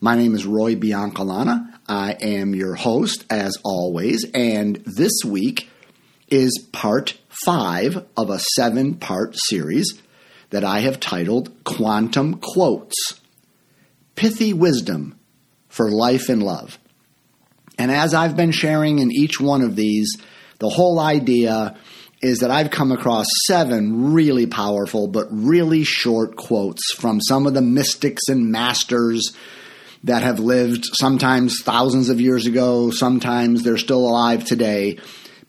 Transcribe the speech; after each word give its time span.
My 0.00 0.14
name 0.14 0.36
is 0.36 0.46
Roy 0.46 0.76
Biancalana. 0.76 1.74
I 1.88 2.12
am 2.12 2.54
your 2.54 2.76
host, 2.76 3.24
as 3.30 3.56
always, 3.64 4.24
and 4.32 4.76
this 4.86 5.24
week 5.26 5.68
is 6.28 6.56
part 6.70 7.18
five 7.44 8.06
of 8.16 8.30
a 8.30 8.38
seven 8.38 8.94
part 8.94 9.34
series 9.34 10.00
that 10.50 10.62
I 10.62 10.80
have 10.80 11.00
titled 11.00 11.64
Quantum 11.64 12.34
Quotes 12.34 12.94
Pithy 14.14 14.52
Wisdom 14.52 15.18
for 15.68 15.90
Life 15.90 16.28
and 16.28 16.44
Love. 16.44 16.78
And 17.76 17.90
as 17.90 18.14
I've 18.14 18.36
been 18.36 18.52
sharing 18.52 19.00
in 19.00 19.10
each 19.10 19.40
one 19.40 19.62
of 19.62 19.74
these, 19.74 20.16
the 20.60 20.68
whole 20.68 21.00
idea 21.00 21.76
is 22.22 22.38
that 22.38 22.52
I've 22.52 22.70
come 22.70 22.92
across 22.92 23.26
seven 23.46 24.12
really 24.12 24.46
powerful 24.46 25.08
but 25.08 25.26
really 25.32 25.82
short 25.82 26.36
quotes 26.36 26.92
from 26.94 27.20
some 27.20 27.48
of 27.48 27.54
the 27.54 27.62
mystics 27.62 28.28
and 28.28 28.52
masters 28.52 29.32
that 30.04 30.22
have 30.22 30.38
lived 30.38 30.84
sometimes 30.98 31.60
thousands 31.62 32.08
of 32.08 32.20
years 32.20 32.46
ago, 32.46 32.90
sometimes 32.90 33.62
they're 33.62 33.78
still 33.78 34.06
alive 34.06 34.44
today, 34.44 34.98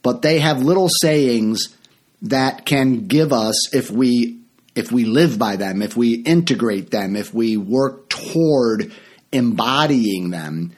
but 0.02 0.22
they 0.22 0.40
have 0.40 0.64
little 0.64 0.90
sayings 1.02 1.76
that 2.24 2.66
can 2.66 3.08
give 3.08 3.32
us 3.32 3.74
if 3.74 3.92
we 3.92 4.40
if 4.76 4.92
we 4.92 5.04
live 5.04 5.38
by 5.38 5.56
them, 5.56 5.82
if 5.82 5.98
we 5.98 6.14
integrate 6.14 6.90
them, 6.92 7.16
if 7.16 7.34
we 7.34 7.58
work 7.58 8.08
toward 8.10 8.94
embodying 9.32 10.30
them, 10.30 10.72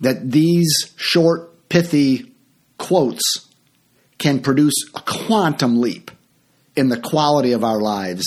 that 0.00 0.30
these 0.30 0.92
short 0.96 1.68
pithy 1.68 2.32
quotes 2.78 3.48
can 4.18 4.40
produce 4.40 4.74
a 4.94 5.00
quantum 5.00 5.80
leap 5.80 6.10
in 6.74 6.88
the 6.88 7.00
quality 7.00 7.52
of 7.52 7.62
our 7.62 7.80
lives 7.80 8.24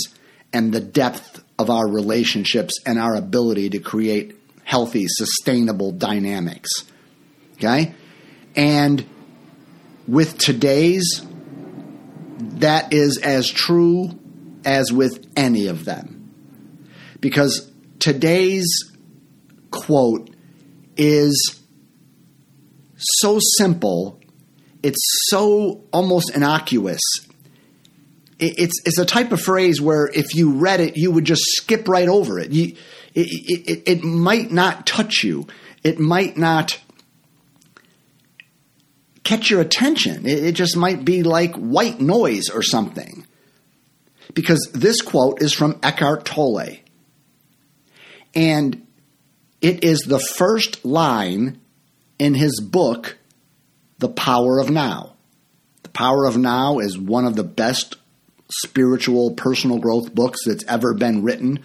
and 0.52 0.72
the 0.72 0.80
depth 0.80 1.42
of 1.58 1.70
our 1.70 1.88
relationships 1.88 2.78
and 2.86 2.98
our 2.98 3.14
ability 3.14 3.70
to 3.70 3.78
create 3.78 4.36
healthy, 4.64 5.06
sustainable 5.08 5.92
dynamics. 5.92 6.70
Okay? 7.54 7.94
And 8.56 9.06
with 10.06 10.38
today's, 10.38 11.24
that 12.38 12.92
is 12.92 13.18
as 13.18 13.48
true 13.48 14.18
as 14.64 14.92
with 14.92 15.26
any 15.36 15.66
of 15.66 15.84
them. 15.84 16.30
Because 17.20 17.70
today's 17.98 18.66
quote 19.70 20.30
is 20.96 21.60
so 22.96 23.38
simple, 23.58 24.20
it's 24.82 25.00
so 25.28 25.84
almost 25.92 26.34
innocuous. 26.34 27.00
It's, 28.38 28.80
it's 28.84 28.98
a 28.98 29.04
type 29.04 29.30
of 29.30 29.40
phrase 29.40 29.80
where 29.80 30.06
if 30.12 30.34
you 30.34 30.52
read 30.54 30.80
it, 30.80 30.96
you 30.96 31.12
would 31.12 31.24
just 31.24 31.42
skip 31.44 31.86
right 31.86 32.08
over 32.08 32.40
it. 32.40 32.50
You, 32.50 32.76
it, 33.14 33.68
it, 33.68 33.82
it 33.86 34.04
might 34.04 34.50
not 34.50 34.86
touch 34.86 35.22
you. 35.22 35.46
It 35.82 35.98
might 35.98 36.36
not 36.36 36.80
catch 39.24 39.50
your 39.50 39.60
attention. 39.60 40.26
It, 40.26 40.44
it 40.44 40.52
just 40.52 40.76
might 40.76 41.04
be 41.04 41.22
like 41.22 41.54
white 41.54 42.00
noise 42.00 42.48
or 42.48 42.62
something. 42.62 43.26
Because 44.34 44.70
this 44.72 45.00
quote 45.02 45.42
is 45.42 45.52
from 45.52 45.78
Eckhart 45.82 46.24
Tolle. 46.24 46.78
And 48.34 48.86
it 49.60 49.84
is 49.84 50.00
the 50.00 50.18
first 50.18 50.84
line 50.84 51.60
in 52.18 52.34
his 52.34 52.60
book, 52.60 53.18
The 53.98 54.08
Power 54.08 54.58
of 54.58 54.70
Now. 54.70 55.14
The 55.82 55.90
Power 55.90 56.24
of 56.24 56.38
Now 56.38 56.78
is 56.78 56.96
one 56.96 57.26
of 57.26 57.36
the 57.36 57.44
best 57.44 57.96
spiritual 58.50 59.32
personal 59.32 59.78
growth 59.78 60.14
books 60.14 60.40
that's 60.46 60.64
ever 60.66 60.94
been 60.94 61.22
written 61.22 61.60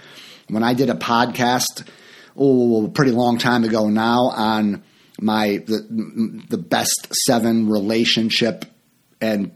when 0.47 0.63
I 0.63 0.73
did 0.73 0.89
a 0.89 0.95
podcast, 0.95 1.87
oh, 2.35 2.85
a 2.85 2.89
pretty 2.89 3.11
long 3.11 3.37
time 3.37 3.63
ago 3.63 3.89
now 3.89 4.31
on 4.35 4.83
my 5.19 5.57
the, 5.65 6.43
the 6.49 6.57
best 6.57 7.07
seven 7.25 7.69
relationship 7.69 8.65
and 9.19 9.51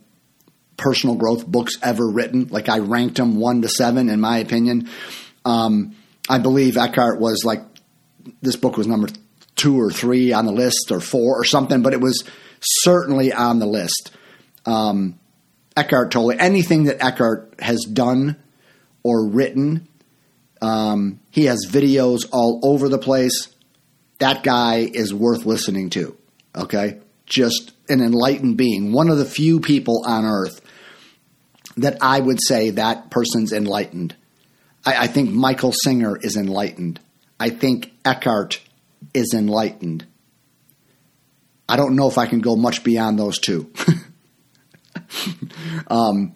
personal 0.77 1.15
growth 1.15 1.45
books 1.45 1.77
ever 1.83 2.09
written. 2.09 2.47
Like 2.47 2.69
I 2.69 2.79
ranked 2.79 3.17
them 3.17 3.39
one 3.39 3.61
to 3.61 3.69
seven 3.69 4.09
in 4.09 4.19
my 4.19 4.39
opinion. 4.39 4.89
Um, 5.45 5.95
I 6.29 6.39
believe 6.39 6.77
Eckhart 6.77 7.19
was 7.19 7.43
like 7.45 7.61
this 8.41 8.55
book 8.55 8.77
was 8.77 8.87
number 8.87 9.07
two 9.55 9.79
or 9.79 9.91
three 9.91 10.33
on 10.33 10.45
the 10.45 10.51
list 10.51 10.91
or 10.91 10.99
four 10.99 11.39
or 11.39 11.43
something, 11.43 11.81
but 11.81 11.93
it 11.93 12.01
was 12.01 12.23
certainly 12.59 13.31
on 13.31 13.59
the 13.59 13.65
list. 13.65 14.11
Um, 14.65 15.19
Eckhart 15.77 16.11
Tolle 16.11 16.33
anything 16.39 16.85
that 16.85 17.03
Eckhart 17.03 17.55
has 17.59 17.81
done 17.81 18.35
or 19.03 19.27
written 19.27 19.87
um, 20.61 21.19
he 21.31 21.45
has 21.45 21.65
videos 21.69 22.27
all 22.31 22.59
over 22.63 22.87
the 22.87 22.99
place. 22.99 23.53
That 24.19 24.43
guy 24.43 24.79
is 24.79 25.13
worth 25.13 25.45
listening 25.45 25.89
to. 25.91 26.15
Okay? 26.55 26.99
Just 27.25 27.71
an 27.89 28.01
enlightened 28.01 28.57
being. 28.57 28.91
One 28.91 29.09
of 29.09 29.17
the 29.17 29.25
few 29.25 29.59
people 29.59 30.03
on 30.05 30.25
earth 30.25 30.61
that 31.77 31.97
I 32.01 32.19
would 32.19 32.39
say 32.41 32.71
that 32.71 33.09
person's 33.09 33.51
enlightened. 33.51 34.15
I, 34.85 35.03
I 35.03 35.07
think 35.07 35.31
Michael 35.31 35.73
Singer 35.73 36.17
is 36.21 36.35
enlightened. 36.35 36.99
I 37.39 37.49
think 37.49 37.91
Eckhart 38.05 38.61
is 39.13 39.33
enlightened. 39.33 40.05
I 41.67 41.77
don't 41.77 41.95
know 41.95 42.07
if 42.07 42.17
I 42.17 42.27
can 42.27 42.39
go 42.39 42.55
much 42.55 42.83
beyond 42.83 43.17
those 43.17 43.39
two. 43.39 43.71
um, 45.87 46.35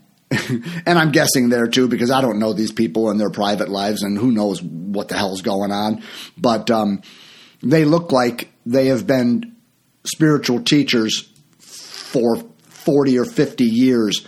and 0.85 0.99
I'm 0.99 1.11
guessing 1.11 1.49
there 1.49 1.67
too 1.67 1.87
because 1.87 2.11
I 2.11 2.21
don't 2.21 2.39
know 2.39 2.53
these 2.53 2.71
people 2.71 3.09
and 3.09 3.19
their 3.19 3.29
private 3.29 3.69
lives 3.69 4.03
and 4.03 4.17
who 4.17 4.31
knows 4.31 4.61
what 4.61 5.07
the 5.07 5.15
hell's 5.15 5.41
going 5.41 5.71
on. 5.71 6.03
But 6.37 6.69
um, 6.71 7.01
they 7.61 7.85
look 7.85 8.11
like 8.11 8.49
they 8.65 8.87
have 8.87 9.05
been 9.05 9.55
spiritual 10.05 10.63
teachers 10.63 11.29
for 11.59 12.37
40 12.67 13.19
or 13.19 13.25
50 13.25 13.63
years 13.63 14.25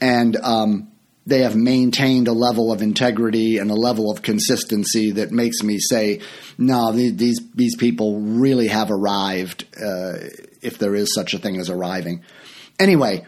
and 0.00 0.36
um, 0.36 0.92
they 1.26 1.40
have 1.40 1.56
maintained 1.56 2.28
a 2.28 2.32
level 2.32 2.70
of 2.70 2.82
integrity 2.82 3.58
and 3.58 3.70
a 3.70 3.74
level 3.74 4.10
of 4.10 4.22
consistency 4.22 5.12
that 5.12 5.30
makes 5.30 5.62
me 5.62 5.78
say, 5.78 6.20
no, 6.58 6.92
these 6.92 7.40
these 7.54 7.76
people 7.76 8.20
really 8.20 8.66
have 8.66 8.90
arrived, 8.90 9.64
uh, 9.76 10.14
if 10.60 10.78
there 10.78 10.94
is 10.94 11.14
such 11.14 11.32
a 11.34 11.38
thing 11.38 11.56
as 11.58 11.70
arriving. 11.70 12.22
Anyway, 12.78 13.24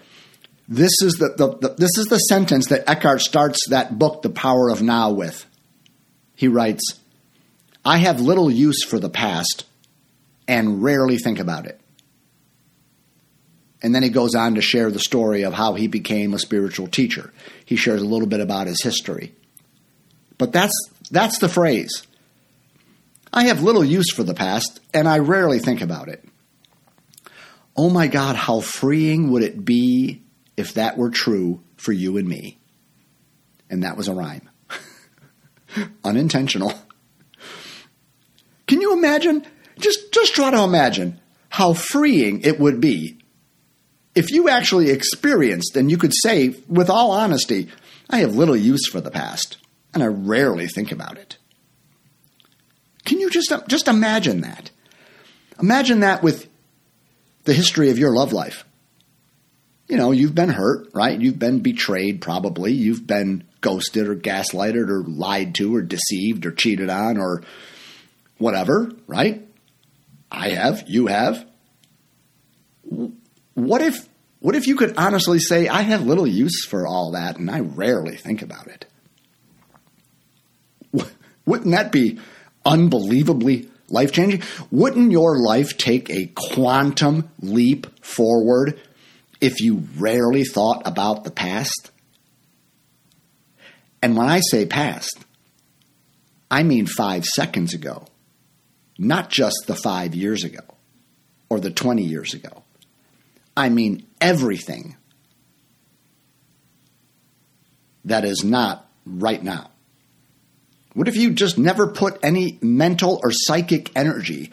this 0.69 0.93
is 1.03 1.15
the, 1.15 1.34
the, 1.37 1.69
the, 1.69 1.75
this 1.75 1.97
is 1.97 2.06
the 2.06 2.19
sentence 2.19 2.69
that 2.69 2.88
Eckhart 2.88 3.21
starts 3.21 3.69
that 3.69 3.99
book, 3.99 4.22
The 4.22 4.31
Power 4.31 4.69
of 4.69 4.82
Now, 4.82 5.10
with. 5.10 5.47
He 6.34 6.49
writes, 6.49 7.00
I 7.84 7.99
have 7.99 8.21
little 8.21 8.50
use 8.50 8.84
for 8.84 8.99
the 8.99 9.09
past 9.09 9.65
and 10.49 10.82
rarely 10.82 11.19
think 11.19 11.38
about 11.38 11.66
it. 11.66 11.81
And 13.82 13.94
then 13.94 14.03
he 14.03 14.09
goes 14.09 14.34
on 14.34 14.56
to 14.56 14.60
share 14.62 14.91
the 14.91 14.99
story 14.99 15.43
of 15.43 15.52
how 15.52 15.75
he 15.75 15.87
became 15.87 16.35
a 16.35 16.38
spiritual 16.38 16.88
teacher. 16.88 17.32
He 17.64 17.76
shares 17.76 18.02
a 18.02 18.06
little 18.06 18.26
bit 18.26 18.41
about 18.41 18.67
his 18.67 18.82
history. 18.82 19.35
But 20.38 20.52
that's, 20.52 20.75
that's 21.11 21.38
the 21.38 21.49
phrase. 21.49 22.02
I 23.32 23.44
have 23.44 23.62
little 23.62 23.85
use 23.85 24.12
for 24.12 24.25
the 24.25 24.35
past, 24.35 24.81
and 24.93 25.08
I 25.08 25.19
rarely 25.19 25.58
think 25.58 25.81
about 25.81 26.08
it. 26.08 26.25
Oh 27.76 27.91
my 27.91 28.08
God, 28.08 28.35
how 28.35 28.61
freeing 28.61 29.31
would 29.31 29.43
it 29.43 29.64
be 29.64 30.23
if 30.56 30.75
that 30.75 30.97
were 30.97 31.11
true 31.11 31.62
for 31.76 31.93
you 31.93 32.17
and 32.17 32.29
me. 32.29 32.58
And 33.69 33.82
that 33.82 33.97
was 33.97 34.08
a 34.08 34.14
rhyme. 34.14 34.49
Unintentional. 36.05 36.73
Can 38.67 38.81
you 38.81 38.93
imagine? 38.93 39.44
Just, 39.79 40.12
just 40.12 40.35
try 40.35 40.50
to 40.50 40.62
imagine 40.62 41.20
how 41.49 41.73
freeing 41.73 42.41
it 42.43 42.58
would 42.58 42.81
be 42.81 43.19
if 44.17 44.31
you 44.31 44.49
actually 44.49 44.91
experienced 44.91 45.76
and 45.76 45.91
you 45.91 45.99
could 45.99 46.14
say, 46.14 46.55
with 46.67 46.88
all 46.88 47.12
honesty, 47.12 47.69
I 48.08 48.19
have 48.19 48.35
little 48.35 48.56
use 48.56 48.88
for 48.88 49.00
the 49.00 49.11
past, 49.11 49.58
and 49.93 50.03
I 50.03 50.06
rarely 50.06 50.67
think 50.67 50.91
about 50.91 51.19
it. 51.19 51.37
Can 53.05 53.20
you 53.20 53.31
just, 53.31 53.53
just 53.69 53.88
imagine 53.88 54.41
that? 54.41 54.70
Imagine 55.61 56.00
that 56.00 56.23
with 56.23 56.49
the 57.44 57.53
history 57.53 57.91
of 57.91 57.99
your 57.99 58.12
love 58.12 58.32
life 58.32 58.64
you 59.88 59.97
know, 59.97 60.11
you've 60.11 60.35
been 60.35 60.49
hurt, 60.49 60.88
right? 60.94 61.21
You've 61.21 61.38
been 61.38 61.61
betrayed, 61.61 62.21
probably. 62.21 62.73
You've 62.73 63.06
been 63.06 63.44
ghosted 63.61 64.09
or 64.09 64.17
gaslighted 64.17 64.88
or 64.88 65.05
lied 65.05 65.55
to 65.56 65.75
or 65.77 65.83
deceived 65.83 66.47
or 66.47 66.53
cheated 66.53 66.91
on 66.91 67.19
or 67.19 67.43
whatever, 68.38 68.91
right? 69.06 69.47
I 70.31 70.50
have, 70.50 70.85
you 70.88 71.06
have. 71.06 71.47
What 73.55 73.81
if 73.83 74.09
what 74.41 74.55
if 74.55 74.67
you 74.67 74.77
could 74.77 74.97
honestly 74.97 75.38
say 75.38 75.67
I 75.67 75.83
have 75.83 76.06
little 76.06 76.27
use 76.27 76.65
for 76.67 76.87
all 76.87 77.12
that 77.12 77.39
and 77.39 77.50
I 77.50 77.61
rarely 77.61 78.17
think 78.17 78.43
about 78.43 78.69
it? 78.69 78.87
Wouldn't 81.47 81.71
that 81.71 81.91
be 81.91 82.19
unbelievably 82.65 83.69
life 83.89 84.12
changing? 84.12 84.43
Wouldn't 84.71 85.11
your 85.11 85.39
life 85.39 85.79
take 85.79 86.11
a 86.11 86.31
quantum 86.35 87.31
leap 87.41 88.05
forward 88.05 88.79
if 89.41 89.61
you 89.61 89.87
rarely 89.97 90.44
thought 90.44 90.83
about 90.87 91.25
the 91.25 91.31
past? 91.31 91.91
And 94.03 94.17
when 94.17 94.29
I 94.29 94.41
say 94.41 94.67
past, 94.67 95.19
I 96.50 96.62
mean 96.62 96.87
five 96.87 97.25
seconds 97.25 97.75
ago, 97.75 98.06
not 98.99 99.31
just 99.31 99.65
the 99.67 99.75
five 99.75 100.15
years 100.15 100.44
ago 100.44 100.61
or 101.49 101.61
the 101.61 101.71
20 101.71 102.03
years 102.03 102.35
ago. 102.35 102.62
I 103.56 103.69
mean 103.69 104.06
everything 104.21 104.97
that 108.05 108.25
is 108.25 108.44
not 108.44 108.89
right 109.05 109.43
now. 109.43 109.71
What 110.94 111.09
if 111.09 111.17
you 111.17 111.32
just 111.32 111.59
never 111.59 111.89
put 111.89 112.19
any 112.23 112.59
mental 112.62 113.21
or 113.23 113.31
psychic 113.31 113.91
energy 113.97 114.50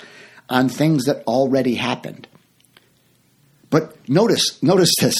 on 0.50 0.68
things 0.68 1.06
that 1.06 1.24
already 1.26 1.76
happened? 1.76 2.28
But 3.74 4.08
notice, 4.08 4.62
notice 4.62 4.92
this. 5.02 5.16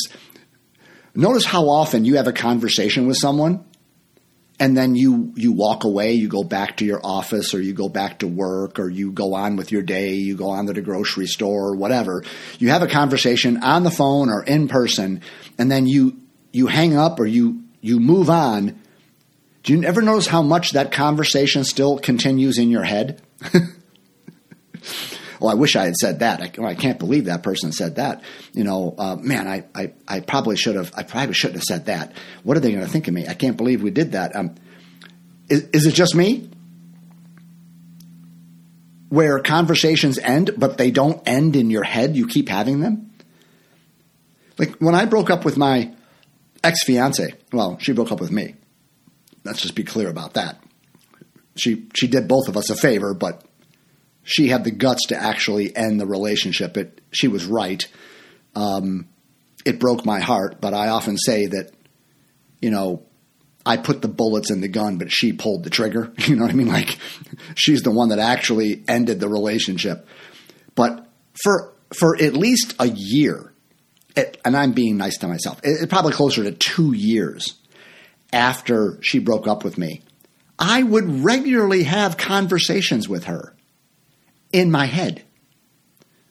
Notice 1.16 1.44
how 1.44 1.70
often 1.70 2.06
you 2.06 2.18
have 2.18 2.28
a 2.28 2.32
conversation 2.32 3.08
with 3.08 3.18
someone 3.18 3.66
and 4.60 4.78
then 4.78 4.94
you 4.94 5.34
you 5.36 5.54
walk 5.54 5.86
away, 5.86 6.14
you 6.14 6.28
go 6.28 6.44
back 6.44 6.78
to 6.78 6.86
your 6.86 7.02
office 7.04 7.56
or 7.56 7.62
you 7.62 7.74
go 7.74 7.90
back 7.90 8.20
to 8.20 8.28
work 8.28 8.78
or 8.78 8.92
you 8.92 9.12
go 9.12 9.34
on 9.34 9.56
with 9.56 9.72
your 9.72 9.82
day, 9.82 10.14
you 10.14 10.38
go 10.38 10.52
on 10.52 10.68
to 10.68 10.74
the 10.74 10.82
grocery 10.82 11.26
store 11.26 11.70
or 11.70 11.76
whatever. 11.76 12.24
You 12.60 12.70
have 12.70 12.84
a 12.84 12.88
conversation 12.88 13.64
on 13.64 13.82
the 13.82 13.90
phone 13.90 14.30
or 14.30 14.44
in 14.44 14.68
person 14.68 15.22
and 15.58 15.72
then 15.72 15.88
you 15.88 16.16
you 16.52 16.68
hang 16.68 16.96
up 16.96 17.20
or 17.20 17.26
you 17.26 17.64
you 17.82 18.00
move 18.00 18.30
on 18.30 18.80
do 19.64 19.74
you 19.74 19.84
ever 19.84 20.04
notice 20.04 20.28
how 20.28 20.44
much 20.44 20.74
that 20.74 20.92
conversation 20.92 21.64
still 21.64 21.98
continues 21.98 22.60
in 22.60 22.70
your 22.70 22.84
head? 22.84 23.20
well, 25.44 25.52
I 25.52 25.56
wish 25.56 25.76
I 25.76 25.86
had 25.86 25.96
said 25.96 26.20
that. 26.20 26.42
I, 26.42 26.52
well, 26.58 26.70
I, 26.70 26.76
can't 26.76 26.98
believe 26.98 27.26
that 27.26 27.44
person 27.44 27.72
said 27.72 27.98
that. 27.98 28.24
You 28.54 28.64
know, 28.64 28.96
uh, 28.98 29.18
man, 29.18 29.48
I, 29.48 29.66
I, 29.76 29.94
I, 30.08 30.20
probably 30.22 30.56
should 30.56 30.76
have. 30.76 30.92
I 30.96 31.04
probably 31.04 31.34
shouldn't 31.34 31.58
have 31.58 31.64
said 31.64 31.86
that. 31.88 32.14
What 32.44 32.58
are 32.58 32.60
they 32.62 32.72
going 32.72 32.84
to 32.84 32.90
think 32.90 33.08
of 33.08 33.14
me? 33.14 33.28
I 33.28 33.34
can't 33.34 33.58
believe 33.58 33.84
we 33.84 33.92
did 33.92 34.14
that. 34.14 34.36
Um, 34.36 34.56
is, 35.50 35.68
is 35.74 35.86
it 35.86 35.94
just 35.94 36.16
me? 36.16 36.50
Where 39.10 39.40
conversations 39.40 40.18
end, 40.18 40.52
but 40.58 40.78
they 40.78 40.90
don't 40.90 41.22
end 41.28 41.56
in 41.56 41.70
your 41.70 41.84
head. 41.84 42.16
You 42.16 42.26
keep 42.26 42.50
having 42.50 42.80
them. 42.80 43.12
Like 44.58 44.78
when 44.78 44.96
I 44.96 45.06
broke 45.06 45.30
up 45.30 45.46
with 45.46 45.58
my 45.58 45.94
ex 46.64 46.84
fiance. 46.84 47.34
Well, 47.52 47.78
she 47.80 47.92
broke 47.92 48.12
up 48.12 48.22
with 48.22 48.32
me 48.32 48.56
Let's 49.44 49.62
just 49.62 49.76
be 49.76 49.84
clear 49.84 50.10
about 50.10 50.36
that. 50.36 50.62
She 51.56 51.88
she 51.96 52.08
did 52.08 52.28
both 52.28 52.48
of 52.48 52.58
us 52.58 52.70
a 52.70 52.76
favor, 52.76 53.14
but 53.14 53.44
she 54.24 54.48
had 54.48 54.64
the 54.64 54.72
guts 54.72 55.08
to 55.08 55.22
actually 55.22 55.76
end 55.76 56.00
the 56.00 56.08
relationship. 56.08 56.78
It 56.78 57.02
she 57.12 57.28
was 57.28 57.46
right. 57.46 57.86
Um, 58.56 59.10
it 59.66 59.80
broke 59.80 60.06
my 60.06 60.20
heart, 60.20 60.60
but 60.62 60.74
I 60.74 60.90
often 60.90 61.18
say 61.18 61.46
that, 61.48 61.72
you 62.62 62.70
know, 62.70 63.04
I 63.66 63.78
put 63.78 64.02
the 64.02 64.08
bullets 64.08 64.52
in 64.52 64.62
the 64.62 64.68
gun, 64.68 64.98
but 64.98 65.12
she 65.12 65.34
pulled 65.34 65.64
the 65.64 65.70
trigger. 65.70 66.12
You 66.28 66.36
know 66.36 66.44
what 66.44 66.52
I 66.52 66.56
mean? 66.56 66.68
Like 66.68 66.98
she's 67.56 67.82
the 67.82 67.92
one 67.92 68.10
that 68.10 68.20
actually 68.20 68.84
ended 68.88 69.20
the 69.20 69.30
relationship. 69.30 70.08
But 70.76 71.08
for 71.44 71.74
for 71.94 72.16
at 72.22 72.34
least 72.34 72.76
a 72.80 72.88
year, 72.88 73.54
it, 74.16 74.40
and 74.44 74.56
I'm 74.58 74.72
being 74.72 74.98
nice 74.98 75.18
to 75.20 75.28
myself, 75.28 75.60
it, 75.64 75.84
it 75.84 75.90
probably 75.90 76.14
closer 76.14 76.44
to 76.44 76.52
two 76.52 76.94
years 76.94 77.60
after 78.32 78.98
she 79.02 79.20
broke 79.20 79.48
up 79.48 79.64
with 79.64 79.78
me, 79.78 80.02
I 80.58 80.82
would 80.82 81.24
regularly 81.24 81.84
have 81.84 82.18
conversations 82.18 83.08
with 83.08 83.26
her 83.26 83.56
in 84.54 84.72
my 84.72 84.86
head. 84.86 85.24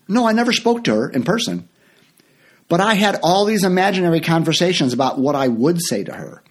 No, 0.09 0.27
I 0.27 0.33
never 0.33 0.53
spoke 0.53 0.85
to 0.85 0.95
her 0.95 1.11
in 1.11 1.25
person, 1.25 1.69
but 2.69 2.81
I 2.81 2.95
had 2.95 3.21
all 3.23 3.45
these 3.45 3.65
imaginary 3.65 4.21
conversations 4.21 4.93
about 4.93 5.19
what 5.19 5.35
I 5.35 5.49
would 5.49 5.81
say 5.83 6.05
to 6.05 6.13
her, 6.13 6.43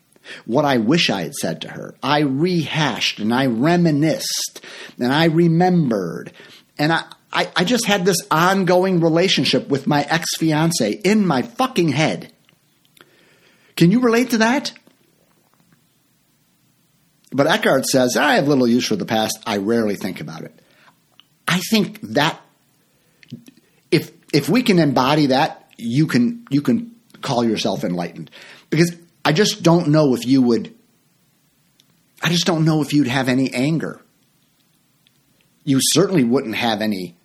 what 0.45 0.65
I 0.65 0.77
wish 0.77 1.09
I 1.09 1.23
had 1.23 1.33
said 1.33 1.61
to 1.61 1.69
her. 1.69 1.95
I 2.03 2.19
rehashed 2.19 3.19
and 3.19 3.33
I 3.33 3.47
reminisced 3.47 4.63
and 4.99 5.11
I 5.11 5.25
remembered. 5.25 6.31
And 6.77 6.91
I, 6.93 7.03
I, 7.33 7.51
I 7.55 7.63
just 7.63 7.85
had 7.85 8.05
this 8.05 8.21
ongoing 8.29 8.99
relationship 8.99 9.67
with 9.67 9.87
my 9.87 10.03
ex 10.03 10.37
fiance 10.37 10.91
in 10.91 11.25
my 11.25 11.41
fucking 11.41 11.89
head. 11.89 12.31
Can 13.75 13.91
you 13.91 13.99
relate 13.99 14.31
to 14.31 14.39
that? 14.39 14.73
But 17.31 17.47
Eckhart 17.47 17.85
says, 17.85 18.17
I 18.17 18.35
have 18.35 18.47
little 18.47 18.67
use 18.67 18.85
for 18.85 18.97
the 18.97 19.05
past. 19.05 19.39
I 19.45 19.57
rarely 19.57 19.95
think 19.95 20.19
about 20.19 20.43
it. 20.43 20.60
I 21.47 21.59
think 21.69 21.99
that 22.01 22.39
if 23.89 24.11
if 24.33 24.49
we 24.49 24.63
can 24.63 24.79
embody 24.79 25.27
that, 25.27 25.71
you 25.77 26.07
can 26.07 26.45
you 26.49 26.61
can 26.61 26.95
call 27.21 27.43
yourself 27.43 27.83
enlightened. 27.83 28.31
Because 28.69 28.95
I 29.23 29.33
just 29.33 29.63
don't 29.63 29.89
know 29.89 30.15
if 30.15 30.25
you 30.25 30.41
would 30.41 30.73
I 32.23 32.29
just 32.29 32.45
don't 32.45 32.65
know 32.65 32.81
if 32.81 32.93
you'd 32.93 33.07
have 33.07 33.29
any 33.29 33.53
anger. 33.53 33.99
You 35.63 35.79
certainly 35.81 36.23
wouldn't 36.23 36.55
have 36.55 36.81
any 36.81 37.15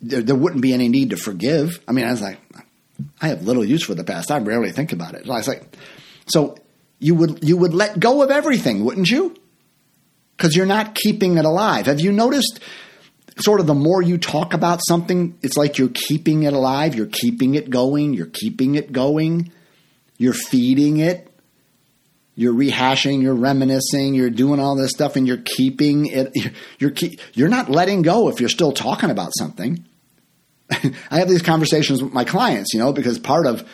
there, 0.00 0.22
there 0.22 0.36
wouldn't 0.36 0.62
be 0.62 0.72
any 0.72 0.88
need 0.88 1.10
to 1.10 1.16
forgive. 1.16 1.80
I 1.86 1.92
mean, 1.92 2.04
I 2.04 2.10
was 2.10 2.20
like, 2.20 2.38
I 3.20 3.28
have 3.28 3.42
little 3.42 3.64
use 3.64 3.84
for 3.84 3.94
the 3.94 4.04
past. 4.04 4.30
I 4.30 4.38
rarely 4.38 4.72
think 4.72 4.92
about 4.92 5.14
it. 5.14 5.28
I 5.28 5.34
was 5.34 5.48
like, 5.48 5.76
so 6.26 6.56
you 6.98 7.14
would 7.14 7.42
you 7.42 7.56
would 7.56 7.74
let 7.74 7.98
go 7.98 8.22
of 8.22 8.30
everything, 8.30 8.84
wouldn't 8.84 9.10
you? 9.10 9.34
Because 10.36 10.56
you're 10.56 10.66
not 10.66 10.94
keeping 10.94 11.38
it 11.38 11.44
alive. 11.44 11.86
Have 11.86 12.00
you 12.00 12.12
noticed 12.12 12.60
sort 13.38 13.60
of 13.60 13.66
the 13.66 13.74
more 13.74 14.02
you 14.02 14.18
talk 14.18 14.54
about 14.54 14.80
something, 14.86 15.38
it's 15.42 15.56
like 15.56 15.78
you're 15.78 15.90
keeping 15.92 16.42
it 16.42 16.52
alive, 16.52 16.94
you're 16.94 17.06
keeping 17.06 17.54
it 17.54 17.70
going, 17.70 18.14
you're 18.14 18.26
keeping 18.26 18.74
it 18.74 18.92
going, 18.92 19.50
you're 20.18 20.32
feeding 20.32 20.98
it, 20.98 21.28
you're 22.34 22.54
rehashing, 22.54 23.22
you're 23.22 23.34
reminiscing, 23.34 24.14
you're 24.14 24.30
doing 24.30 24.58
all 24.58 24.74
this 24.74 24.90
stuff, 24.90 25.16
and 25.16 25.26
you're 25.26 25.42
keeping 25.44 26.06
it. 26.06 26.32
You're 26.78 26.92
you're, 26.92 27.10
you're 27.34 27.48
not 27.48 27.68
letting 27.68 28.02
go 28.02 28.28
if 28.28 28.40
you're 28.40 28.48
still 28.48 28.72
talking 28.72 29.10
about 29.10 29.32
something. 29.36 29.84
I 30.70 31.18
have 31.18 31.28
these 31.28 31.42
conversations 31.42 32.02
with 32.02 32.12
my 32.12 32.24
clients, 32.24 32.72
you 32.72 32.80
know, 32.80 32.92
because 32.92 33.18
part 33.18 33.46
of 33.46 33.68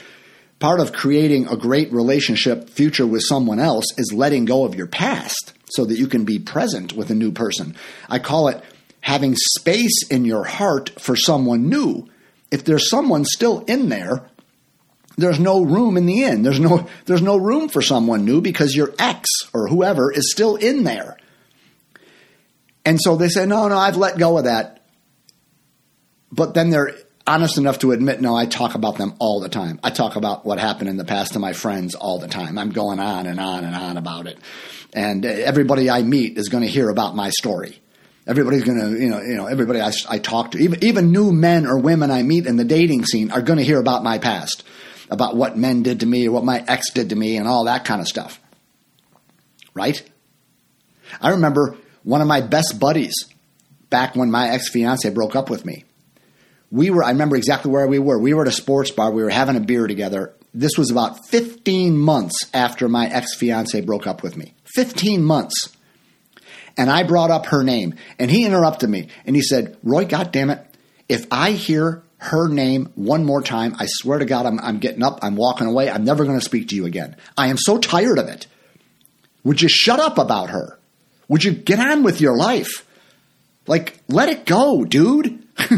part 0.59 0.81
of 0.81 0.93
creating 0.93 1.47
a 1.47 1.57
great 1.57 1.93
relationship 1.93 2.69
future 2.69 3.07
with 3.07 3.23
someone 3.25 3.61
else 3.61 3.85
is 3.97 4.13
letting 4.13 4.45
go 4.45 4.65
of 4.65 4.75
your 4.75 4.89
past 4.89 5.53
so 5.71 5.85
that 5.85 5.99
you 5.99 6.09
can 6.09 6.25
be 6.25 6.39
present 6.39 6.95
with 6.95 7.11
a 7.11 7.15
new 7.15 7.31
person. 7.31 7.77
I 8.09 8.19
call 8.19 8.49
it 8.49 8.63
having 9.01 9.35
space 9.37 10.07
in 10.11 10.25
your 10.25 10.45
heart 10.45 11.01
for 11.01 11.17
someone 11.17 11.69
new. 11.69 12.09
If 12.51 12.65
there's 12.65 12.89
someone 12.89 13.25
still 13.25 13.61
in 13.61 13.89
there, 13.89 14.29
there's 15.17 15.41
no 15.41 15.63
room 15.63 15.97
in 15.97 16.07
the 16.07 16.25
inn. 16.25 16.43
There's 16.43 16.61
no 16.61 16.87
there's 17.07 17.23
no 17.23 17.37
room 17.37 17.69
for 17.69 17.83
someone 17.83 18.25
new 18.25 18.41
because 18.41 18.75
your 18.75 18.95
ex 18.99 19.29
or 19.53 19.69
whoever 19.69 20.13
is 20.13 20.31
still 20.31 20.57
in 20.57 20.85
there. 20.85 21.17
And 22.85 23.01
so 23.01 23.17
they 23.17 23.29
say, 23.29 23.45
"No, 23.45 23.69
no, 23.69 23.77
I've 23.77 23.97
let 23.97 24.19
go 24.19 24.39
of 24.39 24.45
that." 24.45 24.85
But 26.31 26.55
then 26.55 26.71
they're 26.71 26.95
honest 27.29 27.59
enough 27.59 27.81
to 27.81 27.93
admit, 27.93 28.21
no, 28.21 28.35
I 28.35 28.47
talk 28.47 28.75
about 28.75 28.97
them 28.97 29.15
all 29.19 29.41
the 29.41 29.49
time. 29.49 29.79
I 29.85 29.91
talk 29.91 30.17
about 30.17 30.47
what 30.47 30.59
happened 30.59 30.89
in 30.89 30.97
the 30.97 31.05
past 31.05 31.35
to 31.35 31.39
my 31.39 31.53
friends 31.53 31.95
all 31.95 32.19
the 32.19 32.29
time. 32.29 32.59
I'm 32.59 32.71
going 32.71 32.99
on 32.99 33.27
and 33.27 33.39
on 33.39 33.65
and 33.65 33.75
on 33.77 33.97
about 33.97 34.27
it. 34.27 34.39
And 34.95 35.25
everybody 35.25 35.91
I 35.91 36.03
meet 36.03 36.39
is 36.39 36.49
going 36.49 36.63
to 36.63 36.69
hear 36.69 36.89
about 36.89 37.15
my 37.15 37.31
story. 37.31 37.81
Everybody's 38.29 38.63
going 38.63 38.79
to, 38.79 39.03
you 39.03 39.09
know, 39.09 39.21
you 39.21 39.35
know, 39.35 39.47
everybody 39.47 39.81
I, 39.81 39.91
I 40.09 40.19
talk 40.19 40.53
to, 40.53 40.59
even, 40.59 40.85
even 40.85 41.13
new 41.13 41.33
men 41.33 41.67
or 41.67 41.79
women 41.79 42.11
I 42.11 42.23
meet 42.23 42.47
in 42.47 42.57
the 42.57 42.65
dating 42.65 43.05
scene 43.07 43.31
are 43.33 43.43
going 43.43 43.59
to 43.59 43.65
hear 43.65 43.81
about 43.81 44.05
my 44.05 44.19
past, 44.19 44.65
about 45.11 45.35
what 45.35 45.57
men 45.57 45.83
did 45.83 46.01
to 46.01 46.07
me 46.07 46.29
or 46.29 46.33
what 46.33 46.45
my 46.45 46.63
ex 46.69 46.91
did 46.93 47.09
to 47.09 47.17
me 47.17 47.37
and 47.39 47.49
all 47.49 47.65
that 47.65 47.85
kind 47.85 48.01
of 48.01 48.07
stuff. 48.07 48.39
Right? 49.73 50.03
I 51.21 51.31
remember 51.31 51.77
one 52.03 52.21
of 52.21 52.29
my 52.29 52.43
best 52.43 52.79
buddies 52.79 53.15
back 53.89 54.15
when 54.15 54.31
my 54.31 54.51
ex 54.51 54.69
fiance 54.69 55.09
broke 55.09 55.35
up 55.35 55.49
with 55.49 55.65
me 55.65 55.85
we 56.71 56.91
were, 56.91 57.03
I 57.03 57.11
remember 57.11 57.37
exactly 57.37 57.71
where 57.71 57.87
we 57.87 57.99
were. 57.99 58.19
We 58.19 58.35
were 58.35 58.43
at 58.43 58.49
a 58.49 58.53
sports 58.53 58.91
bar. 58.91 59.11
We 59.11 59.23
were 59.23 59.31
having 59.31 59.57
a 59.57 59.61
beer 59.61 59.87
together. 59.87 60.35
This 60.53 60.77
was 60.77 60.91
about 60.91 61.27
15 61.29 61.97
months 61.97 62.37
after 62.53 62.89
my 62.89 63.07
ex 63.07 63.35
fiance 63.35 63.81
broke 63.81 64.07
up 64.07 64.23
with 64.23 64.37
me. 64.37 64.55
15 64.75 65.23
months. 65.23 65.77
And 66.79 66.89
I 66.89 67.03
brought 67.03 67.33
up 67.33 67.47
her 67.47 67.65
name. 67.65 67.97
And 68.19 68.31
he 68.31 68.47
interrupted 68.47 68.89
me 68.89 69.09
and 69.27 69.35
he 69.35 69.43
said, 69.43 69.77
Roy, 69.83 70.07
God 70.07 70.33
damn 70.33 70.49
it, 70.49 70.65
if 71.09 71.27
I 71.31 71.51
hear 71.51 72.03
her 72.19 72.49
name 72.49 72.93
one 72.95 73.25
more 73.25 73.43
time, 73.43 73.75
I 73.79 73.87
swear 73.87 74.21
to 74.21 74.25
God, 74.25 74.47
I'm, 74.47 74.61
I'm 74.61 74.79
getting 74.79 75.03
up, 75.03 75.19
I'm 75.23 75.37
walking 75.37 75.67
away, 75.67 75.91
I'm 75.91 76.05
never 76.05 76.25
going 76.25 76.39
to 76.39 76.45
speak 76.45 76.69
to 76.69 76.77
you 76.77 76.87
again. 76.87 77.17
I 77.37 77.49
am 77.49 77.59
so 77.59 77.79
tired 77.79 78.19
of 78.19 78.29
it. 78.29 78.47
Would 79.45 79.61
you 79.61 79.69
shut 79.69 79.99
up 79.99 80.19
about 80.19 80.51
her? 80.51 80.79
Would 81.29 81.45
you 81.45 81.53
get 81.53 81.81
on 81.81 82.05
with 82.05 82.21
your 82.21 82.37
life? 82.37 82.87
Like, 83.67 83.99
let 84.09 84.29
it 84.29 84.47
go, 84.47 84.85
dude. 84.85 85.45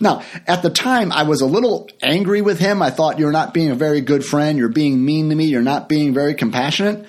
now, 0.00 0.22
at 0.46 0.62
the 0.62 0.70
time, 0.70 1.12
I 1.12 1.24
was 1.24 1.40
a 1.40 1.46
little 1.46 1.88
angry 2.02 2.40
with 2.40 2.58
him. 2.58 2.82
I 2.82 2.90
thought, 2.90 3.18
you're 3.18 3.32
not 3.32 3.52
being 3.52 3.70
a 3.70 3.74
very 3.74 4.00
good 4.00 4.24
friend. 4.24 4.58
You're 4.58 4.68
being 4.68 5.04
mean 5.04 5.28
to 5.28 5.34
me. 5.34 5.46
You're 5.46 5.62
not 5.62 5.88
being 5.88 6.14
very 6.14 6.34
compassionate. 6.34 7.06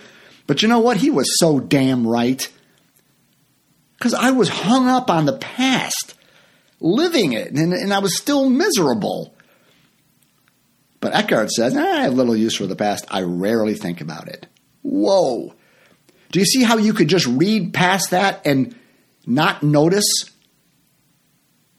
But 0.50 0.63
you 0.63 0.68
know 0.68 0.79
what? 0.79 0.98
He 0.98 1.12
was 1.12 1.38
so 1.38 1.60
damn 1.60 2.08
right. 2.08 2.51
Because 3.96 4.15
I 4.15 4.32
was 4.32 4.50
hung 4.50 4.88
up 4.88 5.12
on 5.12 5.27
the 5.27 5.38
past, 5.38 6.15
living 6.79 7.34
it, 7.34 7.51
and, 7.51 7.72
and 7.72 7.94
I 7.94 8.00
was 8.00 8.18
still 8.18 8.50
miserable. 8.50 9.36
But 11.01 11.13
Eckhart 11.13 11.51
says, 11.51 11.77
eh, 11.77 11.79
I 11.79 12.01
have 12.01 12.15
little 12.15 12.36
use 12.36 12.56
for 12.56 12.65
the 12.65 12.75
past. 12.75 13.06
I 13.12 13.22
rarely 13.22 13.75
think 13.75 14.01
about 14.01 14.27
it. 14.27 14.48
Whoa. 14.82 15.53
Do 16.32 16.39
you 16.39 16.46
see 16.46 16.63
how 16.63 16.77
you 16.77 16.94
could 16.94 17.10
just 17.10 17.27
read 17.27 17.72
past 17.72 18.10
that 18.10 18.41
and 18.48 18.75
not 19.27 19.62
notice 19.62 20.12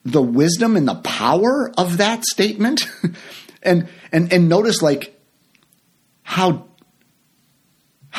the 0.04 0.22
wisdom 0.22 0.76
and 0.76 0.86
the 0.86 0.94
power 0.94 1.72
of 1.76 1.96
that 1.96 2.24
statement? 2.24 2.82
and 3.64 3.88
and 4.12 4.32
and 4.32 4.48
notice 4.48 4.80
like 4.80 5.20
how 6.22 6.69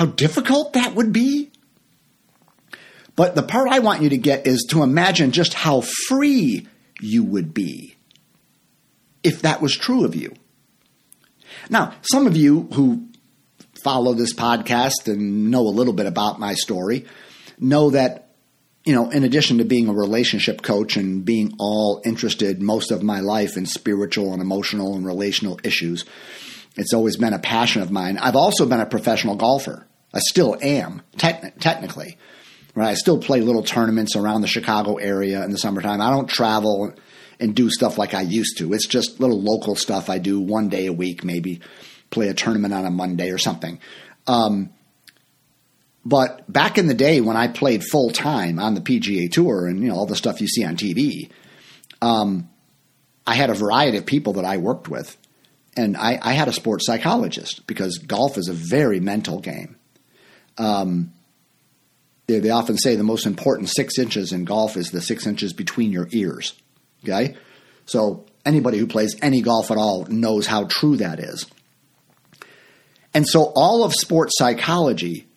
how 0.02 0.08
difficult 0.08 0.74
that 0.74 0.96
would 0.96 1.14
be? 1.14 1.52
But 3.16 3.36
the 3.36 3.44
part 3.44 3.70
I 3.70 3.78
want 3.78 4.02
you 4.02 4.10
to 4.10 4.18
get 4.18 4.48
is 4.48 4.66
to 4.72 4.82
imagine 4.82 5.32
just 5.32 5.54
how 5.54 5.82
free 6.08 6.68
you 7.00 7.24
would 7.24 7.54
be 7.54 7.98
if 9.22 9.44
that 9.44 9.62
was 9.62 9.78
true 9.78 10.04
of 10.04 10.16
you. 10.16 10.34
Now, 11.70 11.94
some 12.02 12.26
of 12.26 12.36
you 12.36 12.68
who 12.74 13.10
follow 13.84 14.16
this 14.16 14.34
podcast 14.34 15.08
and 15.08 15.52
know 15.52 15.68
a 15.68 15.70
little 15.70 15.94
bit 15.94 16.08
about 16.08 16.40
my 16.40 16.56
story 16.56 17.06
know 17.60 17.92
that 17.92 18.30
you 18.84 18.96
know, 18.96 19.12
in 19.12 19.24
addition 19.24 19.60
to 19.60 19.66
being 19.66 19.88
a 19.88 19.94
relationship 19.94 20.64
coach 20.64 20.98
and 20.98 21.24
being 21.24 21.54
all 21.60 22.02
interested 22.04 22.60
most 22.60 22.90
of 22.90 23.04
my 23.04 23.20
life 23.20 23.56
in 23.56 23.68
spiritual 23.68 24.34
and 24.34 24.42
emotional 24.42 24.96
and 24.96 25.06
relational 25.06 25.60
issues, 25.64 26.06
it's 26.76 26.92
always 26.92 27.18
been 27.18 27.34
a 27.34 27.40
passion 27.40 27.84
of 27.84 27.92
mine. 27.92 28.18
I've 28.18 28.36
also 28.36 28.66
been 28.66 28.80
a 28.80 28.88
professional 28.88 29.36
golfer. 29.36 29.86
I 30.14 30.20
still 30.20 30.58
am, 30.62 31.02
te- 31.18 31.52
technically. 31.60 32.18
Right? 32.74 32.90
I 32.90 32.94
still 32.94 33.20
play 33.20 33.42
little 33.42 33.64
tournaments 33.64 34.16
around 34.16 34.42
the 34.42 34.48
Chicago 34.48 34.96
area 34.96 35.44
in 35.44 35.52
the 35.52 35.58
summertime. 35.58 36.02
I 36.02 36.10
don't 36.10 36.30
travel 36.30 36.94
and 37.40 37.56
do 37.56 37.70
stuff 37.70 37.98
like 37.98 38.14
I 38.14 38.22
used 38.22 38.58
to. 38.60 38.74
It's 38.74 38.88
just 38.88 39.20
little 39.20 39.42
local 39.42 39.76
stuff 39.76 40.10
I 40.10 40.20
do 40.20 40.40
one 40.40 40.70
day 40.70 40.86
a 40.86 40.94
week, 40.94 41.24
maybe 41.24 41.60
play 42.12 42.28
a 42.28 42.34
tournament 42.34 42.74
on 42.74 42.86
a 42.86 42.92
Monday 42.92 43.32
or 43.32 43.38
something. 43.38 43.80
Um, 44.28 44.70
but 46.06 46.52
back 46.52 46.78
in 46.78 46.88
the 46.88 46.94
day 46.94 47.22
when 47.22 47.38
I 47.38 47.48
played 47.48 47.84
full 47.84 48.10
time 48.12 48.60
on 48.60 48.74
the 48.74 48.82
PGA 48.82 49.32
Tour 49.32 49.68
and 49.68 49.82
you 49.82 49.90
know 49.90 49.96
all 49.96 50.06
the 50.06 50.16
stuff 50.16 50.42
you 50.42 50.48
see 50.48 50.64
on 50.64 50.76
TV, 50.76 51.30
um, 52.02 52.50
I 53.26 53.36
had 53.36 53.50
a 53.50 53.56
variety 53.56 53.98
of 53.98 54.06
people 54.06 54.34
that 54.34 54.46
I 54.46 54.58
worked 54.58 54.88
with, 54.88 55.16
and 55.78 55.96
I, 55.96 56.18
I, 56.22 56.34
had 56.34 56.48
a 56.48 56.54
sports 56.54 56.88
psychologist 56.88 57.68
because 57.68 58.00
golf 58.00 58.38
is 58.38 58.48
a 58.48 58.54
very 58.54 59.00
mental 59.00 59.40
game. 59.40 59.76
Um, 60.58 61.14
they, 62.28 62.40
they 62.40 62.50
often 62.50 62.78
say 62.78 62.96
the 62.96 63.04
most 63.04 63.26
important 63.26 63.70
six 63.70 63.98
inches 63.98 64.32
in 64.32 64.46
golf 64.46 64.78
is 64.78 64.92
the 64.92 65.02
six 65.02 65.28
inches 65.28 65.54
between 65.54 65.92
your 65.92 66.08
ears. 66.12 66.54
Okay, 67.04 67.36
so 67.86 68.26
anybody 68.46 68.78
who 68.78 68.88
plays 68.88 69.16
any 69.22 69.42
golf 69.42 69.72
at 69.72 69.78
all 69.78 70.06
knows 70.06 70.48
how 70.48 70.66
true 70.66 70.98
that 70.98 71.20
is. 71.20 71.46
And 73.14 73.28
so 73.28 73.52
all 73.56 73.84
of 73.84 73.94
sports 73.94 74.38
psychology 74.38 75.28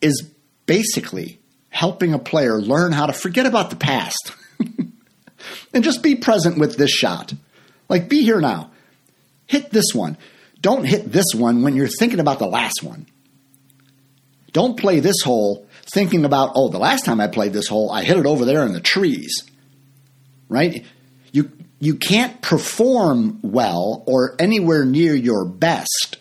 is 0.00 0.28
basically 0.66 1.40
helping 1.70 2.12
a 2.12 2.18
player 2.18 2.60
learn 2.60 2.92
how 2.92 3.06
to 3.06 3.12
forget 3.12 3.46
about 3.46 3.70
the 3.70 3.76
past 3.76 4.32
and 5.72 5.82
just 5.82 6.02
be 6.02 6.14
present 6.14 6.58
with 6.58 6.76
this 6.76 6.90
shot. 6.90 7.32
Like, 7.88 8.08
be 8.08 8.22
here 8.22 8.40
now. 8.40 8.70
Hit 9.46 9.70
this 9.70 9.94
one. 9.94 10.18
Don't 10.60 10.84
hit 10.84 11.10
this 11.10 11.34
one 11.34 11.62
when 11.62 11.74
you're 11.74 11.88
thinking 11.88 12.20
about 12.20 12.38
the 12.38 12.46
last 12.46 12.82
one. 12.82 13.06
Don't 14.52 14.78
play 14.78 15.00
this 15.00 15.22
hole 15.22 15.66
thinking 15.92 16.24
about, 16.24 16.52
oh, 16.54 16.68
the 16.68 16.78
last 16.78 17.04
time 17.04 17.20
I 17.20 17.26
played 17.26 17.52
this 17.52 17.68
hole, 17.68 17.90
I 17.90 18.04
hit 18.04 18.18
it 18.18 18.26
over 18.26 18.44
there 18.44 18.64
in 18.66 18.72
the 18.72 18.80
trees. 18.80 19.42
Right? 20.48 20.84
You, 21.32 21.50
you 21.80 21.96
can't 21.96 22.40
perform 22.42 23.40
well 23.42 24.04
or 24.06 24.36
anywhere 24.38 24.84
near 24.84 25.14
your 25.14 25.46
best 25.46 26.18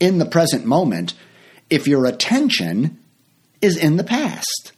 in 0.00 0.18
the 0.18 0.26
present 0.26 0.64
moment 0.66 1.14
if 1.70 1.86
your 1.86 2.06
attention 2.06 2.98
is 3.60 3.76
in 3.76 3.96
the 3.96 4.04
past. 4.04 4.72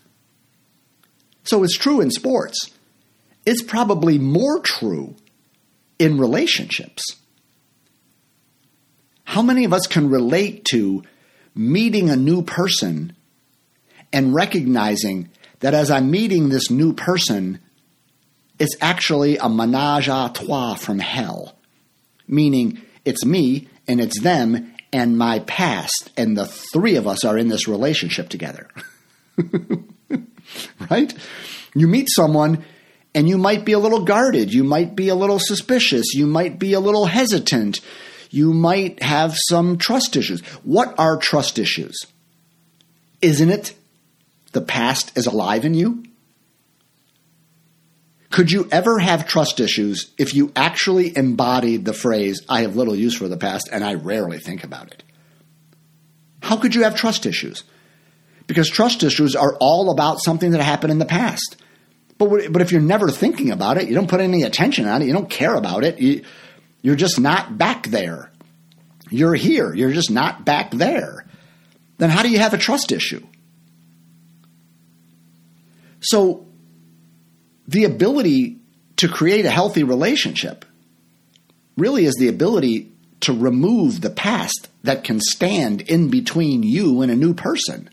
So 1.44 1.62
it's 1.62 1.76
true 1.76 2.00
in 2.00 2.10
sports. 2.10 2.70
It's 3.46 3.62
probably 3.62 4.18
more 4.18 4.60
true 4.60 5.16
in 5.98 6.18
relationships. 6.18 7.02
How 9.24 9.42
many 9.42 9.64
of 9.64 9.72
us 9.72 9.86
can 9.86 10.10
relate 10.10 10.64
to 10.70 11.02
meeting 11.54 12.10
a 12.10 12.16
new 12.16 12.42
person 12.42 13.14
and 14.12 14.34
recognizing 14.34 15.30
that 15.60 15.74
as 15.74 15.90
I'm 15.90 16.10
meeting 16.10 16.48
this 16.48 16.70
new 16.70 16.92
person, 16.92 17.60
it's 18.58 18.76
actually 18.80 19.36
a 19.38 19.48
menage 19.48 20.08
a 20.08 20.30
trois 20.34 20.74
from 20.74 20.98
hell? 20.98 21.56
Meaning 22.26 22.80
it's 23.04 23.24
me 23.24 23.68
and 23.86 24.00
it's 24.00 24.20
them 24.20 24.74
and 24.92 25.18
my 25.18 25.40
past, 25.40 26.12
and 26.16 26.36
the 26.36 26.46
three 26.46 26.94
of 26.94 27.08
us 27.08 27.24
are 27.24 27.36
in 27.36 27.48
this 27.48 27.66
relationship 27.66 28.28
together. 28.28 28.68
right? 30.90 31.12
You 31.74 31.88
meet 31.88 32.06
someone 32.08 32.64
and 33.12 33.28
you 33.28 33.36
might 33.36 33.64
be 33.64 33.72
a 33.72 33.78
little 33.80 34.04
guarded, 34.04 34.54
you 34.54 34.62
might 34.62 34.94
be 34.94 35.08
a 35.08 35.16
little 35.16 35.40
suspicious, 35.40 36.14
you 36.14 36.26
might 36.26 36.60
be 36.60 36.74
a 36.74 36.80
little 36.80 37.06
hesitant, 37.06 37.80
you 38.34 38.52
might 38.52 39.00
have 39.00 39.36
some 39.48 39.78
trust 39.78 40.16
issues. 40.16 40.40
What 40.64 40.94
are 40.98 41.16
trust 41.16 41.58
issues? 41.58 41.96
Isn't 43.22 43.48
it 43.48 43.74
the 44.52 44.60
past 44.60 45.16
is 45.16 45.26
alive 45.26 45.64
in 45.64 45.74
you? 45.74 46.04
Could 48.30 48.50
you 48.50 48.68
ever 48.72 48.98
have 48.98 49.28
trust 49.28 49.60
issues 49.60 50.12
if 50.18 50.34
you 50.34 50.50
actually 50.56 51.16
embodied 51.16 51.84
the 51.84 51.92
phrase, 51.92 52.42
I 52.48 52.62
have 52.62 52.74
little 52.74 52.96
use 52.96 53.16
for 53.16 53.28
the 53.28 53.36
past 53.36 53.68
and 53.70 53.84
I 53.84 53.94
rarely 53.94 54.38
think 54.38 54.64
about 54.64 54.88
it? 54.88 55.04
How 56.42 56.56
could 56.56 56.74
you 56.74 56.82
have 56.82 56.96
trust 56.96 57.26
issues? 57.26 57.62
Because 58.48 58.68
trust 58.68 59.04
issues 59.04 59.36
are 59.36 59.54
all 59.60 59.90
about 59.90 60.20
something 60.20 60.50
that 60.50 60.60
happened 60.60 60.90
in 60.90 60.98
the 60.98 61.04
past. 61.04 61.56
But, 62.18 62.52
but 62.52 62.62
if 62.62 62.72
you're 62.72 62.80
never 62.80 63.10
thinking 63.12 63.52
about 63.52 63.76
it, 63.76 63.88
you 63.88 63.94
don't 63.94 64.10
put 64.10 64.20
any 64.20 64.42
attention 64.42 64.88
on 64.88 65.02
it, 65.02 65.06
you 65.06 65.12
don't 65.12 65.30
care 65.30 65.54
about 65.54 65.84
it, 65.84 66.00
you, 66.00 66.24
you're 66.84 66.96
just 66.96 67.18
not 67.18 67.56
back 67.56 67.86
there. 67.86 68.30
You're 69.08 69.34
here, 69.34 69.72
you're 69.72 69.92
just 69.92 70.10
not 70.10 70.44
back 70.44 70.70
there. 70.70 71.24
Then 71.96 72.10
how 72.10 72.22
do 72.22 72.28
you 72.28 72.38
have 72.38 72.52
a 72.52 72.58
trust 72.58 72.92
issue? 72.92 73.26
So 76.00 76.46
the 77.66 77.84
ability 77.84 78.58
to 78.96 79.08
create 79.08 79.46
a 79.46 79.50
healthy 79.50 79.82
relationship 79.82 80.66
really 81.78 82.04
is 82.04 82.16
the 82.16 82.28
ability 82.28 82.92
to 83.20 83.32
remove 83.32 84.02
the 84.02 84.10
past 84.10 84.68
that 84.82 85.04
can 85.04 85.20
stand 85.20 85.80
in 85.80 86.10
between 86.10 86.62
you 86.62 87.00
and 87.00 87.10
a 87.10 87.16
new 87.16 87.32
person. 87.32 87.88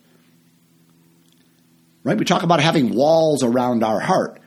Right? 2.04 2.18
We 2.18 2.26
talk 2.26 2.44
about 2.44 2.60
having 2.60 2.94
walls 2.94 3.42
around 3.42 3.86
our 3.86 4.02
heart. 4.02 4.41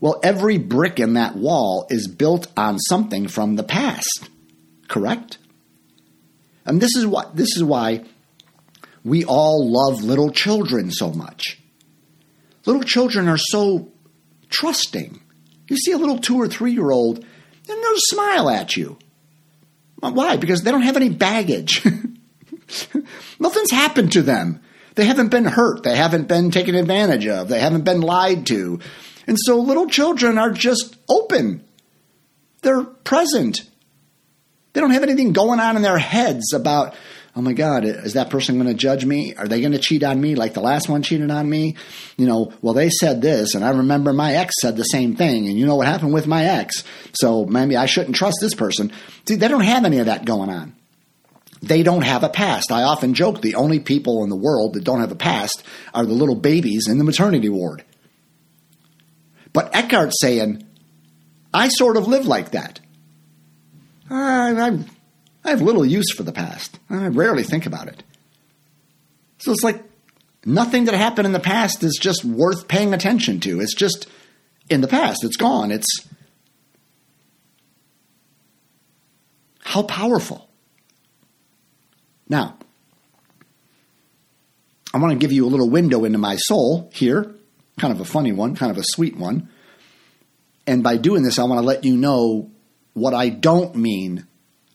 Well, 0.00 0.20
every 0.22 0.58
brick 0.58 1.00
in 1.00 1.14
that 1.14 1.36
wall 1.36 1.86
is 1.90 2.06
built 2.08 2.46
on 2.56 2.78
something 2.78 3.28
from 3.28 3.56
the 3.56 3.62
past. 3.62 4.28
Correct? 4.88 5.38
And 6.64 6.80
this 6.80 6.96
is 6.96 7.06
what 7.06 7.36
this 7.36 7.56
is 7.56 7.64
why 7.64 8.04
we 9.04 9.24
all 9.24 9.70
love 9.70 10.02
little 10.02 10.30
children 10.30 10.90
so 10.90 11.12
much. 11.12 11.60
Little 12.66 12.82
children 12.82 13.28
are 13.28 13.38
so 13.38 13.92
trusting. 14.50 15.20
You 15.68 15.76
see 15.76 15.92
a 15.92 15.98
little 15.98 16.18
two 16.18 16.36
or 16.36 16.48
three 16.48 16.72
year 16.72 16.90
old, 16.90 17.18
and 17.18 17.26
they'll 17.66 17.94
smile 17.96 18.50
at 18.50 18.76
you. 18.76 18.98
Why? 20.00 20.36
Because 20.36 20.62
they 20.62 20.70
don't 20.70 20.82
have 20.82 20.96
any 20.96 21.08
baggage. 21.08 21.84
Nothing's 23.40 23.70
happened 23.70 24.12
to 24.12 24.22
them. 24.22 24.60
They 24.94 25.04
haven't 25.04 25.28
been 25.28 25.44
hurt. 25.44 25.82
They 25.82 25.96
haven't 25.96 26.28
been 26.28 26.50
taken 26.50 26.74
advantage 26.74 27.26
of. 27.26 27.48
They 27.48 27.60
haven't 27.60 27.84
been 27.84 28.00
lied 28.00 28.46
to. 28.46 28.80
And 29.26 29.36
so 29.40 29.58
little 29.58 29.88
children 29.88 30.38
are 30.38 30.50
just 30.50 30.96
open. 31.08 31.64
They're 32.62 32.84
present. 32.84 33.68
They 34.72 34.80
don't 34.80 34.90
have 34.90 35.02
anything 35.02 35.32
going 35.32 35.60
on 35.60 35.76
in 35.76 35.82
their 35.82 35.98
heads 35.98 36.52
about 36.52 36.94
oh 37.36 37.42
my 37.42 37.52
God, 37.52 37.84
is 37.84 38.14
that 38.14 38.30
person 38.30 38.56
going 38.56 38.66
to 38.66 38.74
judge 38.74 39.04
me? 39.04 39.34
Are 39.34 39.46
they 39.46 39.60
going 39.60 39.72
to 39.72 39.78
cheat 39.78 40.02
on 40.02 40.20
me 40.20 40.34
like 40.34 40.54
the 40.54 40.62
last 40.62 40.88
one 40.88 41.02
cheated 41.02 41.30
on 41.30 41.48
me? 41.48 41.76
You 42.16 42.26
know, 42.26 42.52
well, 42.62 42.72
they 42.72 42.88
said 42.88 43.20
this, 43.20 43.54
and 43.54 43.62
I 43.62 43.70
remember 43.70 44.14
my 44.14 44.34
ex 44.34 44.54
said 44.60 44.76
the 44.76 44.84
same 44.84 45.16
thing, 45.16 45.46
and 45.46 45.58
you 45.58 45.66
know 45.66 45.76
what 45.76 45.86
happened 45.86 46.14
with 46.14 46.26
my 46.26 46.44
ex. 46.44 46.82
So 47.12 47.44
maybe 47.44 47.76
I 47.76 47.86
shouldn't 47.86 48.16
trust 48.16 48.38
this 48.40 48.54
person. 48.54 48.90
See, 49.28 49.34
they 49.34 49.48
don't 49.48 49.60
have 49.60 49.84
any 49.84 49.98
of 49.98 50.06
that 50.06 50.24
going 50.24 50.48
on. 50.48 50.74
They 51.62 51.82
don't 51.82 52.02
have 52.02 52.22
a 52.24 52.28
past. 52.28 52.72
I 52.72 52.84
often 52.84 53.14
joke 53.14 53.42
the 53.42 53.54
only 53.56 53.80
people 53.80 54.24
in 54.24 54.30
the 54.30 54.36
world 54.36 54.74
that 54.74 54.84
don't 54.84 55.00
have 55.00 55.12
a 55.12 55.16
past 55.16 55.62
are 55.92 56.06
the 56.06 56.12
little 56.12 56.36
babies 56.36 56.88
in 56.88 56.98
the 56.98 57.04
maternity 57.04 57.48
ward. 57.48 57.84
But 59.56 59.74
Eckhart's 59.74 60.20
saying, 60.20 60.66
I 61.54 61.68
sort 61.68 61.96
of 61.96 62.06
live 62.06 62.26
like 62.26 62.50
that. 62.50 62.78
Uh, 64.10 64.14
I, 64.14 64.50
I, 64.50 64.78
I 65.46 65.48
have 65.48 65.62
little 65.62 65.86
use 65.86 66.12
for 66.12 66.24
the 66.24 66.30
past. 66.30 66.78
I 66.90 67.06
rarely 67.06 67.42
think 67.42 67.64
about 67.64 67.88
it. 67.88 68.02
So 69.38 69.52
it's 69.52 69.62
like 69.62 69.82
nothing 70.44 70.84
that 70.84 70.94
happened 70.94 71.24
in 71.24 71.32
the 71.32 71.40
past 71.40 71.82
is 71.82 71.98
just 71.98 72.22
worth 72.22 72.68
paying 72.68 72.92
attention 72.92 73.40
to. 73.40 73.62
It's 73.62 73.74
just 73.74 74.06
in 74.68 74.82
the 74.82 74.88
past. 74.88 75.24
It's 75.24 75.38
gone. 75.38 75.70
It's 75.70 76.06
how 79.60 79.84
powerful. 79.84 80.50
Now, 82.28 82.58
I 84.92 84.98
want 84.98 85.12
to 85.12 85.18
give 85.18 85.32
you 85.32 85.46
a 85.46 85.48
little 85.48 85.70
window 85.70 86.04
into 86.04 86.18
my 86.18 86.36
soul 86.36 86.90
here, 86.92 87.35
kind 87.78 87.92
of 87.92 88.00
a 88.00 88.04
funny 88.04 88.32
one, 88.32 88.54
kind 88.54 88.70
of 88.70 88.78
a 88.78 88.84
sweet 88.84 89.16
one. 89.16 89.48
And 90.66 90.82
by 90.82 90.96
doing 90.96 91.22
this, 91.22 91.38
I 91.38 91.44
want 91.44 91.60
to 91.60 91.66
let 91.66 91.84
you 91.84 91.96
know 91.96 92.50
what 92.94 93.14
I 93.14 93.28
don't 93.28 93.76
mean 93.76 94.26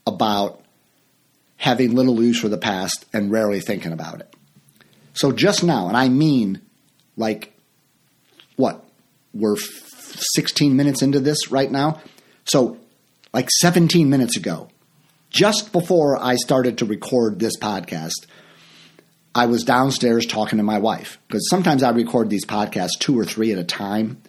about 0.08 0.63
having 1.58 1.96
little 1.96 2.22
use 2.24 2.39
for 2.39 2.50
the 2.50 2.58
past 2.58 3.05
and 3.13 3.31
rarely 3.31 3.60
thinking 3.60 3.91
about 3.91 4.20
it. 4.20 4.36
So 5.13 5.31
just 5.31 5.63
now, 5.63 5.88
and 5.88 5.98
I 5.98 6.10
mean 6.10 6.62
like 7.17 7.53
what? 8.55 8.84
We're 9.34 9.58
16 9.58 10.75
minutes 10.75 11.01
into 11.01 11.20
this 11.20 11.51
right 11.51 11.72
now. 11.72 12.01
So, 12.46 12.77
like 13.34 13.50
17 13.50 14.10
minutes 14.10 14.38
ago, 14.38 14.70
just 15.29 15.72
before 15.72 16.22
I 16.22 16.36
started 16.36 16.79
to 16.79 16.86
record 16.86 17.39
this 17.39 17.58
podcast, 17.58 18.25
I 19.34 19.46
was 19.46 19.64
downstairs 19.64 20.26
talking 20.26 20.58
to 20.58 20.64
my 20.64 20.80
wife 20.80 21.18
because 21.28 21.50
sometimes 21.50 21.84
I 21.84 21.92
record 21.92 22.30
these 22.30 22.46
podcasts 22.46 23.00
two 23.00 23.18
or 23.18 23.26
three 23.26 23.52
at 23.52 23.58
a 23.58 23.64
time. 23.64 24.22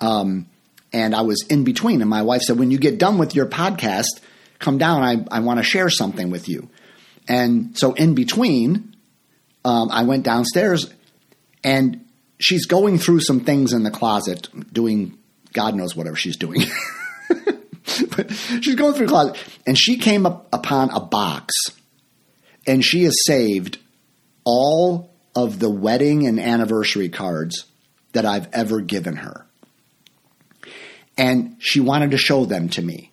Um, 0.00 0.46
and 0.92 1.14
I 1.14 1.22
was 1.22 1.44
in 1.48 1.64
between, 1.64 2.02
and 2.02 2.10
my 2.10 2.22
wife 2.22 2.42
said, 2.42 2.58
When 2.58 2.70
you 2.70 2.78
get 2.78 2.98
done 2.98 3.18
with 3.18 3.34
your 3.34 3.46
podcast, 3.46 4.20
come 4.58 4.78
down. 4.78 5.02
I, 5.02 5.36
I 5.36 5.40
want 5.40 5.58
to 5.58 5.64
share 5.64 5.90
something 5.90 6.30
with 6.30 6.48
you. 6.48 6.68
And 7.26 7.76
so, 7.76 7.94
in 7.94 8.14
between, 8.14 8.94
um, 9.64 9.88
I 9.90 10.04
went 10.04 10.24
downstairs 10.24 10.92
and 11.62 12.04
she's 12.38 12.66
going 12.66 12.98
through 12.98 13.20
some 13.20 13.40
things 13.40 13.72
in 13.72 13.82
the 13.82 13.90
closet, 13.90 14.48
doing 14.72 15.18
God 15.52 15.74
knows 15.74 15.96
whatever 15.96 16.16
she's 16.16 16.36
doing. 16.36 16.62
but 18.16 18.30
she's 18.60 18.74
going 18.74 18.94
through 18.94 19.06
the 19.06 19.12
closet 19.12 19.36
and 19.66 19.78
she 19.78 19.96
came 19.96 20.26
up 20.26 20.48
upon 20.52 20.90
a 20.90 21.00
box 21.00 21.54
and 22.66 22.84
she 22.84 23.04
is 23.04 23.24
saved 23.26 23.78
all 24.44 25.10
of 25.34 25.58
the 25.58 25.70
wedding 25.70 26.26
and 26.26 26.38
anniversary 26.38 27.08
cards 27.08 27.64
that 28.12 28.24
I've 28.24 28.48
ever 28.52 28.80
given 28.80 29.16
her. 29.16 29.46
And 31.16 31.56
she 31.58 31.80
wanted 31.80 32.12
to 32.12 32.18
show 32.18 32.44
them 32.44 32.68
to 32.70 32.82
me. 32.82 33.10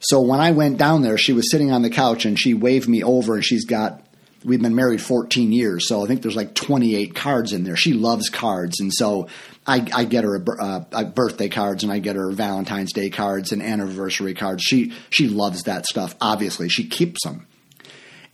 So 0.00 0.20
when 0.20 0.40
I 0.40 0.52
went 0.52 0.78
down 0.78 1.02
there, 1.02 1.18
she 1.18 1.32
was 1.32 1.50
sitting 1.50 1.72
on 1.72 1.82
the 1.82 1.90
couch 1.90 2.24
and 2.24 2.38
she 2.38 2.54
waved 2.54 2.88
me 2.88 3.02
over 3.02 3.34
and 3.34 3.44
she's 3.44 3.64
got 3.64 4.04
we've 4.44 4.62
been 4.62 4.74
married 4.74 5.02
14 5.02 5.52
years, 5.52 5.88
so 5.88 6.04
I 6.04 6.06
think 6.06 6.22
there's 6.22 6.36
like 6.36 6.54
28 6.54 7.14
cards 7.14 7.52
in 7.52 7.64
there. 7.64 7.76
She 7.76 7.92
loves 7.92 8.30
cards, 8.30 8.80
and 8.80 8.92
so 8.92 9.28
I, 9.66 9.86
I 9.92 10.04
get 10.04 10.24
her 10.24 10.36
a, 10.36 10.86
uh, 10.92 11.04
birthday 11.04 11.48
cards 11.48 11.82
and 11.82 11.92
I 11.92 11.98
get 11.98 12.16
her 12.16 12.30
Valentine's 12.30 12.92
Day 12.92 13.10
cards 13.10 13.52
and 13.52 13.62
anniversary 13.62 14.34
cards. 14.34 14.62
She 14.62 14.92
she 15.10 15.28
loves 15.28 15.64
that 15.64 15.86
stuff. 15.86 16.14
Obviously, 16.20 16.68
she 16.68 16.86
keeps 16.88 17.24
them, 17.24 17.46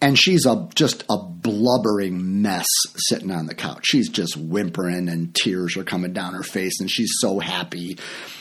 and 0.04 0.18
she's 0.18 0.46
a 0.46 0.68
just 0.74 1.04
a 1.08 1.16
blubbering 1.18 2.42
mess 2.42 2.66
sitting 3.08 3.30
on 3.30 3.46
the 3.46 3.54
couch. 3.54 3.86
She's 3.86 4.08
just 4.08 4.36
whimpering, 4.36 5.08
and 5.08 5.34
tears 5.34 5.76
are 5.76 5.84
coming 5.84 6.12
down 6.12 6.34
her 6.34 6.42
face, 6.42 6.78
and 6.80 6.90
she's 6.90 7.12
so 7.18 7.38
happy. 7.38 7.98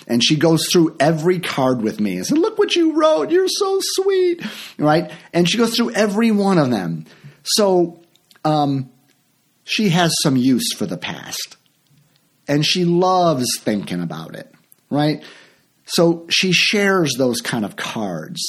And 0.08 0.24
she 0.24 0.36
goes 0.36 0.68
through 0.72 0.96
every 1.00 1.40
card 1.40 1.82
with 1.82 2.00
me 2.00 2.18
and 2.18 2.26
said, 2.26 2.38
"Look 2.38 2.58
what 2.58 2.76
you 2.76 3.00
wrote. 3.00 3.32
You're 3.32 3.48
so 3.48 3.80
sweet." 3.82 4.44
Right? 4.78 5.12
And 5.34 5.50
she 5.50 5.58
goes 5.58 5.76
through 5.76 5.92
every 5.92 6.32
one 6.32 6.58
of 6.58 6.70
them 6.70 7.06
so 7.44 8.02
um, 8.44 8.90
she 9.64 9.90
has 9.90 10.14
some 10.24 10.38
use 10.38 10.74
for 10.74 10.86
the 10.86 10.98
past. 10.98 11.58
And 12.48 12.66
she 12.66 12.84
loves 12.84 13.46
thinking 13.60 14.02
about 14.02 14.36
it, 14.36 14.54
right? 14.90 15.24
So 15.86 16.26
she 16.30 16.52
shares 16.52 17.14
those 17.18 17.40
kind 17.40 17.64
of 17.64 17.76
cards. 17.78 18.42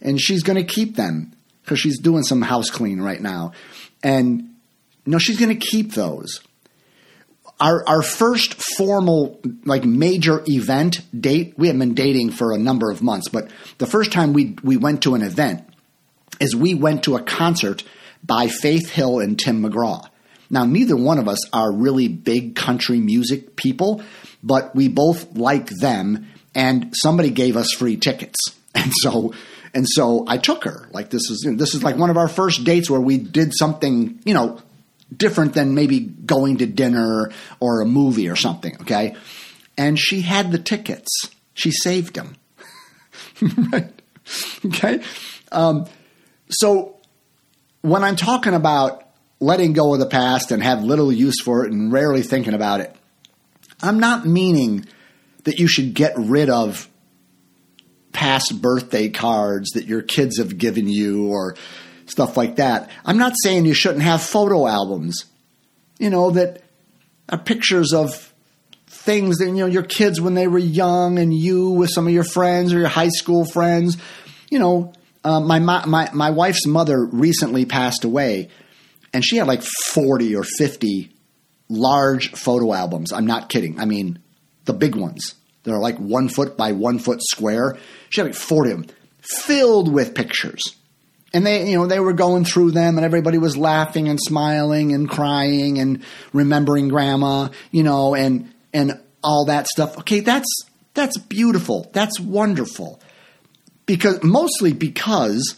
And 0.00 0.20
she's 0.20 0.42
going 0.42 0.56
to 0.56 0.64
keep 0.64 0.96
them 0.96 1.32
because 1.68 1.80
she's 1.80 2.00
doing 2.00 2.22
some 2.22 2.40
house 2.40 2.70
clean 2.70 2.98
right 2.98 3.20
now. 3.20 3.52
And 4.02 4.54
no, 5.04 5.18
she's 5.18 5.38
going 5.38 5.56
to 5.56 5.66
keep 5.66 5.92
those. 5.92 6.40
Our, 7.60 7.86
our 7.86 8.02
first 8.02 8.54
formal, 8.76 9.38
like 9.66 9.84
major 9.84 10.42
event 10.46 11.00
date, 11.20 11.54
we 11.58 11.66
have 11.68 11.78
been 11.78 11.92
dating 11.92 12.30
for 12.30 12.52
a 12.52 12.58
number 12.58 12.90
of 12.90 13.02
months, 13.02 13.28
but 13.28 13.50
the 13.76 13.86
first 13.86 14.12
time 14.12 14.32
we, 14.32 14.56
we 14.62 14.78
went 14.78 15.02
to 15.02 15.14
an 15.14 15.22
event 15.22 15.68
is 16.40 16.56
we 16.56 16.72
went 16.72 17.02
to 17.04 17.16
a 17.16 17.22
concert 17.22 17.84
by 18.24 18.48
Faith 18.48 18.90
Hill 18.90 19.18
and 19.18 19.38
Tim 19.38 19.62
McGraw. 19.62 20.08
Now, 20.48 20.64
neither 20.64 20.96
one 20.96 21.18
of 21.18 21.28
us 21.28 21.40
are 21.52 21.70
really 21.70 22.08
big 22.08 22.56
country 22.56 23.00
music 23.00 23.56
people, 23.56 24.02
but 24.42 24.74
we 24.74 24.88
both 24.88 25.36
like 25.36 25.66
them, 25.68 26.28
and 26.54 26.94
somebody 26.96 27.30
gave 27.30 27.56
us 27.56 27.72
free 27.72 27.96
tickets. 27.96 28.38
And 28.74 28.92
so 29.02 29.32
and 29.78 29.88
so 29.88 30.24
I 30.26 30.38
took 30.38 30.64
her. 30.64 30.88
Like 30.90 31.08
this 31.10 31.30
is 31.30 31.44
you 31.44 31.52
know, 31.52 31.56
this 31.56 31.72
is 31.72 31.84
like 31.84 31.96
one 31.96 32.10
of 32.10 32.16
our 32.16 32.26
first 32.26 32.64
dates 32.64 32.90
where 32.90 33.00
we 33.00 33.16
did 33.16 33.52
something, 33.54 34.18
you 34.24 34.34
know, 34.34 34.60
different 35.16 35.54
than 35.54 35.76
maybe 35.76 36.00
going 36.00 36.56
to 36.56 36.66
dinner 36.66 37.30
or 37.60 37.80
a 37.80 37.86
movie 37.86 38.28
or 38.28 38.34
something, 38.34 38.76
okay? 38.80 39.14
And 39.76 39.96
she 39.96 40.22
had 40.22 40.50
the 40.50 40.58
tickets. 40.58 41.30
She 41.54 41.70
saved 41.70 42.16
them. 42.16 42.34
right? 43.72 44.02
Okay? 44.66 45.00
Um, 45.52 45.86
so 46.50 46.96
when 47.82 48.02
I'm 48.02 48.16
talking 48.16 48.54
about 48.54 49.04
letting 49.38 49.74
go 49.74 49.94
of 49.94 50.00
the 50.00 50.06
past 50.06 50.50
and 50.50 50.60
have 50.60 50.82
little 50.82 51.12
use 51.12 51.40
for 51.40 51.64
it 51.64 51.70
and 51.70 51.92
rarely 51.92 52.22
thinking 52.22 52.54
about 52.54 52.80
it, 52.80 52.92
I'm 53.80 54.00
not 54.00 54.26
meaning 54.26 54.86
that 55.44 55.60
you 55.60 55.68
should 55.68 55.94
get 55.94 56.14
rid 56.18 56.50
of 56.50 56.87
past 58.12 58.60
birthday 58.60 59.08
cards 59.08 59.70
that 59.70 59.86
your 59.86 60.02
kids 60.02 60.38
have 60.38 60.58
given 60.58 60.88
you 60.88 61.28
or 61.28 61.56
stuff 62.06 62.36
like 62.36 62.56
that. 62.56 62.90
I'm 63.04 63.18
not 63.18 63.34
saying 63.42 63.66
you 63.66 63.74
shouldn't 63.74 64.02
have 64.02 64.22
photo 64.22 64.66
albums, 64.66 65.26
you 65.98 66.10
know, 66.10 66.30
that 66.30 66.62
are 67.28 67.38
pictures 67.38 67.92
of 67.92 68.32
things 68.86 69.38
that, 69.38 69.46
you 69.46 69.52
know, 69.52 69.66
your 69.66 69.82
kids 69.82 70.20
when 70.20 70.34
they 70.34 70.48
were 70.48 70.58
young 70.58 71.18
and 71.18 71.34
you 71.34 71.70
with 71.70 71.90
some 71.90 72.06
of 72.06 72.12
your 72.12 72.24
friends 72.24 72.72
or 72.72 72.78
your 72.78 72.88
high 72.88 73.08
school 73.10 73.44
friends, 73.44 73.98
you 74.50 74.58
know, 74.58 74.92
uh, 75.24 75.40
my, 75.40 75.58
my 75.58 76.10
my 76.14 76.30
wife's 76.30 76.66
mother 76.66 77.04
recently 77.04 77.66
passed 77.66 78.04
away, 78.04 78.48
and 79.12 79.24
she 79.24 79.36
had 79.36 79.46
like 79.46 79.62
forty 79.62 80.34
or 80.34 80.44
fifty 80.44 81.12
large 81.68 82.30
photo 82.32 82.72
albums. 82.72 83.12
I'm 83.12 83.26
not 83.26 83.50
kidding. 83.50 83.78
I 83.78 83.84
mean, 83.84 84.20
the 84.64 84.72
big 84.72 84.94
ones. 84.94 85.34
They're 85.68 85.78
like 85.78 85.98
one 85.98 86.28
foot 86.28 86.56
by 86.56 86.72
one 86.72 86.98
foot 86.98 87.20
square. 87.22 87.78
She 88.10 88.20
had 88.20 88.28
like 88.28 88.34
forty 88.34 88.72
of 88.72 88.86
them, 88.86 88.96
filled 89.20 89.92
with 89.92 90.14
pictures. 90.14 90.62
And 91.34 91.44
they, 91.46 91.70
you 91.70 91.76
know, 91.76 91.86
they 91.86 92.00
were 92.00 92.14
going 92.14 92.46
through 92.46 92.70
them, 92.70 92.96
and 92.96 93.04
everybody 93.04 93.36
was 93.36 93.56
laughing 93.56 94.08
and 94.08 94.18
smiling 94.18 94.92
and 94.92 95.08
crying 95.08 95.78
and 95.78 96.02
remembering 96.32 96.88
grandma, 96.88 97.48
you 97.70 97.82
know, 97.82 98.14
and 98.14 98.52
and 98.72 98.98
all 99.22 99.44
that 99.46 99.66
stuff. 99.66 99.98
Okay, 99.98 100.20
that's 100.20 100.48
that's 100.94 101.18
beautiful. 101.18 101.90
That's 101.92 102.18
wonderful 102.18 103.00
because 103.88 104.22
mostly 104.22 104.72
because 104.72 105.56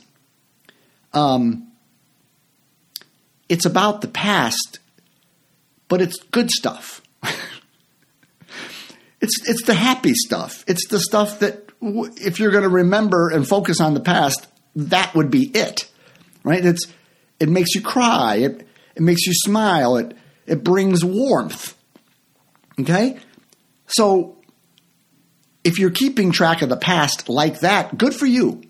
um, 1.12 1.70
it's 3.48 3.66
about 3.66 4.00
the 4.00 4.08
past, 4.08 4.78
but 5.88 6.00
it's 6.00 6.16
good 6.30 6.50
stuff. 6.50 7.02
it's 9.20 9.48
it's 9.48 9.64
the 9.64 9.74
happy 9.74 10.14
stuff. 10.14 10.64
It's 10.66 10.88
the 10.88 10.98
stuff 10.98 11.40
that 11.40 11.68
w- 11.80 12.12
if 12.16 12.38
you're 12.38 12.50
going 12.50 12.64
to 12.64 12.68
remember 12.68 13.30
and 13.30 13.46
focus 13.46 13.80
on 13.80 13.94
the 13.94 14.00
past, 14.00 14.46
that 14.76 15.14
would 15.14 15.30
be 15.30 15.44
it, 15.54 15.90
right? 16.42 16.64
It's 16.64 16.86
it 17.38 17.48
makes 17.48 17.74
you 17.74 17.82
cry. 17.82 18.36
It 18.36 18.66
it 18.96 19.02
makes 19.02 19.26
you 19.26 19.32
smile. 19.34 19.96
It 19.96 20.16
it 20.46 20.64
brings 20.64 21.04
warmth. 21.04 21.76
Okay, 22.78 23.18
so 23.86 24.40
if 25.64 25.78
you're 25.78 25.90
keeping 25.90 26.32
track 26.32 26.62
of 26.62 26.68
the 26.68 26.76
past 26.76 27.28
like 27.28 27.60
that, 27.60 27.96
good 27.96 28.14
for 28.14 28.26
you. 28.26 28.62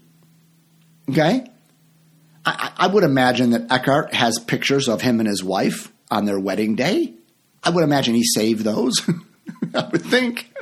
Okay? 1.08 1.46
I, 2.44 2.72
I, 2.76 2.86
would 2.86 3.04
imagine 3.04 3.50
that 3.50 3.70
Eckhart 3.70 4.14
has 4.14 4.38
pictures 4.38 4.88
of 4.88 5.02
him 5.02 5.20
and 5.20 5.28
his 5.28 5.44
wife 5.44 5.92
on 6.10 6.24
their 6.24 6.40
wedding 6.40 6.74
day. 6.74 7.14
I 7.62 7.70
would 7.70 7.84
imagine 7.84 8.14
he 8.14 8.24
saved 8.24 8.64
those. 8.64 8.94
I 9.74 9.88
would 9.90 10.02
think. 10.02 10.52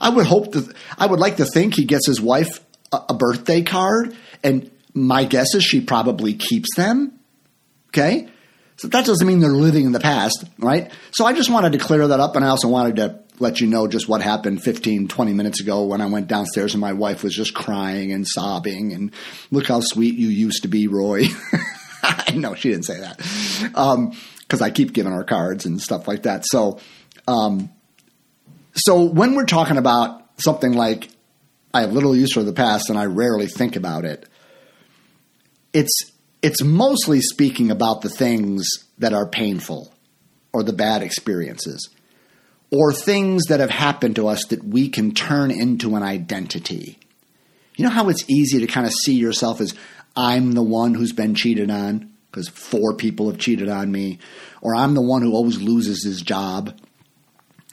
I 0.00 0.10
would 0.10 0.26
hope 0.26 0.52
that 0.52 0.74
I 0.96 1.06
would 1.06 1.18
like 1.18 1.36
to 1.38 1.44
think 1.44 1.74
he 1.74 1.84
gets 1.84 2.06
his 2.06 2.20
wife 2.20 2.64
a, 2.92 3.00
a 3.10 3.14
birthday 3.14 3.62
card, 3.62 4.16
and 4.42 4.70
my 4.94 5.24
guess 5.24 5.54
is 5.54 5.64
she 5.64 5.80
probably 5.80 6.34
keeps 6.34 6.74
them. 6.76 7.18
Okay? 7.88 8.28
So 8.76 8.88
that 8.88 9.04
doesn't 9.04 9.26
mean 9.26 9.40
they're 9.40 9.50
living 9.50 9.86
in 9.86 9.92
the 9.92 10.00
past, 10.00 10.44
right? 10.58 10.92
So 11.10 11.26
I 11.26 11.32
just 11.32 11.50
wanted 11.50 11.72
to 11.72 11.78
clear 11.78 12.06
that 12.06 12.20
up, 12.20 12.36
and 12.36 12.44
I 12.44 12.48
also 12.48 12.68
wanted 12.68 12.96
to 12.96 13.20
let 13.40 13.60
you 13.60 13.66
know 13.66 13.86
just 13.86 14.08
what 14.08 14.20
happened 14.20 14.62
15, 14.62 15.08
20 15.08 15.32
minutes 15.32 15.60
ago 15.60 15.84
when 15.84 16.00
I 16.00 16.06
went 16.06 16.26
downstairs 16.26 16.74
and 16.74 16.80
my 16.80 16.92
wife 16.92 17.22
was 17.22 17.34
just 17.34 17.54
crying 17.54 18.12
and 18.12 18.26
sobbing 18.26 18.92
and 18.92 19.12
look 19.50 19.66
how 19.66 19.80
sweet 19.80 20.16
you 20.16 20.28
used 20.28 20.62
to 20.62 20.68
be, 20.68 20.88
Roy. 20.88 21.24
no, 22.34 22.54
she 22.54 22.70
didn't 22.70 22.84
say 22.84 23.00
that. 23.00 23.20
Um, 23.76 24.12
cause 24.48 24.60
I 24.60 24.70
keep 24.70 24.92
giving 24.92 25.12
her 25.12 25.24
cards 25.24 25.66
and 25.66 25.80
stuff 25.80 26.08
like 26.08 26.24
that. 26.24 26.44
So, 26.46 26.80
um, 27.26 27.70
so 28.78 29.02
when 29.02 29.34
we're 29.34 29.44
talking 29.44 29.76
about 29.76 30.22
something 30.38 30.72
like 30.72 31.08
I 31.72 31.82
have 31.82 31.92
little 31.92 32.16
use 32.16 32.32
for 32.32 32.42
the 32.42 32.52
past 32.52 32.90
and 32.90 32.98
I 32.98 33.06
rarely 33.06 33.46
think 33.46 33.76
about 33.76 34.04
it, 34.04 34.26
it's, 35.72 36.12
it's 36.42 36.62
mostly 36.62 37.20
speaking 37.20 37.70
about 37.70 38.00
the 38.00 38.08
things 38.08 38.66
that 38.98 39.12
are 39.12 39.26
painful 39.26 39.92
or 40.52 40.62
the 40.62 40.72
bad 40.72 41.02
experiences 41.02 41.88
or 42.70 42.92
things 42.92 43.44
that 43.46 43.60
have 43.60 43.70
happened 43.70 44.16
to 44.16 44.28
us 44.28 44.44
that 44.46 44.62
we 44.64 44.88
can 44.88 45.14
turn 45.14 45.50
into 45.50 45.96
an 45.96 46.02
identity. 46.02 46.98
You 47.76 47.84
know 47.84 47.90
how 47.90 48.08
it's 48.08 48.28
easy 48.28 48.60
to 48.60 48.66
kind 48.66 48.86
of 48.86 48.92
see 48.92 49.14
yourself 49.14 49.60
as 49.60 49.74
I'm 50.16 50.52
the 50.52 50.62
one 50.62 50.94
who's 50.94 51.12
been 51.12 51.34
cheated 51.34 51.70
on 51.70 52.12
because 52.30 52.48
four 52.48 52.94
people 52.94 53.30
have 53.30 53.38
cheated 53.38 53.68
on 53.68 53.90
me, 53.90 54.18
or 54.60 54.74
I'm 54.74 54.94
the 54.94 55.02
one 55.02 55.22
who 55.22 55.32
always 55.32 55.60
loses 55.60 56.04
his 56.04 56.20
job. 56.20 56.78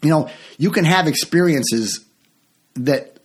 You 0.05 0.11
know, 0.11 0.29
you 0.57 0.71
can 0.71 0.85
have 0.85 1.07
experiences 1.07 2.05
that 2.75 3.19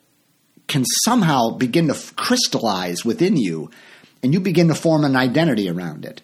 can 0.66 0.85
somehow 1.05 1.51
begin 1.51 1.88
to 1.88 2.12
crystallize 2.16 3.05
within 3.05 3.37
you, 3.37 3.71
and 4.23 4.33
you 4.33 4.40
begin 4.40 4.69
to 4.69 4.75
form 4.75 5.05
an 5.05 5.16
identity 5.16 5.69
around 5.69 6.05
it. 6.05 6.23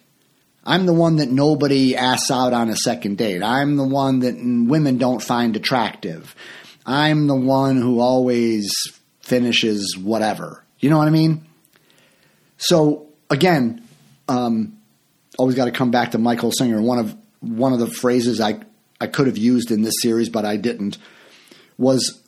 I'm 0.65 0.85
the 0.85 0.93
one 0.93 1.17
that 1.17 1.29
nobody 1.29 1.95
asks 1.95 2.29
out 2.29 2.53
on 2.53 2.69
a 2.69 2.75
second 2.75 3.17
date. 3.17 3.41
I'm 3.41 3.77
the 3.77 3.87
one 3.87 4.19
that 4.19 4.35
women 4.35 4.97
don't 4.97 5.21
find 5.21 5.55
attractive. 5.55 6.35
I'm 6.85 7.27
the 7.27 7.35
one 7.35 7.77
who 7.77 8.01
always 8.01 8.69
finishes 9.21 9.97
whatever. 9.97 10.63
You 10.79 10.89
know 10.89 10.97
what 10.97 11.07
I 11.07 11.11
mean? 11.11 11.45
So 12.57 13.07
again, 13.29 13.85
um, 14.27 14.77
always 15.37 15.55
got 15.55 15.65
to 15.65 15.71
come 15.71 15.91
back 15.91 16.11
to 16.11 16.17
Michael 16.17 16.51
Singer. 16.51 16.81
One 16.81 16.99
of 16.99 17.15
one 17.39 17.73
of 17.73 17.79
the 17.79 17.87
phrases 17.87 18.41
I 18.41 18.59
I 18.99 19.07
could 19.07 19.27
have 19.27 19.37
used 19.37 19.71
in 19.71 19.81
this 19.81 19.95
series, 20.01 20.29
but 20.29 20.45
I 20.45 20.57
didn't. 20.57 20.97
Was 21.77 22.21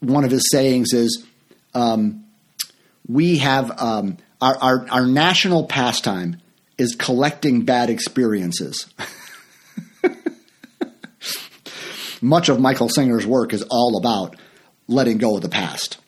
one 0.00 0.24
of 0.24 0.30
his 0.30 0.48
sayings 0.50 0.92
is, 0.92 1.24
um, 1.74 2.24
"We 3.06 3.38
have 3.38 3.80
um, 3.80 4.16
our, 4.40 4.56
our 4.56 4.86
our 4.90 5.06
national 5.06 5.66
pastime 5.66 6.40
is 6.78 6.94
collecting 6.94 7.64
bad 7.64 7.90
experiences. 7.90 8.86
Much 12.20 12.48
of 12.48 12.60
Michael 12.60 12.88
Singer's 12.88 13.26
work 13.26 13.52
is 13.52 13.62
all 13.64 13.98
about 13.98 14.36
letting 14.86 15.18
go 15.18 15.36
of 15.36 15.42
the 15.42 15.48
past. 15.48 15.98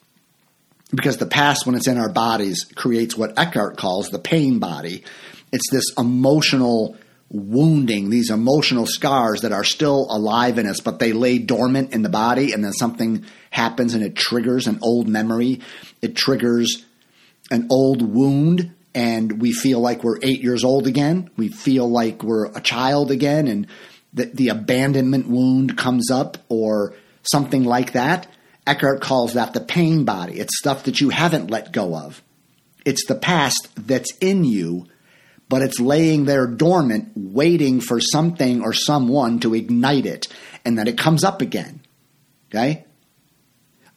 Because 0.92 1.18
the 1.18 1.26
past, 1.26 1.66
when 1.66 1.76
it's 1.76 1.86
in 1.86 1.98
our 1.98 2.08
bodies, 2.08 2.64
creates 2.74 3.16
what 3.16 3.38
Eckhart 3.38 3.76
calls 3.76 4.10
the 4.10 4.18
pain 4.18 4.58
body. 4.58 5.04
It's 5.52 5.70
this 5.70 5.84
emotional 5.96 6.96
wounding, 7.30 8.10
these 8.10 8.30
emotional 8.30 8.86
scars 8.86 9.42
that 9.42 9.52
are 9.52 9.64
still 9.64 10.06
alive 10.10 10.58
in 10.58 10.66
us, 10.66 10.80
but 10.80 10.98
they 10.98 11.12
lay 11.12 11.38
dormant 11.38 11.94
in 11.94 12.02
the 12.02 12.08
body, 12.08 12.52
and 12.52 12.64
then 12.64 12.72
something 12.72 13.24
happens 13.50 13.94
and 13.94 14.02
it 14.02 14.16
triggers 14.16 14.66
an 14.66 14.78
old 14.82 15.08
memory. 15.08 15.60
It 16.02 16.16
triggers 16.16 16.84
an 17.50 17.68
old 17.70 18.02
wound 18.02 18.74
and 18.94 19.40
we 19.40 19.52
feel 19.52 19.80
like 19.80 20.02
we're 20.02 20.18
eight 20.22 20.42
years 20.42 20.64
old 20.64 20.86
again. 20.86 21.30
We 21.36 21.48
feel 21.48 21.88
like 21.88 22.22
we're 22.22 22.46
a 22.46 22.60
child 22.60 23.10
again, 23.10 23.46
and 23.46 23.66
the, 24.12 24.26
the 24.26 24.48
abandonment 24.48 25.28
wound 25.28 25.78
comes 25.78 26.10
up 26.10 26.38
or 26.48 26.94
something 27.22 27.64
like 27.64 27.92
that. 27.92 28.26
Eckhart 28.66 29.00
calls 29.00 29.34
that 29.34 29.52
the 29.52 29.60
pain 29.60 30.04
body. 30.04 30.40
It's 30.40 30.58
stuff 30.58 30.84
that 30.84 31.00
you 31.00 31.10
haven't 31.10 31.50
let 31.50 31.72
go 31.72 31.94
of. 31.94 32.22
It's 32.84 33.06
the 33.06 33.14
past 33.14 33.68
that's 33.76 34.16
in 34.18 34.44
you, 34.44 34.86
but 35.50 35.62
it's 35.62 35.80
laying 35.80 36.26
there 36.26 36.46
dormant, 36.46 37.10
waiting 37.16 37.80
for 37.80 38.00
something 38.00 38.62
or 38.62 38.72
someone 38.72 39.40
to 39.40 39.52
ignite 39.52 40.06
it, 40.06 40.28
and 40.64 40.78
then 40.78 40.86
it 40.86 40.96
comes 40.96 41.24
up 41.24 41.42
again. 41.42 41.80
Okay? 42.48 42.84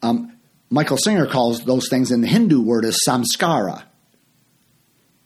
Um, 0.02 0.36
Michael 0.72 0.98
Singer 0.98 1.28
calls 1.28 1.64
those 1.64 1.88
things 1.90 2.10
in 2.10 2.22
the 2.22 2.28
Hindu 2.28 2.60
word 2.60 2.86
as 2.86 2.98
samskara. 3.08 3.84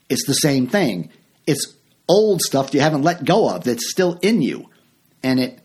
It's 0.09 0.27
the 0.27 0.33
same 0.33 0.67
thing. 0.67 1.11
It's 1.47 1.73
old 2.09 2.41
stuff 2.41 2.73
you 2.73 2.81
haven't 2.81 3.03
let 3.03 3.23
go 3.23 3.49
of 3.49 3.63
that's 3.63 3.89
still 3.89 4.19
in 4.21 4.41
you. 4.41 4.69
And 5.23 5.39
it, 5.39 5.59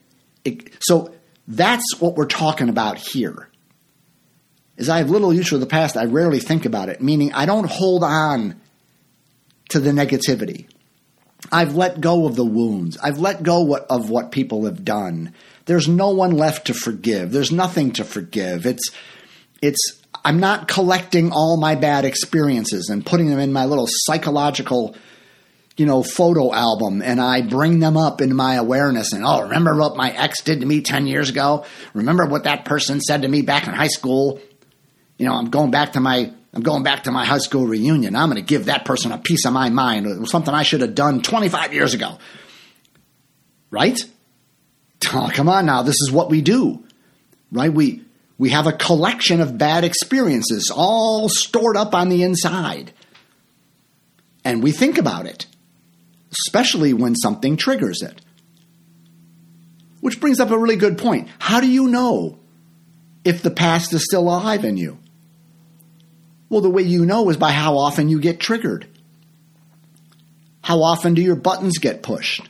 it 0.44 0.76
so 0.78 1.12
that's 1.48 1.96
what 1.98 2.14
we're 2.14 2.26
talking 2.26 2.68
about 2.68 2.98
here. 2.98 3.48
As 4.78 4.88
I 4.88 4.98
have 4.98 5.10
little 5.10 5.34
use 5.34 5.48
for 5.48 5.58
the 5.58 5.66
past, 5.66 5.96
I 5.96 6.04
rarely 6.04 6.38
think 6.38 6.66
about 6.66 6.88
it, 6.88 7.02
meaning 7.02 7.32
I 7.32 7.46
don't 7.46 7.68
hold 7.68 8.04
on 8.04 8.61
to 9.72 9.80
the 9.80 9.90
negativity. 9.90 10.66
I've 11.50 11.74
let 11.74 12.00
go 12.00 12.26
of 12.26 12.36
the 12.36 12.44
wounds. 12.44 12.96
I've 12.98 13.18
let 13.18 13.42
go 13.42 13.76
of 13.76 14.10
what 14.10 14.30
people 14.30 14.64
have 14.66 14.84
done. 14.84 15.34
There's 15.66 15.88
no 15.88 16.10
one 16.10 16.32
left 16.32 16.68
to 16.68 16.74
forgive. 16.74 17.32
There's 17.32 17.52
nothing 17.52 17.92
to 17.92 18.04
forgive. 18.04 18.66
It's 18.66 18.90
it's 19.60 20.02
I'm 20.24 20.38
not 20.38 20.68
collecting 20.68 21.32
all 21.32 21.56
my 21.56 21.74
bad 21.74 22.04
experiences 22.04 22.88
and 22.88 23.04
putting 23.04 23.28
them 23.28 23.40
in 23.40 23.52
my 23.52 23.64
little 23.64 23.88
psychological, 23.88 24.94
you 25.76 25.86
know, 25.86 26.02
photo 26.02 26.52
album 26.52 27.02
and 27.02 27.20
I 27.20 27.42
bring 27.42 27.80
them 27.80 27.96
up 27.96 28.20
into 28.20 28.34
my 28.34 28.54
awareness 28.54 29.12
and, 29.12 29.24
oh, 29.24 29.42
remember 29.42 29.76
what 29.76 29.96
my 29.96 30.10
ex 30.10 30.42
did 30.42 30.60
to 30.60 30.66
me 30.66 30.80
10 30.80 31.06
years 31.06 31.28
ago? 31.28 31.64
Remember 31.92 32.26
what 32.26 32.44
that 32.44 32.64
person 32.64 33.00
said 33.00 33.22
to 33.22 33.28
me 33.28 33.42
back 33.42 33.66
in 33.66 33.74
high 33.74 33.88
school? 33.88 34.40
You 35.18 35.26
know, 35.26 35.34
I'm 35.34 35.50
going 35.50 35.70
back 35.70 35.92
to 35.94 36.00
my 36.00 36.32
I'm 36.54 36.62
going 36.62 36.82
back 36.82 37.04
to 37.04 37.10
my 37.10 37.24
high 37.24 37.38
school 37.38 37.66
reunion. 37.66 38.14
I'm 38.14 38.28
going 38.28 38.42
to 38.42 38.46
give 38.46 38.66
that 38.66 38.84
person 38.84 39.10
a 39.10 39.18
piece 39.18 39.46
of 39.46 39.52
my 39.52 39.70
mind. 39.70 40.06
It 40.06 40.20
was 40.20 40.30
something 40.30 40.52
I 40.52 40.64
should 40.64 40.82
have 40.82 40.94
done 40.94 41.22
25 41.22 41.72
years 41.72 41.94
ago. 41.94 42.18
Right? 43.70 43.98
Oh, 45.14 45.28
come 45.34 45.48
on 45.48 45.66
now. 45.66 45.82
This 45.82 45.96
is 46.00 46.12
what 46.12 46.30
we 46.30 46.42
do. 46.42 46.84
Right? 47.50 47.74
We 47.74 48.02
we 48.38 48.50
have 48.50 48.66
a 48.66 48.72
collection 48.72 49.40
of 49.40 49.58
bad 49.58 49.84
experiences 49.84 50.72
all 50.74 51.28
stored 51.28 51.76
up 51.76 51.94
on 51.94 52.08
the 52.08 52.22
inside. 52.22 52.92
And 54.44 54.62
we 54.62 54.72
think 54.72 54.98
about 54.98 55.26
it, 55.26 55.46
especially 56.30 56.92
when 56.92 57.14
something 57.14 57.56
triggers 57.56 58.00
it. 58.02 58.20
Which 60.00 60.20
brings 60.20 60.40
up 60.40 60.50
a 60.50 60.58
really 60.58 60.76
good 60.76 60.98
point. 60.98 61.28
How 61.38 61.60
do 61.60 61.68
you 61.68 61.88
know 61.88 62.38
if 63.24 63.42
the 63.42 63.50
past 63.50 63.92
is 63.92 64.04
still 64.04 64.22
alive 64.22 64.64
in 64.64 64.76
you? 64.76 64.98
Well, 66.52 66.60
the 66.60 66.68
way 66.68 66.82
you 66.82 67.06
know 67.06 67.30
is 67.30 67.38
by 67.38 67.50
how 67.50 67.78
often 67.78 68.10
you 68.10 68.20
get 68.20 68.38
triggered. 68.38 68.86
How 70.60 70.82
often 70.82 71.14
do 71.14 71.22
your 71.22 71.34
buttons 71.34 71.78
get 71.78 72.02
pushed? 72.02 72.46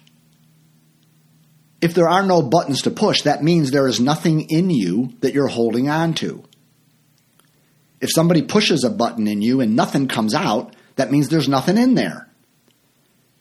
If 1.81 1.95
there 1.95 2.09
are 2.09 2.25
no 2.25 2.43
buttons 2.43 2.83
to 2.83 2.91
push, 2.91 3.23
that 3.23 3.45
means 3.45 3.71
there 3.71 3.87
is 3.87 4.01
nothing 4.01 4.49
in 4.51 4.71
you 4.71 5.13
that 5.21 5.35
you're 5.35 5.47
holding 5.47 5.89
on 5.89 6.15
to. 6.15 6.43
If 8.01 8.11
somebody 8.13 8.43
pushes 8.43 8.83
a 8.83 8.91
button 8.91 9.29
in 9.29 9.41
you 9.41 9.61
and 9.61 9.77
nothing 9.77 10.09
comes 10.09 10.35
out, 10.35 10.75
that 10.97 11.13
means 11.13 11.29
there's 11.29 11.49
nothing 11.49 11.79
in 11.79 11.95
there. 11.95 12.29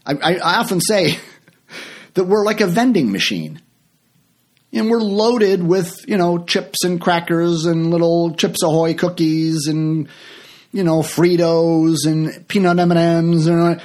I, 0.05 0.13
I, 0.13 0.35
I 0.35 0.57
often 0.59 0.79
say 0.79 1.17
that 2.13 2.25
we're 2.25 2.45
like 2.45 2.61
a 2.61 2.67
vending 2.67 3.11
machine. 3.11 3.63
And 4.71 4.91
we're 4.91 5.01
loaded 5.01 5.63
with, 5.63 6.07
you 6.07 6.17
know, 6.17 6.37
chips 6.37 6.83
and 6.83 7.01
crackers 7.01 7.65
and 7.65 7.89
little 7.89 8.35
Chips 8.35 8.61
Ahoy 8.61 8.93
cookies 8.93 9.65
and, 9.65 10.07
you 10.71 10.83
know, 10.83 10.99
Fritos 10.99 12.05
and 12.05 12.47
peanut 12.47 12.79
M&Ms 12.79 13.47
and 13.47 13.81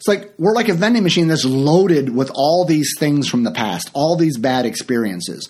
it's 0.00 0.08
like 0.08 0.32
we're 0.38 0.54
like 0.54 0.70
a 0.70 0.74
vending 0.74 1.02
machine 1.02 1.28
that's 1.28 1.44
loaded 1.44 2.08
with 2.14 2.30
all 2.34 2.64
these 2.64 2.94
things 2.98 3.28
from 3.28 3.42
the 3.42 3.50
past, 3.50 3.90
all 3.92 4.16
these 4.16 4.38
bad 4.38 4.64
experiences. 4.64 5.46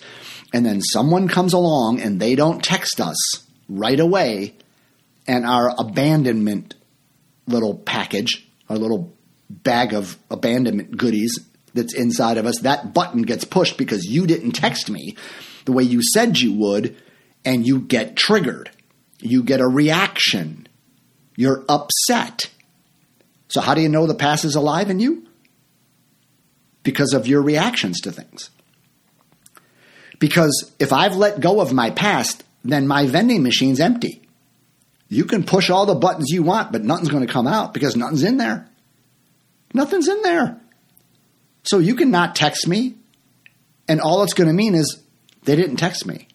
And 0.53 0.65
then 0.65 0.81
someone 0.81 1.29
comes 1.29 1.53
along 1.53 2.01
and 2.01 2.19
they 2.19 2.35
don't 2.35 2.61
text 2.61 2.99
us 2.99 3.47
right 3.69 3.99
away, 3.99 4.55
and 5.25 5.45
our 5.45 5.73
abandonment 5.79 6.75
little 7.47 7.75
package, 7.75 8.45
our 8.67 8.77
little 8.77 9.15
bag 9.49 9.93
of 9.93 10.17
abandonment 10.29 10.97
goodies 10.97 11.39
that's 11.73 11.93
inside 11.93 12.37
of 12.37 12.45
us, 12.45 12.59
that 12.59 12.93
button 12.93 13.21
gets 13.21 13.45
pushed 13.45 13.77
because 13.77 14.03
you 14.03 14.27
didn't 14.27 14.51
text 14.51 14.89
me 14.89 15.15
the 15.63 15.71
way 15.71 15.83
you 15.83 16.01
said 16.13 16.37
you 16.37 16.51
would, 16.53 16.97
and 17.45 17.65
you 17.65 17.79
get 17.79 18.17
triggered. 18.17 18.69
You 19.19 19.43
get 19.43 19.61
a 19.61 19.67
reaction. 19.67 20.67
You're 21.35 21.63
upset. 21.69 22.49
So, 23.47 23.61
how 23.61 23.73
do 23.73 23.81
you 23.81 23.89
know 23.89 24.07
the 24.07 24.15
past 24.15 24.45
is 24.45 24.55
alive 24.55 24.89
in 24.89 24.99
you? 24.99 25.27
Because 26.83 27.13
of 27.13 27.27
your 27.27 27.41
reactions 27.41 27.99
to 28.01 28.11
things. 28.11 28.49
Because 30.19 30.71
if 30.79 30.93
I've 30.93 31.15
let 31.15 31.39
go 31.39 31.61
of 31.61 31.73
my 31.73 31.89
past, 31.89 32.43
then 32.63 32.87
my 32.87 33.07
vending 33.07 33.43
machine's 33.43 33.79
empty. 33.79 34.21
You 35.09 35.25
can 35.25 35.43
push 35.43 35.69
all 35.69 35.85
the 35.85 35.95
buttons 35.95 36.29
you 36.29 36.43
want, 36.43 36.71
but 36.71 36.83
nothing's 36.83 37.09
going 37.09 37.25
to 37.25 37.31
come 37.31 37.47
out 37.47 37.73
because 37.73 37.95
nothing's 37.95 38.23
in 38.23 38.37
there. 38.37 38.67
Nothing's 39.73 40.07
in 40.07 40.21
there. 40.21 40.59
So 41.63 41.79
you 41.79 41.95
can 41.95 42.11
not 42.11 42.35
text 42.35 42.67
me, 42.67 42.95
and 43.87 43.99
all 43.99 44.23
it's 44.23 44.33
going 44.33 44.47
to 44.47 44.53
mean 44.53 44.75
is 44.75 45.01
they 45.43 45.55
didn't 45.55 45.77
text 45.77 46.05
me. 46.05 46.27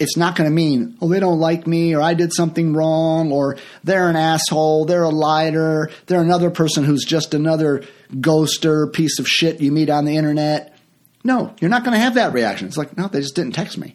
It's 0.00 0.16
not 0.16 0.34
going 0.34 0.48
to 0.48 0.54
mean, 0.54 0.96
oh, 1.02 1.08
they 1.08 1.20
don't 1.20 1.38
like 1.38 1.66
me, 1.66 1.94
or 1.94 2.00
I 2.00 2.14
did 2.14 2.32
something 2.32 2.72
wrong, 2.72 3.30
or 3.30 3.58
they're 3.84 4.08
an 4.08 4.16
asshole, 4.16 4.86
they're 4.86 5.04
a 5.04 5.10
liar, 5.10 5.90
they're 6.06 6.22
another 6.22 6.50
person 6.50 6.84
who's 6.84 7.04
just 7.04 7.34
another 7.34 7.84
ghoster, 8.14 8.90
piece 8.90 9.18
of 9.18 9.28
shit 9.28 9.60
you 9.60 9.70
meet 9.70 9.90
on 9.90 10.06
the 10.06 10.16
internet. 10.16 10.74
No, 11.22 11.54
you're 11.60 11.70
not 11.70 11.84
going 11.84 11.92
to 11.92 12.02
have 12.02 12.14
that 12.14 12.32
reaction. 12.32 12.66
It's 12.66 12.78
like, 12.78 12.96
no, 12.96 13.08
they 13.08 13.20
just 13.20 13.36
didn't 13.36 13.52
text 13.52 13.76
me. 13.76 13.94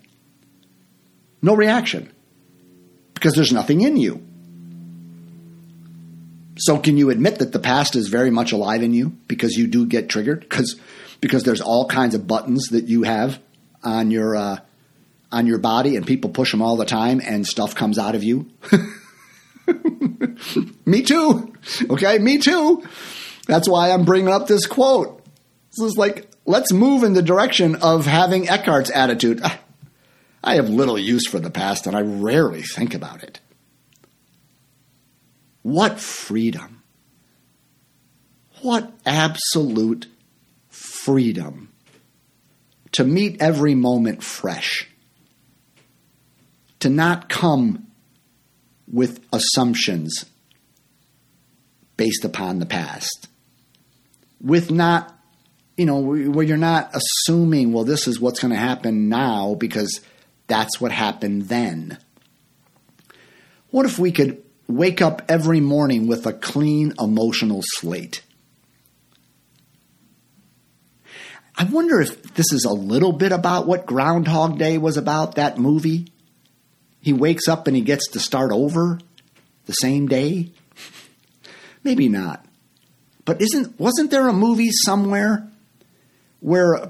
No 1.41 1.55
reaction. 1.55 2.11
Because 3.15 3.33
there's 3.33 3.51
nothing 3.51 3.81
in 3.81 3.97
you. 3.97 4.23
So 6.57 6.77
can 6.77 6.97
you 6.97 7.09
admit 7.09 7.39
that 7.39 7.51
the 7.51 7.59
past 7.59 7.95
is 7.95 8.09
very 8.09 8.29
much 8.29 8.51
alive 8.51 8.83
in 8.83 8.93
you 8.93 9.09
because 9.27 9.53
you 9.53 9.65
do 9.65 9.87
get 9.87 10.07
triggered? 10.07 10.41
Because 10.41 10.79
because 11.19 11.43
there's 11.43 11.61
all 11.61 11.87
kinds 11.87 12.13
of 12.13 12.27
buttons 12.27 12.67
that 12.67 12.85
you 12.85 13.03
have 13.03 13.39
on 13.83 14.11
your 14.11 14.35
uh, 14.35 14.59
on 15.31 15.47
your 15.47 15.57
body, 15.57 15.95
and 15.95 16.05
people 16.05 16.29
push 16.29 16.51
them 16.51 16.61
all 16.61 16.75
the 16.75 16.85
time, 16.85 17.21
and 17.23 17.45
stuff 17.45 17.75
comes 17.75 17.97
out 17.97 18.15
of 18.15 18.23
you. 18.23 18.49
me 20.85 21.01
too. 21.01 21.53
Okay, 21.89 22.19
me 22.19 22.37
too. 22.37 22.83
That's 23.47 23.67
why 23.67 23.91
I'm 23.91 24.05
bringing 24.05 24.31
up 24.31 24.47
this 24.47 24.65
quote. 24.65 25.23
This 25.71 25.91
is 25.91 25.97
like, 25.97 26.29
let's 26.45 26.71
move 26.71 27.03
in 27.03 27.13
the 27.13 27.21
direction 27.21 27.75
of 27.75 28.05
having 28.05 28.47
Eckhart's 28.47 28.91
attitude. 28.91 29.41
Ah, 29.43 29.59
I 30.43 30.55
have 30.55 30.69
little 30.69 30.97
use 30.97 31.27
for 31.27 31.39
the 31.39 31.49
past, 31.49 31.87
and 31.87 31.95
I 31.95 32.01
rarely 32.01 32.61
think 32.61 32.93
about 32.93 33.23
it. 33.23 33.39
What 35.63 35.99
freedom! 35.99 36.83
What 38.61 38.91
absolute 39.05 40.07
freedom 40.69 41.71
to 42.93 43.03
meet 43.03 43.41
every 43.41 43.75
moment 43.75 44.23
fresh 44.23 44.87
to 46.85 46.89
not 46.91 47.29
come 47.29 47.87
with 48.87 49.19
assumptions 49.33 50.25
based 51.97 52.23
upon 52.23 52.59
the 52.59 52.65
past, 52.67 53.27
with 54.39 54.69
not, 54.69 55.19
you 55.77 55.87
know, 55.87 55.97
where 55.97 56.45
you're 56.45 56.57
not 56.57 56.91
assuming, 56.93 57.73
well, 57.73 57.85
this 57.85 58.07
is 58.07 58.19
what's 58.19 58.39
going 58.39 58.53
to 58.53 58.59
happen 58.59 59.09
now 59.09 59.55
because 59.55 59.99
that's 60.45 60.79
what 60.79 60.91
happened 60.91 61.47
then. 61.47 61.97
What 63.71 63.87
if 63.87 63.97
we 63.97 64.11
could 64.11 64.43
wake 64.67 65.01
up 65.01 65.23
every 65.27 65.61
morning 65.61 66.05
with 66.05 66.27
a 66.27 66.33
clean 66.33 66.93
emotional 66.99 67.61
slate? 67.63 68.21
I 71.57 71.63
wonder 71.63 71.99
if 71.99 72.35
this 72.35 72.53
is 72.53 72.63
a 72.63 72.73
little 72.73 73.11
bit 73.11 73.31
about 73.31 73.65
what 73.65 73.87
Groundhog 73.87 74.59
Day 74.59 74.77
was 74.77 74.97
about, 74.97 75.33
that 75.33 75.57
movie 75.57 76.11
he 77.05 77.13
wakes 77.13 77.47
up 77.47 77.67
and 77.67 77.75
he 77.75 77.83
gets 77.83 78.07
to 78.07 78.19
start 78.19 78.51
over 78.51 78.99
the 79.67 79.73
same 79.73 80.07
day? 80.07 80.49
Maybe 81.83 82.09
not. 82.09 82.43
But 83.25 83.43
isn't 83.43 83.79
wasn't 83.79 84.09
there 84.09 84.27
a 84.27 84.33
movie 84.33 84.71
somewhere 84.71 85.47
where 86.39 86.89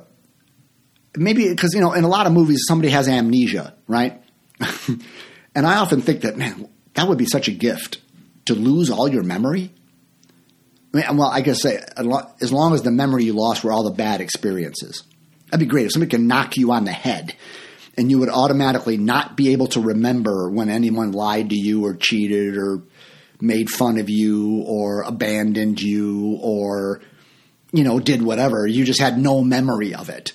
maybe 1.17 1.49
because 1.49 1.73
you 1.73 1.81
know 1.81 1.91
in 1.91 2.05
a 2.05 2.07
lot 2.07 2.27
of 2.27 2.31
movies 2.31 2.63
somebody 2.65 2.91
has 2.91 3.09
amnesia, 3.09 3.75
right? 3.89 4.23
and 5.53 5.67
I 5.67 5.79
often 5.79 5.99
think 5.99 6.21
that 6.21 6.37
man, 6.37 6.69
that 6.93 7.09
would 7.09 7.17
be 7.17 7.25
such 7.25 7.49
a 7.49 7.51
gift 7.51 7.97
to 8.45 8.55
lose 8.55 8.89
all 8.89 9.09
your 9.09 9.23
memory. 9.23 9.69
I 10.93 10.97
mean, 10.97 11.17
well, 11.17 11.27
I 11.27 11.41
guess 11.41 11.65
as 11.65 12.53
long 12.53 12.73
as 12.73 12.83
the 12.83 12.91
memory 12.91 13.25
you 13.25 13.33
lost 13.33 13.65
were 13.65 13.73
all 13.73 13.83
the 13.83 13.91
bad 13.91 14.21
experiences, 14.21 15.03
that'd 15.51 15.59
be 15.59 15.69
great. 15.69 15.87
If 15.87 15.91
somebody 15.91 16.11
can 16.11 16.27
knock 16.27 16.55
you 16.55 16.71
on 16.71 16.85
the 16.85 16.93
head 16.93 17.35
and 17.97 18.11
you 18.11 18.19
would 18.19 18.29
automatically 18.29 18.97
not 18.97 19.37
be 19.37 19.53
able 19.53 19.67
to 19.67 19.79
remember 19.79 20.49
when 20.49 20.69
anyone 20.69 21.11
lied 21.11 21.49
to 21.49 21.55
you 21.55 21.85
or 21.85 21.95
cheated 21.95 22.57
or 22.57 22.83
made 23.41 23.69
fun 23.69 23.97
of 23.97 24.09
you 24.09 24.63
or 24.65 25.03
abandoned 25.03 25.81
you 25.81 26.37
or 26.41 27.01
you 27.71 27.83
know 27.83 27.99
did 27.99 28.21
whatever. 28.21 28.65
You 28.65 28.85
just 28.85 29.01
had 29.01 29.17
no 29.17 29.41
memory 29.43 29.93
of 29.93 30.09
it. 30.09 30.33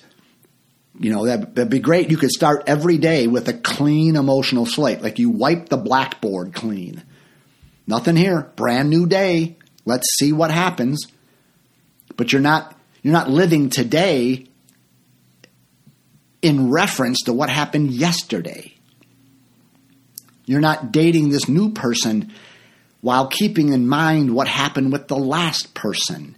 You 0.99 1.11
know 1.11 1.25
that, 1.25 1.55
that'd 1.55 1.71
be 1.71 1.79
great. 1.79 2.09
You 2.11 2.17
could 2.17 2.31
start 2.31 2.63
every 2.67 2.97
day 2.97 3.27
with 3.27 3.47
a 3.47 3.53
clean 3.53 4.15
emotional 4.15 4.65
slate. 4.65 5.01
Like 5.01 5.19
you 5.19 5.29
wipe 5.29 5.69
the 5.69 5.77
blackboard 5.77 6.53
clean. 6.53 7.03
Nothing 7.87 8.15
here. 8.15 8.51
Brand 8.55 8.89
new 8.89 9.07
day. 9.07 9.57
Let's 9.85 10.07
see 10.19 10.31
what 10.31 10.51
happens. 10.51 11.07
But 12.17 12.31
you're 12.31 12.41
not 12.41 12.75
you're 13.01 13.13
not 13.13 13.29
living 13.29 13.69
today 13.69 14.47
in 16.41 16.71
reference 16.71 17.23
to 17.23 17.33
what 17.33 17.49
happened 17.49 17.91
yesterday. 17.91 18.73
You're 20.45 20.59
not 20.59 20.91
dating 20.91 21.29
this 21.29 21.47
new 21.47 21.71
person 21.71 22.33
while 23.01 23.27
keeping 23.27 23.73
in 23.73 23.87
mind 23.87 24.33
what 24.33 24.47
happened 24.47 24.91
with 24.91 25.07
the 25.07 25.17
last 25.17 25.73
person 25.73 26.35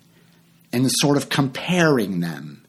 and 0.71 0.89
sort 0.91 1.17
of 1.17 1.29
comparing 1.29 2.19
them. 2.19 2.65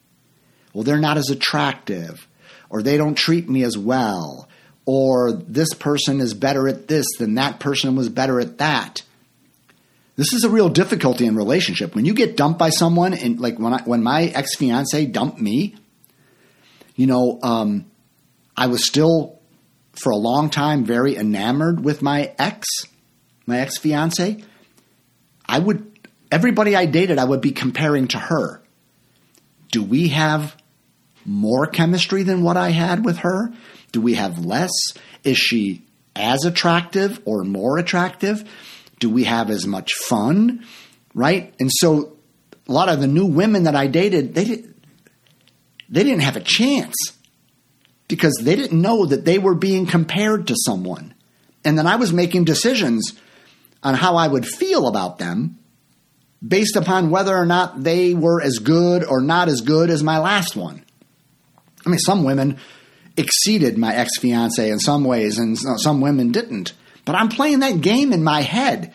Well, 0.73 0.83
they're 0.83 0.97
not 0.97 1.17
as 1.17 1.29
attractive, 1.29 2.27
or 2.69 2.81
they 2.81 2.97
don't 2.97 3.15
treat 3.15 3.49
me 3.49 3.63
as 3.63 3.77
well, 3.77 4.49
or 4.85 5.31
this 5.31 5.73
person 5.73 6.19
is 6.19 6.33
better 6.33 6.67
at 6.67 6.87
this 6.87 7.05
than 7.17 7.35
that 7.35 7.59
person 7.59 7.95
was 7.95 8.09
better 8.09 8.39
at 8.39 8.57
that. 8.57 9.03
This 10.17 10.33
is 10.33 10.43
a 10.43 10.49
real 10.49 10.69
difficulty 10.69 11.25
in 11.25 11.35
relationship. 11.35 11.95
When 11.95 12.05
you 12.05 12.13
get 12.13 12.37
dumped 12.37 12.59
by 12.59 12.69
someone, 12.69 13.13
and 13.13 13.39
like 13.39 13.57
when 13.57 13.73
I, 13.73 13.81
when 13.83 14.03
my 14.03 14.23
ex 14.23 14.55
fiance 14.55 15.05
dumped 15.07 15.41
me, 15.41 15.75
you 16.95 17.07
know, 17.07 17.39
um, 17.43 17.85
I 18.55 18.67
was 18.67 18.85
still 18.85 19.39
for 19.93 20.11
a 20.11 20.17
long 20.17 20.49
time 20.49 20.85
very 20.85 21.15
enamored 21.15 21.83
with 21.83 22.01
my 22.01 22.33
ex, 22.37 22.67
my 23.45 23.59
ex 23.59 23.77
fiance. 23.77 24.43
I 25.47 25.59
would 25.59 25.95
everybody 26.31 26.75
I 26.75 26.85
dated, 26.85 27.17
I 27.17 27.25
would 27.25 27.41
be 27.41 27.51
comparing 27.51 28.07
to 28.09 28.17
her. 28.17 28.61
Do 29.71 29.83
we 29.83 30.09
have 30.09 30.55
more 31.25 31.67
chemistry 31.67 32.23
than 32.23 32.43
what 32.43 32.57
I 32.57 32.69
had 32.69 33.03
with 33.03 33.19
her? 33.19 33.53
Do 33.91 34.01
we 34.01 34.15
have 34.15 34.45
less? 34.45 34.71
Is 35.23 35.37
she 35.37 35.83
as 36.15 36.45
attractive 36.45 37.21
or 37.25 37.43
more 37.43 37.77
attractive? 37.77 38.43
Do 38.99 39.09
we 39.09 39.25
have 39.25 39.49
as 39.49 39.65
much 39.65 39.93
fun? 39.93 40.65
Right? 41.13 41.53
And 41.59 41.69
so 41.71 42.17
a 42.67 42.71
lot 42.71 42.89
of 42.89 42.99
the 42.99 43.07
new 43.07 43.25
women 43.25 43.63
that 43.63 43.75
I 43.75 43.87
dated, 43.87 44.35
they 44.35 44.45
did, 44.45 44.74
they 45.89 46.03
didn't 46.03 46.23
have 46.23 46.35
a 46.35 46.41
chance 46.41 46.95
because 48.07 48.35
they 48.41 48.55
didn't 48.55 48.79
know 48.79 49.05
that 49.05 49.25
they 49.25 49.39
were 49.39 49.55
being 49.55 49.85
compared 49.85 50.47
to 50.47 50.55
someone. 50.65 51.13
And 51.63 51.77
then 51.77 51.87
I 51.87 51.95
was 51.95 52.13
making 52.13 52.45
decisions 52.45 53.13
on 53.83 53.95
how 53.95 54.15
I 54.15 54.27
would 54.27 54.45
feel 54.45 54.87
about 54.87 55.17
them 55.17 55.59
based 56.45 56.75
upon 56.75 57.09
whether 57.09 57.35
or 57.35 57.45
not 57.45 57.83
they 57.83 58.13
were 58.13 58.41
as 58.41 58.59
good 58.59 59.03
or 59.03 59.21
not 59.21 59.47
as 59.47 59.61
good 59.61 59.89
as 59.89 60.03
my 60.03 60.19
last 60.19 60.55
one. 60.55 60.83
I 61.85 61.89
mean, 61.89 61.99
some 61.99 62.23
women 62.23 62.57
exceeded 63.17 63.77
my 63.77 63.95
ex 63.95 64.17
fiance 64.17 64.69
in 64.69 64.79
some 64.79 65.03
ways, 65.03 65.37
and 65.37 65.57
some 65.57 66.01
women 66.01 66.31
didn't. 66.31 66.73
But 67.05 67.15
I'm 67.15 67.29
playing 67.29 67.59
that 67.59 67.81
game 67.81 68.11
in 68.11 68.23
my 68.23 68.41
head 68.41 68.93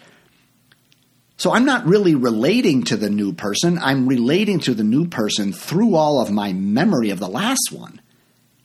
so 1.40 1.54
I'm 1.54 1.64
not 1.64 1.86
really 1.86 2.14
relating 2.14 2.82
to 2.84 2.98
the 2.98 3.08
new 3.08 3.32
person. 3.32 3.78
I'm 3.78 4.06
relating 4.06 4.60
to 4.60 4.74
the 4.74 4.84
new 4.84 5.06
person 5.08 5.54
through 5.54 5.94
all 5.94 6.20
of 6.20 6.30
my 6.30 6.52
memory 6.52 7.08
of 7.08 7.18
the 7.18 7.30
last 7.30 7.72
one. 7.72 7.98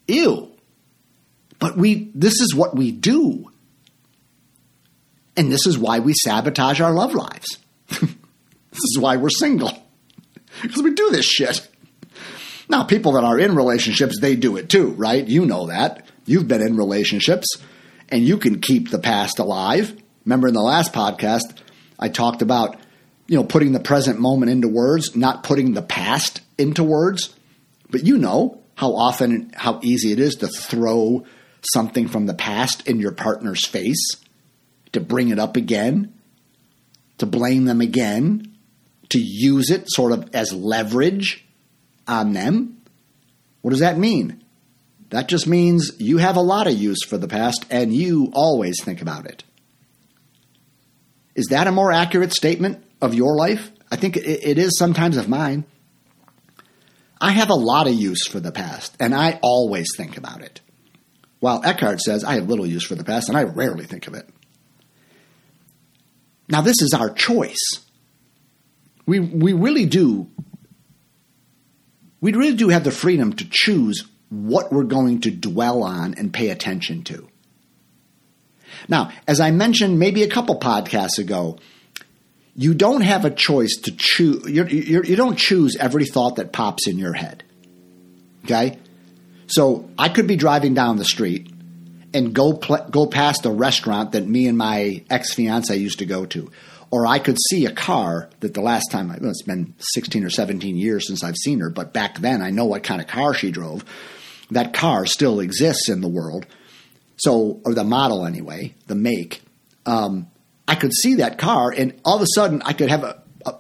Ew. 0.10 0.52
But 1.58 1.78
we 1.78 2.12
this 2.14 2.42
is 2.42 2.54
what 2.54 2.76
we 2.76 2.92
do. 2.92 3.50
And 5.38 5.50
this 5.50 5.66
is 5.66 5.78
why 5.78 6.00
we 6.00 6.14
sabotage 6.26 6.82
our 6.82 6.92
love 6.92 7.14
lives. 7.14 7.60
this 7.88 8.02
is 8.74 9.00
why 9.00 9.16
we're 9.16 9.30
single. 9.30 9.72
Because 10.62 10.84
we 10.84 10.94
do 10.94 11.10
this 11.12 11.26
shit. 11.26 11.68
Now, 12.70 12.86
people 12.86 13.14
that 13.14 13.26
are 13.26 13.38
in 13.38 13.56
relationships, 13.56 14.20
they 14.20 14.38
do 14.38 14.56
it 14.56 14.70
too, 14.70 14.92
right? 14.92 15.26
You 15.26 15.46
know 15.46 15.68
that. 15.68 16.08
You've 16.26 16.48
been 16.48 16.62
in 16.62 16.78
relationships 16.78 17.48
and 18.08 18.24
you 18.24 18.38
can 18.38 18.62
keep 18.62 18.90
the 18.90 19.00
past 19.00 19.40
alive. 19.40 19.96
Remember 20.24 20.48
in 20.48 20.54
the 20.54 20.62
last 20.62 20.94
podcast, 20.94 21.58
I 22.00 22.10
talked 22.10 22.42
about, 22.42 22.78
you 23.28 23.38
know, 23.38 23.44
putting 23.44 23.72
the 23.72 23.80
present 23.80 24.20
moment 24.20 24.52
into 24.52 24.68
words, 24.68 25.16
not 25.16 25.44
putting 25.44 25.74
the 25.74 25.82
past 25.82 26.42
into 26.58 26.84
words. 26.84 27.36
But 27.90 28.06
you 28.06 28.18
know 28.18 28.62
how 28.76 28.96
often, 28.96 29.52
how 29.56 29.80
easy 29.84 30.12
it 30.12 30.20
is 30.20 30.36
to 30.36 30.48
throw 30.48 31.26
something 31.74 32.08
from 32.08 32.26
the 32.26 32.34
past 32.34 32.88
in 32.88 33.00
your 33.00 33.12
partner's 33.12 33.66
face, 33.66 34.18
to 34.92 35.00
bring 35.00 35.30
it 35.30 35.40
up 35.40 35.56
again, 35.56 36.14
to 37.18 37.26
blame 37.26 37.66
them 37.66 37.82
again, 37.82 38.56
to 39.10 39.20
use 39.20 39.70
it 39.70 39.86
sort 39.88 40.12
of 40.12 40.34
as 40.36 40.54
leverage 40.54 41.46
on 42.08 42.34
them. 42.34 42.82
What 43.62 43.72
does 43.72 43.80
that 43.80 43.98
mean? 43.98 44.44
That 45.10 45.28
just 45.28 45.48
means 45.48 45.92
you 46.00 46.18
have 46.18 46.36
a 46.36 46.42
lot 46.42 46.68
of 46.68 46.74
use 46.74 47.04
for 47.06 47.18
the 47.18 47.28
past 47.28 47.66
and 47.70 47.94
you 47.94 48.32
always 48.34 48.84
think 48.84 49.02
about 49.02 49.26
it. 49.26 49.44
Is 51.36 51.48
that 51.48 51.68
a 51.68 51.72
more 51.72 51.92
accurate 51.92 52.32
statement 52.34 52.84
of 53.02 53.14
your 53.14 53.36
life? 53.36 53.72
I 53.92 53.98
think 53.98 54.18
it 54.18 54.58
is 54.58 54.78
sometimes 54.78 55.18
of 55.18 55.30
mine. 55.30 55.66
I 57.22 57.32
have 57.32 57.50
a 57.50 57.56
lot 57.56 57.88
of 57.88 57.94
use 57.94 58.26
for 58.28 58.40
the 58.40 58.52
past, 58.52 58.96
and 59.00 59.14
I 59.14 59.40
always 59.42 59.88
think 59.96 60.18
about 60.18 60.42
it. 60.42 60.62
while 61.46 61.62
Eckhart 61.64 62.02
says, 62.02 62.24
I 62.24 62.36
have 62.36 62.50
little 62.50 62.66
use 62.66 62.84
for 62.84 62.96
the 62.96 63.04
past 63.04 63.30
and 63.30 63.38
I 63.38 63.44
rarely 63.44 63.86
think 63.86 64.08
of 64.08 64.16
it. 64.16 64.28
Now, 66.50 66.62
this 66.62 66.82
is 66.82 66.92
our 66.92 67.12
choice. 67.12 67.86
We, 69.06 69.20
we 69.20 69.54
really 69.54 69.86
do. 69.86 70.28
We 72.20 72.34
really 72.34 72.56
do 72.56 72.70
have 72.70 72.84
the 72.84 72.90
freedom 72.90 73.32
to 73.34 73.46
choose 73.48 74.06
what 74.30 74.72
we're 74.72 74.86
going 74.86 75.22
to 75.22 75.30
dwell 75.30 75.84
on 75.84 76.16
and 76.16 76.34
pay 76.34 76.50
attention 76.50 77.04
to. 77.04 77.28
Now, 78.88 79.12
as 79.28 79.40
I 79.40 79.52
mentioned 79.52 80.00
maybe 80.00 80.24
a 80.24 80.30
couple 80.30 80.60
podcasts 80.60 81.18
ago, 81.18 81.58
you 82.56 82.74
don't 82.74 83.02
have 83.02 83.26
a 83.26 83.30
choice 83.30 83.76
to 83.84 83.92
choose. 83.96 84.50
You're, 84.50 84.68
you're, 84.68 85.04
you 85.04 85.16
do 85.16 85.26
not 85.26 85.38
choose 85.38 85.76
every 85.76 86.06
thought 86.06 86.38
that 86.38 86.54
pops 86.54 86.88
in 86.88 86.98
your 86.98 87.14
head. 87.14 87.44
Okay? 88.46 88.80
So 89.48 89.90
I 89.98 90.10
could 90.10 90.28
be 90.28 90.36
driving 90.36 90.74
down 90.74 90.98
the 90.98 91.06
street 91.06 91.52
and 92.14 92.34
go 92.34 92.54
pl- 92.54 92.88
go 92.90 93.08
past 93.08 93.46
a 93.46 93.52
restaurant 93.52 94.14
that 94.14 94.26
me 94.26 94.48
and 94.48 94.58
my 94.58 95.04
ex 95.10 95.34
fiance 95.34 95.76
used 95.76 96.00
to 96.00 96.06
go 96.06 96.26
to, 96.28 96.50
or 96.90 97.06
I 97.06 97.20
could 97.20 97.38
see 97.50 97.66
a 97.66 97.74
car 97.74 98.30
that 98.40 98.54
the 98.54 98.62
last 98.62 98.90
time 98.90 99.10
well, 99.10 99.30
it's 99.30 99.42
been 99.42 99.74
16 99.80 100.24
or 100.24 100.30
17 100.30 100.78
years 100.78 101.08
since 101.08 101.24
I've 101.24 101.36
seen 101.36 101.60
her, 101.60 101.70
but 101.70 101.94
back 101.94 102.20
then 102.20 102.42
I 102.42 102.52
know 102.52 102.66
what 102.66 102.84
kind 102.84 103.02
of 103.02 103.08
car 103.08 103.34
she 103.34 103.52
drove. 103.52 103.84
That 104.52 104.74
car 104.74 105.06
still 105.06 105.40
exists 105.40 105.90
in 105.90 106.02
the 106.02 106.08
world, 106.08 106.46
so 107.18 107.62
or 107.64 107.74
the 107.74 107.84
model 107.84 108.26
anyway, 108.26 108.74
the 108.88 108.96
make. 108.96 109.42
Um, 109.86 110.28
I 110.68 110.76
could 110.76 110.94
see 110.94 111.16
that 111.16 111.38
car, 111.38 111.72
and 111.72 112.00
all 112.04 112.16
of 112.16 112.22
a 112.22 112.28
sudden 112.34 112.62
I 112.64 112.74
could 112.74 112.90
have 112.90 113.04
a, 113.04 113.22
a 113.46 113.56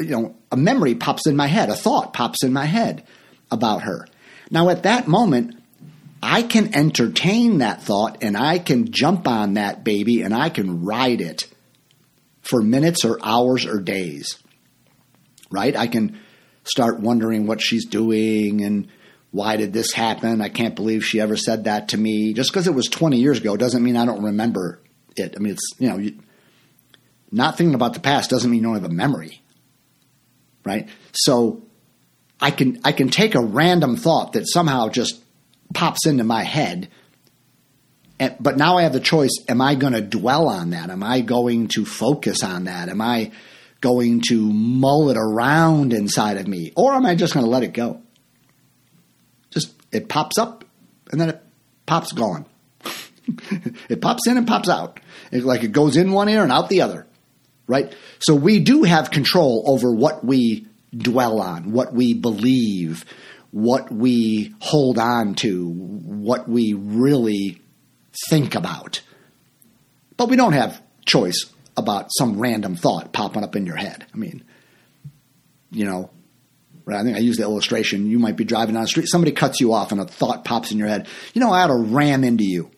you 0.00 0.10
know 0.10 0.36
a 0.52 0.56
memory 0.56 0.94
pops 0.94 1.26
in 1.26 1.36
my 1.36 1.46
head, 1.46 1.68
a 1.68 1.74
thought 1.74 2.12
pops 2.12 2.42
in 2.44 2.52
my 2.52 2.66
head 2.66 3.04
about 3.50 3.82
her. 3.82 4.06
Now 4.50 4.68
at 4.68 4.84
that 4.84 5.08
moment, 5.08 5.56
I 6.22 6.42
can 6.42 6.74
entertain 6.74 7.58
that 7.58 7.82
thought 7.82 8.18
and 8.22 8.36
I 8.36 8.58
can 8.58 8.90
jump 8.90 9.28
on 9.28 9.54
that 9.54 9.84
baby 9.84 10.22
and 10.22 10.34
I 10.34 10.48
can 10.48 10.84
ride 10.84 11.20
it 11.20 11.46
for 12.42 12.62
minutes 12.62 13.04
or 13.04 13.18
hours 13.22 13.66
or 13.66 13.80
days. 13.80 14.38
Right? 15.50 15.76
I 15.76 15.86
can 15.86 16.18
start 16.64 17.00
wondering 17.00 17.46
what 17.46 17.60
she's 17.60 17.86
doing 17.86 18.62
and 18.62 18.88
why 19.36 19.56
did 19.56 19.74
this 19.74 19.92
happen? 19.92 20.40
I 20.40 20.48
can't 20.48 20.74
believe 20.74 21.04
she 21.04 21.20
ever 21.20 21.36
said 21.36 21.64
that 21.64 21.90
to 21.90 21.98
me. 21.98 22.32
Just 22.32 22.50
because 22.50 22.66
it 22.66 22.74
was 22.74 22.86
20 22.86 23.18
years 23.18 23.38
ago 23.38 23.54
doesn't 23.54 23.82
mean 23.82 23.94
I 23.94 24.06
don't 24.06 24.22
remember 24.22 24.80
it. 25.14 25.34
I 25.36 25.40
mean, 25.40 25.52
it's, 25.52 25.74
you 25.78 25.88
know, 25.90 25.98
you, 25.98 26.18
not 27.30 27.58
thinking 27.58 27.74
about 27.74 27.92
the 27.92 28.00
past 28.00 28.30
doesn't 28.30 28.50
mean 28.50 28.60
you 28.60 28.66
don't 28.66 28.80
have 28.80 28.90
a 28.90 28.94
memory. 28.94 29.42
Right? 30.64 30.88
So 31.12 31.64
I 32.40 32.50
can 32.50 32.80
I 32.82 32.92
can 32.92 33.10
take 33.10 33.34
a 33.34 33.40
random 33.40 33.96
thought 33.96 34.32
that 34.32 34.48
somehow 34.48 34.88
just 34.88 35.22
pops 35.74 36.06
into 36.06 36.24
my 36.24 36.42
head. 36.42 36.88
And, 38.18 38.36
but 38.40 38.56
now 38.56 38.78
I 38.78 38.84
have 38.84 38.94
the 38.94 39.00
choice 39.00 39.32
am 39.50 39.60
I 39.60 39.74
going 39.74 39.92
to 39.92 40.00
dwell 40.00 40.48
on 40.48 40.70
that? 40.70 40.88
Am 40.88 41.02
I 41.02 41.20
going 41.20 41.68
to 41.68 41.84
focus 41.84 42.42
on 42.42 42.64
that? 42.64 42.88
Am 42.88 43.02
I 43.02 43.32
going 43.82 44.22
to 44.28 44.40
mull 44.40 45.10
it 45.10 45.18
around 45.18 45.92
inside 45.92 46.38
of 46.38 46.48
me? 46.48 46.72
Or 46.74 46.94
am 46.94 47.04
I 47.04 47.14
just 47.14 47.34
going 47.34 47.44
to 47.44 47.50
let 47.50 47.62
it 47.62 47.74
go? 47.74 48.00
It 49.96 50.08
pops 50.08 50.38
up 50.38 50.64
and 51.10 51.20
then 51.20 51.30
it 51.30 51.42
pops 51.86 52.12
gone. 52.12 52.46
it 53.88 54.00
pops 54.00 54.26
in 54.26 54.36
and 54.36 54.46
pops 54.46 54.68
out. 54.68 55.00
It's 55.32 55.44
like 55.44 55.64
it 55.64 55.72
goes 55.72 55.96
in 55.96 56.12
one 56.12 56.28
ear 56.28 56.42
and 56.42 56.52
out 56.52 56.68
the 56.68 56.82
other. 56.82 57.06
Right? 57.66 57.92
So 58.20 58.34
we 58.34 58.60
do 58.60 58.84
have 58.84 59.10
control 59.10 59.64
over 59.66 59.92
what 59.92 60.24
we 60.24 60.66
dwell 60.96 61.40
on, 61.40 61.72
what 61.72 61.92
we 61.92 62.14
believe, 62.14 63.04
what 63.50 63.90
we 63.90 64.54
hold 64.60 64.98
on 64.98 65.34
to, 65.36 65.68
what 65.68 66.48
we 66.48 66.74
really 66.74 67.60
think 68.28 68.54
about. 68.54 69.00
But 70.16 70.28
we 70.28 70.36
don't 70.36 70.52
have 70.52 70.80
choice 71.04 71.46
about 71.76 72.08
some 72.10 72.38
random 72.38 72.76
thought 72.76 73.12
popping 73.12 73.44
up 73.44 73.56
in 73.56 73.66
your 73.66 73.76
head. 73.76 74.06
I 74.14 74.16
mean, 74.16 74.44
you 75.70 75.84
know, 75.84 76.10
I 76.94 77.02
think 77.02 77.16
I 77.16 77.20
use 77.20 77.36
the 77.36 77.42
illustration. 77.42 78.06
You 78.06 78.18
might 78.18 78.36
be 78.36 78.44
driving 78.44 78.74
down 78.74 78.84
the 78.84 78.88
street, 78.88 79.08
somebody 79.08 79.32
cuts 79.32 79.60
you 79.60 79.72
off, 79.72 79.90
and 79.90 80.00
a 80.00 80.04
thought 80.04 80.44
pops 80.44 80.70
in 80.70 80.78
your 80.78 80.88
head. 80.88 81.08
You 81.34 81.40
know, 81.40 81.50
I 81.50 81.62
ought 81.62 81.68
to 81.68 81.74
ram 81.76 82.22
into 82.22 82.44
you, 82.44 82.70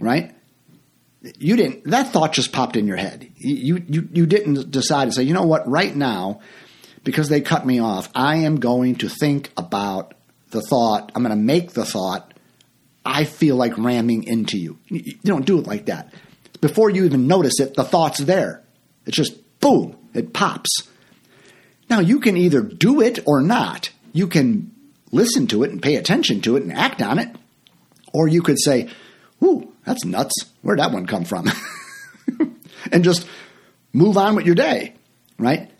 right? 0.00 0.34
You 1.38 1.54
didn't. 1.56 1.84
That 1.84 2.08
thought 2.08 2.32
just 2.32 2.52
popped 2.52 2.76
in 2.76 2.88
your 2.88 2.96
head. 2.96 3.30
You 3.36 3.84
you 3.88 4.08
you 4.12 4.26
didn't 4.26 4.70
decide 4.72 5.04
to 5.06 5.12
say, 5.12 5.22
you 5.22 5.34
know 5.34 5.44
what? 5.44 5.68
Right 5.68 5.94
now, 5.94 6.40
because 7.04 7.28
they 7.28 7.40
cut 7.40 7.64
me 7.64 7.80
off, 7.80 8.10
I 8.14 8.38
am 8.38 8.56
going 8.56 8.96
to 8.96 9.08
think 9.08 9.52
about 9.56 10.14
the 10.50 10.60
thought, 10.60 11.12
I'm 11.14 11.22
going 11.22 11.36
to 11.36 11.42
make 11.42 11.72
the 11.72 11.84
thought, 11.84 12.34
I 13.04 13.24
feel 13.24 13.56
like 13.56 13.78
ramming 13.78 14.24
into 14.24 14.58
you. 14.58 14.78
You 14.88 15.14
don't 15.24 15.46
do 15.46 15.58
it 15.58 15.66
like 15.66 15.86
that. 15.86 16.12
Before 16.60 16.90
you 16.90 17.04
even 17.04 17.26
notice 17.26 17.58
it, 17.58 17.74
the 17.74 17.84
thought's 17.84 18.18
there. 18.18 18.62
It's 19.06 19.16
just 19.16 19.60
boom, 19.60 19.96
it 20.14 20.32
pops. 20.32 20.88
Now, 21.90 22.00
you 22.00 22.20
can 22.20 22.36
either 22.36 22.62
do 22.62 23.00
it 23.00 23.20
or 23.26 23.40
not. 23.40 23.90
You 24.12 24.26
can 24.26 24.74
listen 25.10 25.46
to 25.48 25.62
it 25.62 25.70
and 25.70 25.82
pay 25.82 25.96
attention 25.96 26.40
to 26.42 26.56
it 26.56 26.62
and 26.62 26.72
act 26.72 27.02
on 27.02 27.18
it. 27.18 27.28
Or 28.12 28.28
you 28.28 28.42
could 28.42 28.60
say, 28.60 28.88
Ooh, 29.42 29.72
that's 29.84 30.04
nuts. 30.04 30.32
Where'd 30.62 30.78
that 30.78 30.92
one 30.92 31.06
come 31.06 31.24
from? 31.24 31.50
and 32.92 33.02
just 33.02 33.26
move 33.92 34.16
on 34.16 34.36
with 34.36 34.46
your 34.46 34.54
day, 34.54 34.94
right? 35.38 35.70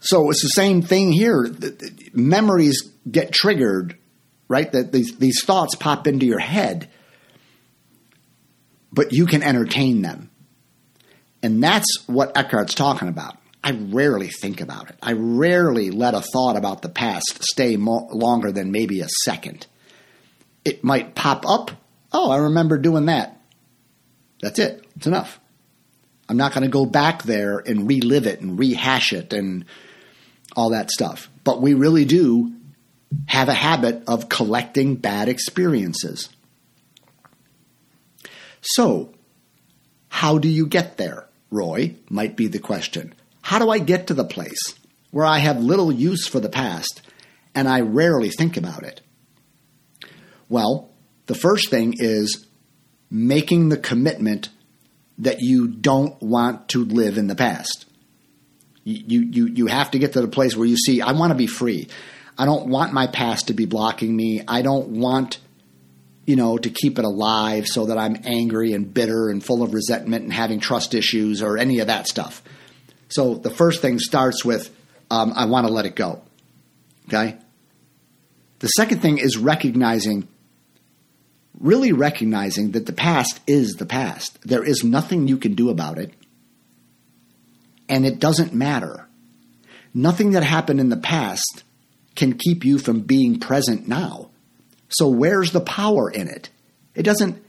So 0.00 0.30
it's 0.30 0.42
the 0.42 0.48
same 0.48 0.82
thing 0.82 1.12
here. 1.12 1.48
Memories 2.12 2.90
get 3.10 3.32
triggered 3.32 3.96
right? 4.48 4.70
That 4.72 4.92
these, 4.92 5.16
these 5.16 5.42
thoughts 5.44 5.74
pop 5.74 6.06
into 6.06 6.26
your 6.26 6.38
head, 6.38 6.88
but 8.92 9.12
you 9.12 9.26
can 9.26 9.42
entertain 9.42 10.02
them. 10.02 10.30
And 11.42 11.62
that's 11.62 12.04
what 12.06 12.36
Eckhart's 12.36 12.74
talking 12.74 13.08
about. 13.08 13.36
I 13.64 13.70
rarely 13.70 14.28
think 14.28 14.60
about 14.60 14.90
it. 14.90 14.96
I 15.02 15.12
rarely 15.14 15.90
let 15.90 16.12
a 16.12 16.20
thought 16.20 16.56
about 16.56 16.82
the 16.82 16.90
past 16.90 17.42
stay 17.42 17.78
more, 17.78 18.06
longer 18.12 18.52
than 18.52 18.70
maybe 18.70 19.00
a 19.00 19.08
second. 19.24 19.66
It 20.66 20.84
might 20.84 21.14
pop 21.14 21.48
up. 21.48 21.70
Oh, 22.12 22.30
I 22.30 22.36
remember 22.36 22.76
doing 22.76 23.06
that. 23.06 23.40
That's 24.42 24.58
it. 24.58 24.86
It's 24.96 25.06
enough. 25.06 25.40
I'm 26.28 26.36
not 26.36 26.52
going 26.52 26.64
to 26.64 26.70
go 26.70 26.84
back 26.84 27.22
there 27.22 27.58
and 27.58 27.88
relive 27.88 28.26
it 28.26 28.42
and 28.42 28.58
rehash 28.58 29.14
it 29.14 29.32
and 29.32 29.64
all 30.54 30.70
that 30.70 30.90
stuff. 30.90 31.30
But 31.42 31.62
we 31.62 31.72
really 31.72 32.04
do 32.04 32.52
have 33.26 33.48
a 33.48 33.54
habit 33.54 34.02
of 34.06 34.28
collecting 34.28 34.96
bad 34.96 35.30
experiences. 35.30 36.28
So, 38.60 39.14
how 40.08 40.36
do 40.36 40.48
you 40.48 40.66
get 40.66 40.98
there, 40.98 41.28
Roy? 41.50 41.94
Might 42.10 42.36
be 42.36 42.46
the 42.46 42.58
question. 42.58 43.14
How 43.44 43.58
do 43.58 43.68
I 43.68 43.78
get 43.78 44.06
to 44.06 44.14
the 44.14 44.24
place 44.24 44.74
where 45.10 45.26
I 45.26 45.36
have 45.36 45.62
little 45.62 45.92
use 45.92 46.26
for 46.26 46.40
the 46.40 46.48
past 46.48 47.02
and 47.54 47.68
I 47.68 47.82
rarely 47.82 48.30
think 48.30 48.56
about 48.56 48.84
it? 48.84 49.02
Well, 50.48 50.90
the 51.26 51.34
first 51.34 51.68
thing 51.68 51.94
is 51.98 52.46
making 53.10 53.68
the 53.68 53.76
commitment 53.76 54.48
that 55.18 55.42
you 55.42 55.68
don't 55.68 56.20
want 56.22 56.70
to 56.70 56.86
live 56.86 57.18
in 57.18 57.26
the 57.26 57.34
past. 57.34 57.84
You, 58.82 59.20
you, 59.20 59.46
you 59.48 59.66
have 59.66 59.90
to 59.90 59.98
get 59.98 60.14
to 60.14 60.22
the 60.22 60.28
place 60.28 60.56
where 60.56 60.66
you 60.66 60.78
see, 60.78 61.02
I 61.02 61.12
want 61.12 61.30
to 61.30 61.36
be 61.36 61.46
free. 61.46 61.88
I 62.38 62.46
don't 62.46 62.68
want 62.68 62.94
my 62.94 63.08
past 63.08 63.48
to 63.48 63.52
be 63.52 63.66
blocking 63.66 64.16
me. 64.16 64.42
I 64.48 64.62
don't 64.62 64.88
want, 64.88 65.38
you 66.24 66.36
know, 66.36 66.56
to 66.56 66.70
keep 66.70 66.98
it 66.98 67.04
alive 67.04 67.66
so 67.66 67.84
that 67.86 67.98
I'm 67.98 68.22
angry 68.24 68.72
and 68.72 68.92
bitter 68.92 69.28
and 69.28 69.44
full 69.44 69.62
of 69.62 69.74
resentment 69.74 70.24
and 70.24 70.32
having 70.32 70.60
trust 70.60 70.94
issues 70.94 71.42
or 71.42 71.58
any 71.58 71.80
of 71.80 71.88
that 71.88 72.08
stuff. 72.08 72.42
So 73.08 73.34
the 73.34 73.50
first 73.50 73.82
thing 73.82 73.98
starts 73.98 74.44
with 74.44 74.74
um, 75.10 75.32
I 75.36 75.44
want 75.46 75.66
to 75.66 75.72
let 75.72 75.86
it 75.86 75.94
go. 75.94 76.22
Okay? 77.08 77.36
The 78.60 78.68
second 78.68 79.00
thing 79.00 79.18
is 79.18 79.36
recognizing, 79.36 80.26
really 81.58 81.92
recognizing 81.92 82.72
that 82.72 82.86
the 82.86 82.92
past 82.92 83.40
is 83.46 83.74
the 83.74 83.86
past. 83.86 84.38
There 84.42 84.64
is 84.64 84.82
nothing 84.82 85.28
you 85.28 85.36
can 85.36 85.54
do 85.54 85.70
about 85.70 85.98
it, 85.98 86.14
and 87.88 88.06
it 88.06 88.18
doesn't 88.18 88.54
matter. 88.54 89.06
Nothing 89.92 90.32
that 90.32 90.42
happened 90.42 90.80
in 90.80 90.88
the 90.88 90.96
past 90.96 91.62
can 92.16 92.38
keep 92.38 92.64
you 92.64 92.78
from 92.78 93.00
being 93.00 93.38
present 93.38 93.86
now. 93.86 94.30
So 94.88 95.08
where's 95.08 95.52
the 95.52 95.60
power 95.60 96.10
in 96.10 96.28
it? 96.28 96.48
It 96.94 97.02
doesn't 97.02 97.42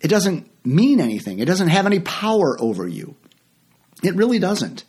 it 0.00 0.08
doesn't 0.08 0.48
mean 0.64 1.00
anything. 1.00 1.38
It 1.38 1.46
doesn't 1.46 1.68
have 1.68 1.86
any 1.86 2.00
power 2.00 2.56
over 2.60 2.86
you. 2.86 3.16
It 4.02 4.14
really 4.14 4.38
doesn't. 4.38 4.84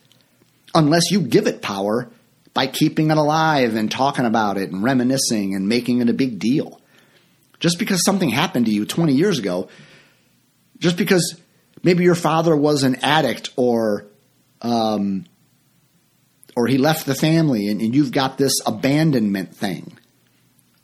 Unless 0.74 1.12
you 1.12 1.22
give 1.22 1.48
it 1.48 1.62
power 1.62 2.10
by 2.54 2.68
keeping 2.68 3.12
it 3.12 3.18
alive 3.18 3.76
and 3.76 3.92
talking 3.92 4.26
about 4.26 4.58
it 4.58 4.72
and 4.72 4.84
reminiscing 4.84 5.56
and 5.56 5.68
making 5.68 6.02
it 6.02 6.10
a 6.10 6.14
big 6.14 6.40
deal. 6.40 6.82
Just 7.60 7.80
because 7.80 8.04
something 8.04 8.30
happened 8.30 8.66
to 8.68 8.72
you 8.72 8.86
20 8.86 9.14
years 9.14 9.40
ago, 9.40 9.70
just 10.78 10.98
because 10.98 11.40
maybe 11.84 12.04
your 12.04 12.16
father 12.16 12.56
was 12.56 12.84
an 12.84 12.98
addict 13.04 13.50
or 13.56 14.06
um, 14.62 15.26
or 16.56 16.68
he 16.68 16.78
left 16.78 17.06
the 17.06 17.16
family 17.16 17.70
and, 17.70 17.82
and 17.82 17.96
you've 17.96 18.12
got 18.12 18.38
this 18.38 18.60
abandonment 18.66 19.56
thing. 19.56 19.98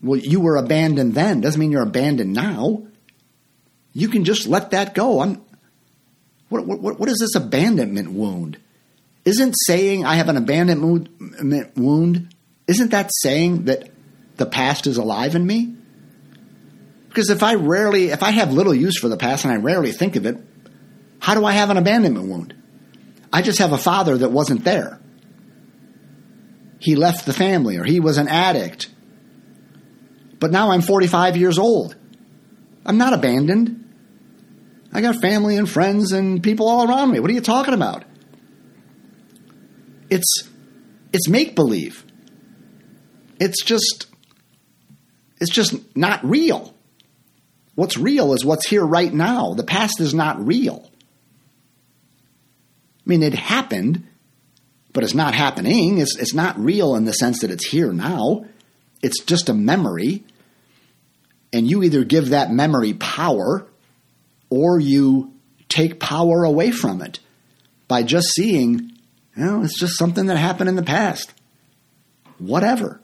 Well, 0.02 0.20
you 0.20 0.40
were 0.40 0.56
abandoned 0.56 1.14
then. 1.14 1.42
Doesn't 1.42 1.60
mean 1.60 1.72
you're 1.72 1.82
abandoned 1.82 2.34
now. 2.34 2.84
you 3.94 4.10
can 4.10 4.24
just 4.26 4.48
let 4.48 4.72
that 4.72 4.94
go. 4.94 5.22
I'm, 5.22 5.42
what, 6.62 6.80
what, 6.80 7.00
what 7.00 7.10
is 7.10 7.20
this 7.20 7.36
abandonment 7.36 8.12
wound? 8.12 8.58
Isn't 9.24 9.54
saying 9.66 10.06
I 10.06 10.16
have 10.16 10.30
an 10.30 10.38
abandonment 10.38 11.78
wound, 11.78 12.36
isn't 12.68 12.92
that 12.92 13.12
saying 13.22 13.66
that 13.66 13.90
the 14.38 14.46
past 14.46 14.88
is 14.88 14.98
alive 14.98 15.36
in 15.36 15.46
me? 15.46 15.76
Because 17.10 17.30
if 17.30 17.44
I 17.44 17.56
rarely, 17.56 18.10
if 18.10 18.22
I 18.24 18.32
have 18.32 18.52
little 18.52 18.76
use 18.76 19.00
for 19.00 19.08
the 19.08 19.18
past 19.18 19.46
and 19.46 19.54
I 19.54 19.58
rarely 19.58 19.92
think 19.92 20.16
of 20.16 20.26
it, 20.26 20.38
how 21.20 21.34
do 21.34 21.46
I 21.46 21.54
have 21.54 21.70
an 21.70 21.78
abandonment 21.78 22.28
wound? 22.28 22.54
I 23.32 23.42
just 23.42 23.60
have 23.60 23.72
a 23.72 23.78
father 23.78 24.18
that 24.18 24.32
wasn't 24.32 24.64
there. 24.64 25.00
He 26.80 26.96
left 26.96 27.26
the 27.26 27.34
family 27.34 27.78
or 27.78 27.84
he 27.84 28.00
was 28.00 28.18
an 28.18 28.28
addict. 28.28 28.90
But 30.40 30.52
now 30.52 30.72
I'm 30.72 30.82
45 30.82 31.38
years 31.38 31.58
old. 31.58 31.96
I'm 32.86 32.98
not 32.98 33.14
abandoned. 33.14 33.85
I 34.96 35.02
got 35.02 35.22
family 35.22 35.58
and 35.58 35.70
friends 35.70 36.14
and 36.14 36.42
people 36.42 36.70
all 36.70 36.90
around 36.90 37.12
me. 37.12 37.20
What 37.20 37.30
are 37.30 37.34
you 37.34 37.42
talking 37.42 37.74
about? 37.74 38.06
It's 40.10 40.50
it's 41.12 41.28
make 41.28 41.54
believe. 41.54 42.06
It's 43.38 43.62
just 43.62 44.08
it's 45.42 45.52
just 45.52 45.76
not 45.98 46.24
real. 46.24 46.74
What's 47.76 47.98
real 47.98 48.32
is 48.34 48.46
what's 48.46 48.70
here 48.70 48.86
right 48.86 49.14
now. 49.14 49.54
The 49.54 49.66
past 49.66 50.00
is 50.00 50.14
not 50.14 50.40
real. 50.40 50.90
I 53.06 53.10
mean, 53.10 53.22
it 53.22 53.34
happened, 53.34 54.08
but 54.94 55.04
it's 55.04 55.14
not 55.14 55.34
happening. 55.34 55.98
It's, 55.98 56.18
it's 56.18 56.34
not 56.34 56.58
real 56.58 56.96
in 56.96 57.04
the 57.04 57.12
sense 57.12 57.42
that 57.42 57.52
it's 57.52 57.68
here 57.68 57.92
now. 57.92 58.46
It's 59.02 59.22
just 59.26 59.50
a 59.50 59.54
memory. 59.54 60.24
And 61.52 61.70
you 61.70 61.84
either 61.84 62.06
give 62.06 62.30
that 62.30 62.50
memory 62.50 62.94
power 62.94 63.68
or 64.50 64.80
you 64.80 65.34
take 65.70 66.00
power 66.00 66.44
away 66.44 66.72
from 66.72 67.02
it 67.02 67.20
by 67.88 68.04
just 68.04 68.28
seeing, 68.36 68.92
you 69.36 69.46
know, 69.46 69.64
it's 69.64 69.80
just 69.80 69.98
something 69.98 70.28
that 70.28 70.38
happened 70.38 70.70
in 70.70 70.76
the 70.76 70.84
past. 70.84 71.34
Whatever. 72.38 73.02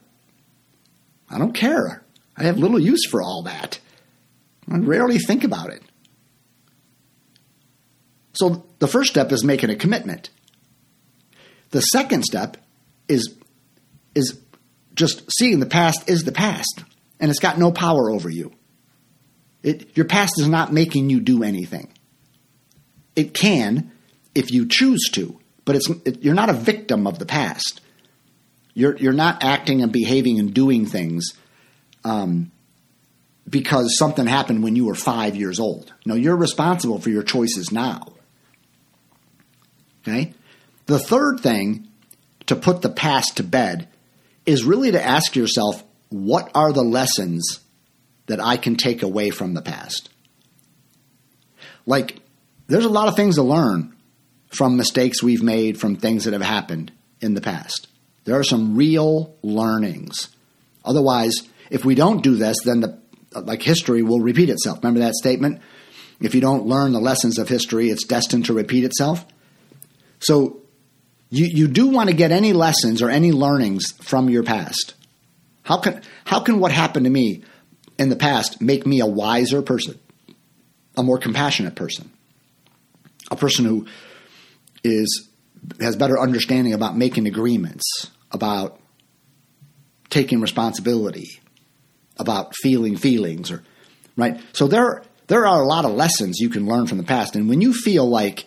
I 1.28 1.38
don't 1.38 1.54
care. 1.54 2.04
I 2.36 2.44
have 2.44 2.58
little 2.58 2.78
use 2.78 3.06
for 3.06 3.22
all 3.22 3.42
that. 3.42 3.78
I 4.70 4.78
rarely 4.78 5.18
think 5.18 5.44
about 5.44 5.70
it. 5.70 5.82
So 8.34 8.64
the 8.78 8.88
first 8.88 9.10
step 9.10 9.32
is 9.32 9.44
making 9.44 9.70
a 9.70 9.76
commitment. 9.76 10.30
The 11.70 11.80
second 11.80 12.24
step 12.24 12.56
is 13.08 13.34
is 14.14 14.38
just 14.94 15.22
seeing 15.38 15.60
the 15.60 15.66
past 15.66 16.08
is 16.08 16.24
the 16.24 16.32
past 16.32 16.84
and 17.18 17.30
it's 17.30 17.40
got 17.40 17.58
no 17.58 17.72
power 17.72 18.10
over 18.10 18.28
you. 18.28 18.52
It, 19.62 19.96
your 19.96 20.06
past 20.06 20.40
is 20.40 20.48
not 20.48 20.72
making 20.72 21.10
you 21.10 21.20
do 21.20 21.42
anything. 21.42 21.88
It 23.14 23.34
can 23.34 23.92
if 24.34 24.50
you 24.50 24.66
choose 24.66 25.10
to, 25.12 25.38
but 25.64 25.76
it's 25.76 25.88
it, 26.04 26.22
you're 26.22 26.34
not 26.34 26.50
a 26.50 26.54
victim 26.54 27.06
of 27.06 27.18
the 27.18 27.26
past. 27.26 27.80
You're 28.74 28.96
you're 28.96 29.12
not 29.12 29.42
acting 29.44 29.82
and 29.82 29.92
behaving 29.92 30.38
and 30.38 30.52
doing 30.52 30.86
things 30.86 31.32
um, 32.04 32.50
because 33.48 33.96
something 33.98 34.26
happened 34.26 34.62
when 34.62 34.76
you 34.76 34.86
were 34.86 34.94
five 34.94 35.36
years 35.36 35.60
old. 35.60 35.92
No, 36.06 36.14
you're 36.14 36.36
responsible 36.36 36.98
for 36.98 37.10
your 37.10 37.22
choices 37.22 37.70
now. 37.70 38.12
Okay? 40.02 40.32
The 40.86 40.98
third 40.98 41.40
thing 41.40 41.88
to 42.46 42.56
put 42.56 42.82
the 42.82 42.90
past 42.90 43.36
to 43.36 43.44
bed 43.44 43.88
is 44.46 44.64
really 44.64 44.90
to 44.90 45.02
ask 45.02 45.36
yourself 45.36 45.84
what 46.08 46.50
are 46.54 46.72
the 46.72 46.82
lessons 46.82 47.60
that 48.26 48.40
I 48.40 48.56
can 48.56 48.76
take 48.76 49.02
away 49.02 49.30
from 49.30 49.54
the 49.54 49.62
past? 49.62 50.08
Like, 51.86 52.20
there's 52.68 52.84
a 52.84 52.90
lot 52.90 53.08
of 53.08 53.16
things 53.16 53.36
to 53.36 53.42
learn 53.42 53.94
from 54.48 54.76
mistakes 54.76 55.22
we've 55.22 55.42
made, 55.42 55.80
from 55.80 55.96
things 55.96 56.24
that 56.24 56.32
have 56.32 56.42
happened 56.42 56.92
in 57.20 57.34
the 57.34 57.40
past. 57.40 57.88
There 58.24 58.38
are 58.38 58.44
some 58.44 58.76
real 58.76 59.36
learnings. 59.42 60.28
Otherwise, 60.84 61.34
if 61.70 61.84
we 61.84 61.94
don't 61.94 62.22
do 62.22 62.36
this, 62.36 62.58
then 62.64 62.80
the 62.80 63.02
like 63.34 63.62
history 63.62 64.02
will 64.02 64.20
repeat 64.20 64.50
itself. 64.50 64.78
Remember 64.82 65.00
that 65.00 65.14
statement? 65.14 65.60
If 66.20 66.34
you 66.34 66.40
don't 66.40 66.66
learn 66.66 66.92
the 66.92 67.00
lessons 67.00 67.38
of 67.38 67.48
history, 67.48 67.88
it's 67.88 68.04
destined 68.04 68.46
to 68.46 68.52
repeat 68.52 68.84
itself. 68.84 69.24
So 70.20 70.62
you, 71.30 71.46
you 71.50 71.68
do 71.68 71.88
want 71.88 72.10
to 72.10 72.14
get 72.14 72.30
any 72.30 72.52
lessons 72.52 73.02
or 73.02 73.10
any 73.10 73.32
learnings 73.32 73.92
from 74.02 74.28
your 74.28 74.42
past. 74.42 74.94
How 75.62 75.78
can, 75.78 76.02
how 76.24 76.40
can 76.40 76.60
what 76.60 76.72
happened 76.72 77.04
to 77.04 77.10
me 77.10 77.42
in 78.02 78.08
the 78.08 78.16
past 78.16 78.60
make 78.60 78.86
me 78.86 79.00
a 79.00 79.06
wiser 79.06 79.62
person, 79.62 79.98
a 80.96 81.02
more 81.02 81.18
compassionate 81.18 81.74
person, 81.74 82.10
a 83.30 83.36
person 83.36 83.64
who 83.64 83.86
is, 84.84 85.28
has 85.80 85.96
better 85.96 86.18
understanding 86.18 86.74
about 86.74 86.96
making 86.96 87.26
agreements, 87.26 88.10
about 88.30 88.80
taking 90.10 90.40
responsibility, 90.40 91.40
about 92.18 92.54
feeling 92.56 92.96
feelings 92.96 93.50
or 93.50 93.62
right 94.16 94.38
so 94.52 94.68
there 94.68 95.02
there 95.28 95.46
are 95.46 95.62
a 95.62 95.66
lot 95.66 95.86
of 95.86 95.92
lessons 95.92 96.38
you 96.38 96.50
can 96.50 96.66
learn 96.66 96.86
from 96.86 96.98
the 96.98 97.04
past 97.04 97.34
and 97.34 97.48
when 97.48 97.62
you 97.62 97.72
feel 97.72 98.06
like 98.06 98.44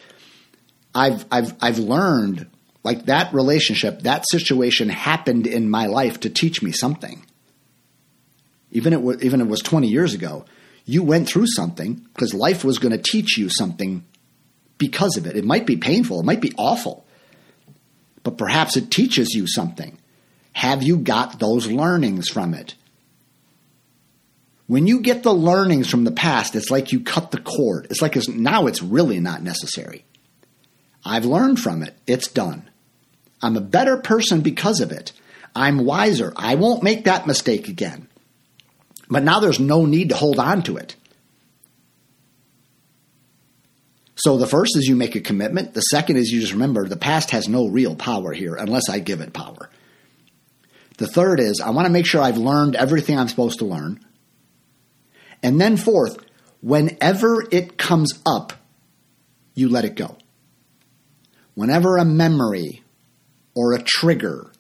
I've 0.94 1.26
I've 1.32 1.56
I've 1.62 1.80
learned 1.80 2.48
like 2.86 3.06
that 3.08 3.34
relationship, 3.34 4.04
that 4.04 4.24
situation 4.30 4.90
happened 4.90 5.48
in 5.48 5.70
my 5.70 5.88
life 5.88 6.20
to 6.20 6.30
teach 6.30 6.62
me 6.62 6.72
something. 6.72 7.26
Even 8.72 8.94
it 8.94 9.02
was, 9.02 9.24
even 9.24 9.42
it 9.42 9.48
was 9.48 9.62
20 9.62 9.88
years 9.88 10.14
ago, 10.14 10.46
you 10.86 11.04
went 11.04 11.28
through 11.28 11.48
something 11.48 11.96
because 12.14 12.34
life 12.34 12.64
was 12.64 12.80
going 12.80 12.92
to 12.92 13.02
teach 13.02 13.38
you 13.38 13.50
something 13.50 14.04
because 14.78 15.18
of 15.18 15.26
it. 15.26 15.36
It 15.36 15.46
might 15.46 15.66
be 15.66 15.78
painful, 15.78 16.20
it 16.20 16.26
might 16.26 16.42
be 16.42 16.54
awful, 16.58 17.06
but 18.24 18.38
perhaps 18.38 18.78
it 18.78 18.92
teaches 18.92 19.34
you 19.34 19.48
something. 19.48 19.98
Have 20.54 20.84
you 20.84 20.98
got 20.98 21.40
those 21.40 21.68
learnings 21.68 22.30
from 22.30 22.54
it? 22.54 22.76
When 24.68 24.88
you 24.88 25.02
get 25.02 25.22
the 25.22 25.34
learnings 25.34 25.90
from 25.90 26.06
the 26.06 26.12
past, 26.12 26.56
it's 26.56 26.72
like 26.72 26.92
you 26.92 27.02
cut 27.02 27.32
the 27.32 27.40
cord. 27.40 27.88
It's 27.90 28.02
like 28.02 28.16
it's, 28.16 28.28
now 28.28 28.66
it's 28.66 28.82
really 28.82 29.20
not 29.20 29.44
necessary. 29.44 30.06
I've 31.04 31.26
learned 31.26 31.60
from 31.60 31.84
it. 31.84 31.96
It's 32.08 32.28
done. 32.28 32.70
I'm 33.42 33.58
a 33.58 33.62
better 33.62 33.98
person 33.98 34.42
because 34.42 34.80
of 34.80 34.92
it. 34.92 35.12
I'm 35.56 35.86
wiser. 35.86 36.34
I 36.36 36.56
won't 36.56 36.84
make 36.84 37.06
that 37.06 37.28
mistake 37.28 37.68
again. 37.68 38.08
But 39.10 39.24
now 39.24 39.40
there's 39.40 39.60
no 39.60 39.86
need 39.86 40.10
to 40.10 40.16
hold 40.16 40.40
on 40.40 40.64
to 40.64 40.78
it. 40.78 40.96
So 44.16 44.38
the 44.38 44.48
first 44.48 44.78
is 44.78 44.88
you 44.88 44.96
make 44.96 45.16
a 45.16 45.22
commitment. 45.22 45.74
The 45.74 45.82
second 45.82 46.18
is 46.18 46.32
you 46.32 46.40
just 46.40 46.54
remember 46.54 46.88
the 46.88 46.96
past 46.96 47.32
has 47.32 47.48
no 47.48 47.68
real 47.68 47.96
power 47.96 48.34
here 48.34 48.56
unless 48.56 48.90
I 48.90 49.00
give 49.00 49.22
it 49.22 49.34
power. 49.34 49.70
The 50.98 51.08
third 51.08 51.40
is 51.40 51.60
I 51.60 51.72
want 51.72 51.86
to 51.86 51.92
make 51.92 52.06
sure 52.06 52.22
I've 52.22 52.38
learned 52.38 52.76
everything 52.76 53.20
I'm 53.20 53.28
supposed 53.28 53.60
to 53.60 53.66
learn. 53.66 54.00
And 55.44 55.60
then 55.60 55.78
fourth, 55.78 56.18
whenever 56.62 57.46
it 57.52 57.78
comes 57.78 58.20
up, 58.26 58.54
you 59.54 59.70
let 59.70 59.86
it 59.86 59.96
go. 59.96 60.18
Whenever 61.54 61.98
a 61.98 62.06
memory 62.06 62.84
or 63.54 63.74
a 63.74 63.82
trigger 63.82 64.52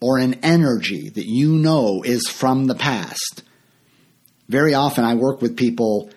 or 0.00 0.18
an 0.18 0.34
energy 0.42 1.08
that 1.08 1.26
you 1.26 1.52
know 1.52 2.02
is 2.02 2.28
from 2.28 2.66
the 2.66 2.74
past, 2.74 3.42
very 4.50 4.74
often 4.74 5.04
I 5.04 5.14
work 5.14 5.40
with 5.40 5.56
people 5.56 6.10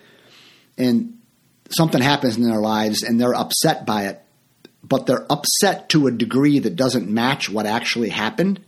and 0.77 1.19
something 1.69 2.01
happens 2.01 2.35
in 2.35 2.43
their 2.43 2.59
lives 2.59 3.03
and 3.03 3.21
they're 3.21 3.35
upset 3.35 3.85
by 3.85 4.07
it, 4.07 4.21
but 4.83 5.05
they're 5.05 5.31
upset 5.31 5.89
to 5.89 6.07
a 6.07 6.11
degree 6.11 6.59
that 6.59 6.75
doesn't 6.75 7.07
match 7.07 7.49
what 7.49 7.67
actually 7.67 8.09
happened. 8.09 8.59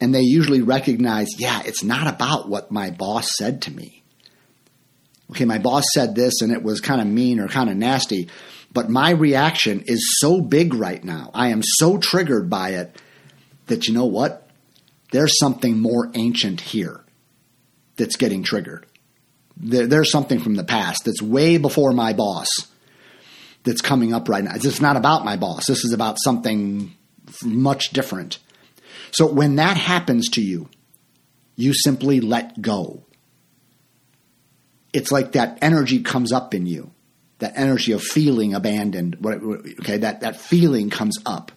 And 0.00 0.14
they 0.14 0.22
usually 0.22 0.62
recognize, 0.62 1.28
yeah, 1.36 1.60
it's 1.64 1.82
not 1.82 2.06
about 2.06 2.48
what 2.48 2.70
my 2.70 2.90
boss 2.90 3.36
said 3.36 3.62
to 3.62 3.72
me. 3.72 4.02
Okay, 5.32 5.44
my 5.44 5.58
boss 5.58 5.84
said 5.92 6.14
this 6.14 6.40
and 6.40 6.52
it 6.52 6.62
was 6.62 6.80
kind 6.80 7.00
of 7.00 7.06
mean 7.06 7.40
or 7.40 7.48
kind 7.48 7.70
of 7.70 7.76
nasty, 7.76 8.28
but 8.72 8.88
my 8.88 9.10
reaction 9.10 9.82
is 9.86 10.16
so 10.20 10.40
big 10.40 10.74
right 10.74 11.02
now. 11.02 11.30
I 11.34 11.48
am 11.48 11.62
so 11.62 11.98
triggered 11.98 12.48
by 12.48 12.70
it 12.70 12.96
that 13.66 13.88
you 13.88 13.94
know 13.94 14.06
what? 14.06 14.48
There's 15.10 15.38
something 15.38 15.80
more 15.80 16.10
ancient 16.14 16.60
here 16.60 17.04
that's 18.00 18.16
getting 18.16 18.42
triggered. 18.42 18.86
There, 19.56 19.86
there's 19.86 20.10
something 20.10 20.40
from 20.40 20.56
the 20.56 20.64
past 20.64 21.04
that's 21.04 21.22
way 21.22 21.58
before 21.58 21.92
my 21.92 22.12
boss 22.12 22.48
that's 23.62 23.80
coming 23.80 24.12
up 24.12 24.28
right 24.28 24.42
now. 24.42 24.52
It's 24.54 24.80
not 24.80 24.96
about 24.96 25.24
my 25.24 25.36
boss. 25.36 25.66
This 25.66 25.84
is 25.84 25.92
about 25.92 26.16
something 26.18 26.94
much 27.44 27.90
different. 27.90 28.38
So 29.12 29.26
when 29.26 29.56
that 29.56 29.76
happens 29.76 30.28
to 30.30 30.42
you, 30.42 30.68
you 31.56 31.74
simply 31.74 32.20
let 32.20 32.60
go. 32.60 33.04
It's 34.92 35.12
like 35.12 35.32
that 35.32 35.58
energy 35.62 36.02
comes 36.02 36.32
up 36.32 36.54
in 36.54 36.66
you 36.66 36.90
that 37.40 37.54
energy 37.56 37.92
of 37.92 38.02
feeling 38.02 38.54
abandoned, 38.54 39.16
okay, 39.80 39.98
that, 39.98 40.20
that 40.20 40.36
feeling 40.36 40.88
comes 40.88 41.18
up. 41.26 41.50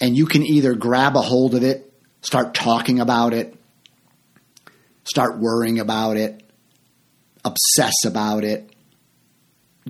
And 0.00 0.16
you 0.16 0.26
can 0.26 0.44
either 0.44 0.74
grab 0.74 1.16
a 1.16 1.22
hold 1.22 1.54
of 1.54 1.62
it, 1.62 1.92
start 2.22 2.54
talking 2.54 3.00
about 3.00 3.32
it, 3.32 3.56
start 5.04 5.38
worrying 5.38 5.78
about 5.80 6.16
it, 6.16 6.42
obsess 7.44 8.04
about 8.04 8.44
it, 8.44 8.70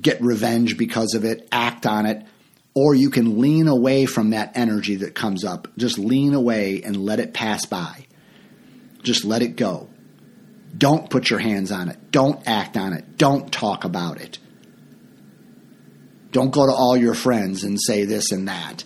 get 0.00 0.20
revenge 0.22 0.76
because 0.76 1.14
of 1.14 1.24
it, 1.24 1.48
act 1.52 1.86
on 1.86 2.06
it, 2.06 2.26
or 2.74 2.94
you 2.94 3.10
can 3.10 3.40
lean 3.40 3.68
away 3.68 4.06
from 4.06 4.30
that 4.30 4.56
energy 4.56 4.96
that 4.96 5.14
comes 5.14 5.44
up. 5.44 5.68
Just 5.76 5.98
lean 5.98 6.32
away 6.32 6.82
and 6.82 6.96
let 6.96 7.20
it 7.20 7.34
pass 7.34 7.66
by. 7.66 8.06
Just 9.02 9.24
let 9.24 9.42
it 9.42 9.56
go. 9.56 9.88
Don't 10.76 11.10
put 11.10 11.28
your 11.28 11.38
hands 11.38 11.70
on 11.70 11.88
it. 11.88 12.10
Don't 12.10 12.40
act 12.48 12.76
on 12.76 12.94
it. 12.94 13.18
Don't 13.18 13.52
talk 13.52 13.84
about 13.84 14.20
it. 14.20 14.38
Don't 16.30 16.50
go 16.50 16.64
to 16.64 16.72
all 16.72 16.96
your 16.96 17.14
friends 17.14 17.62
and 17.62 17.78
say 17.78 18.06
this 18.06 18.32
and 18.32 18.48
that. 18.48 18.84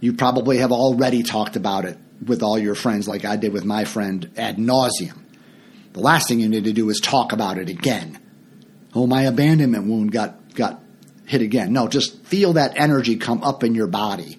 You 0.00 0.12
probably 0.12 0.58
have 0.58 0.70
already 0.70 1.24
talked 1.24 1.56
about 1.56 1.84
it 1.84 1.98
with 2.24 2.42
all 2.42 2.56
your 2.56 2.76
friends, 2.76 3.08
like 3.08 3.24
I 3.24 3.34
did 3.34 3.52
with 3.52 3.64
my 3.64 3.84
friend 3.84 4.30
ad 4.36 4.58
nauseum. 4.58 5.21
The 5.92 6.00
last 6.00 6.28
thing 6.28 6.40
you 6.40 6.48
need 6.48 6.64
to 6.64 6.72
do 6.72 6.88
is 6.90 7.00
talk 7.00 7.32
about 7.32 7.58
it 7.58 7.68
again. 7.68 8.18
Oh, 8.94 9.06
my 9.06 9.22
abandonment 9.22 9.86
wound 9.86 10.12
got, 10.12 10.54
got 10.54 10.80
hit 11.26 11.42
again. 11.42 11.72
No, 11.72 11.88
just 11.88 12.24
feel 12.24 12.54
that 12.54 12.72
energy 12.76 13.16
come 13.16 13.42
up 13.42 13.64
in 13.64 13.74
your 13.74 13.86
body. 13.86 14.38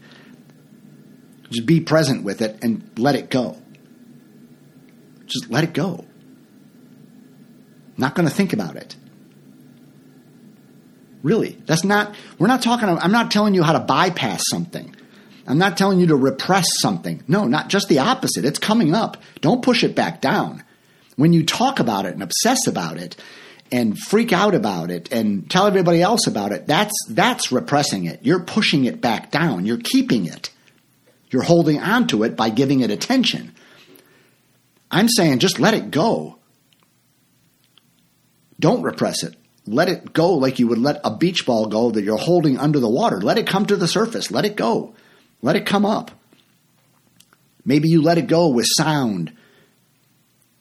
Just 1.49 1.66
be 1.66 1.80
present 1.80 2.24
with 2.24 2.41
it 2.41 2.60
and 2.64 2.89
let 2.97 3.16
it 3.16 3.30
go. 3.30 3.58
Just 5.26 5.49
let 5.49 5.64
it 5.64 5.74
go. 5.74 6.06
Not 7.97 8.16
going 8.16 8.28
to 8.28 8.34
think 8.34 8.54
about 8.54 8.76
it. 8.76 8.95
Really, 11.22 11.58
that's 11.66 11.84
not, 11.84 12.16
we're 12.38 12.47
not 12.47 12.62
talking, 12.62 12.89
I'm 12.89 13.12
not 13.12 13.32
telling 13.32 13.54
you 13.54 13.64
how 13.64 13.74
to 13.74 13.80
bypass 13.80 14.43
something. 14.49 14.95
I'm 15.47 15.58
not 15.58 15.78
telling 15.78 15.99
you 15.99 16.08
to 16.08 16.16
repress 16.16 16.66
something. 16.80 17.24
No, 17.28 17.45
not 17.45 17.70
just 17.70 17.88
the 17.89 17.99
opposite. 17.99 18.45
It's 18.45 18.60
coming 18.60 18.93
up. 18.93 19.18
Don't 19.41 19.62
push 19.62 19.84
it 19.84 19.95
back 19.95 20.22
down. 20.22 20.64
When 21.16 21.34
you 21.34 21.45
talk 21.45 21.80
about 21.80 22.05
it 22.05 22.14
and 22.14 22.24
obsess 22.24 22.68
about 22.68 22.97
it 22.97 23.16
and 23.72 23.97
freak 23.97 24.34
out 24.34 24.55
about 24.55 24.91
it 24.91 25.11
and 25.11 25.49
tell 25.49 25.68
everybody 25.68 26.01
else 26.01 26.28
about 26.28 26.51
it, 26.51 26.68
that's, 26.68 26.93
that's 27.09 27.51
repressing 27.51 28.05
it. 28.05 28.20
You're 28.24 28.39
pushing 28.39 28.86
it 28.86 29.01
back 29.01 29.32
down. 29.32 29.66
You're 29.66 29.78
keeping 29.78 30.26
it. 30.26 30.49
You're 31.30 31.43
holding 31.43 31.80
on 31.80 32.07
to 32.07 32.24
it 32.24 32.36
by 32.36 32.49
giving 32.49 32.82
it 32.82 32.91
attention. 32.91 33.53
I'm 34.91 35.09
saying 35.09 35.39
just 35.39 35.59
let 35.59 35.74
it 35.74 35.89
go. 35.89 36.38
Don't 38.59 38.84
repress 38.84 39.24
it. 39.24 39.36
Let 39.66 39.89
it 39.89 40.14
go 40.14 40.34
like 40.34 40.59
you 40.59 40.68
would 40.68 40.78
let 40.78 41.01
a 41.03 41.16
beach 41.16 41.45
ball 41.45 41.68
go 41.68 41.89
that 41.91 42.03
you're 42.03 42.18
holding 42.18 42.57
under 42.57 42.80
the 42.80 42.89
water. 42.89 43.20
Let 43.20 43.38
it 43.38 43.47
come 43.47 43.66
to 43.66 43.76
the 43.76 43.88
surface. 43.88 44.30
Let 44.30 44.45
it 44.45 44.55
go. 44.55 44.93
Let 45.41 45.55
it 45.55 45.66
come 45.66 45.86
up. 45.86 46.11
Maybe 47.66 47.89
you 47.89 48.01
let 48.01 48.18
it 48.18 48.28
go 48.28 48.49
with 48.49 48.68
sound, 48.78 49.32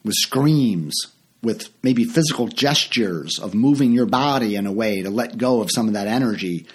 with 0.03 0.15
screams, 0.15 0.95
with 1.41 1.69
maybe 1.83 2.03
physical 2.03 2.47
gestures 2.47 3.39
of 3.39 3.53
moving 3.53 3.91
your 3.91 4.05
body 4.05 4.55
in 4.55 4.65
a 4.65 4.71
way 4.71 5.01
to 5.01 5.09
let 5.09 5.37
go 5.37 5.61
of 5.61 5.69
some 5.71 5.87
of 5.87 5.93
that 5.93 6.07
energy 6.07 6.65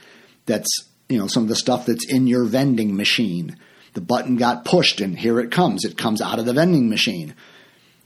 that's, 0.46 0.88
you 1.08 1.18
know, 1.18 1.26
some 1.26 1.42
of 1.42 1.48
the 1.48 1.56
stuff 1.56 1.86
that's 1.86 2.10
in 2.10 2.26
your 2.26 2.44
vending 2.44 2.96
machine. 2.96 3.56
The 3.94 4.00
button 4.00 4.36
got 4.36 4.64
pushed 4.64 5.00
and 5.00 5.18
here 5.18 5.40
it 5.40 5.50
comes. 5.50 5.84
It 5.84 5.96
comes 5.96 6.20
out 6.20 6.38
of 6.38 6.46
the 6.46 6.52
vending 6.52 6.88
machine. 6.88 7.34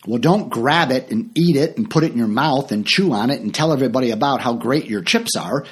Well, 0.06 0.18
don't 0.18 0.48
grab 0.48 0.90
it 0.90 1.10
and 1.10 1.36
eat 1.36 1.56
it 1.56 1.76
and 1.76 1.90
put 1.90 2.02
it 2.02 2.12
in 2.12 2.18
your 2.18 2.26
mouth 2.26 2.72
and 2.72 2.86
chew 2.86 3.12
on 3.12 3.30
it 3.30 3.40
and 3.40 3.54
tell 3.54 3.72
everybody 3.72 4.10
about 4.10 4.40
how 4.40 4.54
great 4.54 4.86
your 4.86 5.02
chips 5.02 5.36
are. 5.36 5.64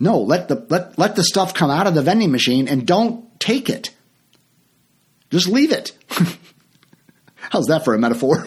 No, 0.00 0.20
let 0.20 0.48
the 0.48 0.66
let 0.68 0.98
let 0.98 1.16
the 1.16 1.24
stuff 1.24 1.54
come 1.54 1.70
out 1.70 1.86
of 1.86 1.94
the 1.94 2.02
vending 2.02 2.30
machine 2.30 2.68
and 2.68 2.86
don't 2.86 3.40
take 3.40 3.68
it. 3.68 3.90
Just 5.30 5.48
leave 5.48 5.72
it. 5.72 5.92
How's 7.34 7.66
that 7.66 7.84
for 7.84 7.94
a 7.94 7.98
metaphor? 7.98 8.46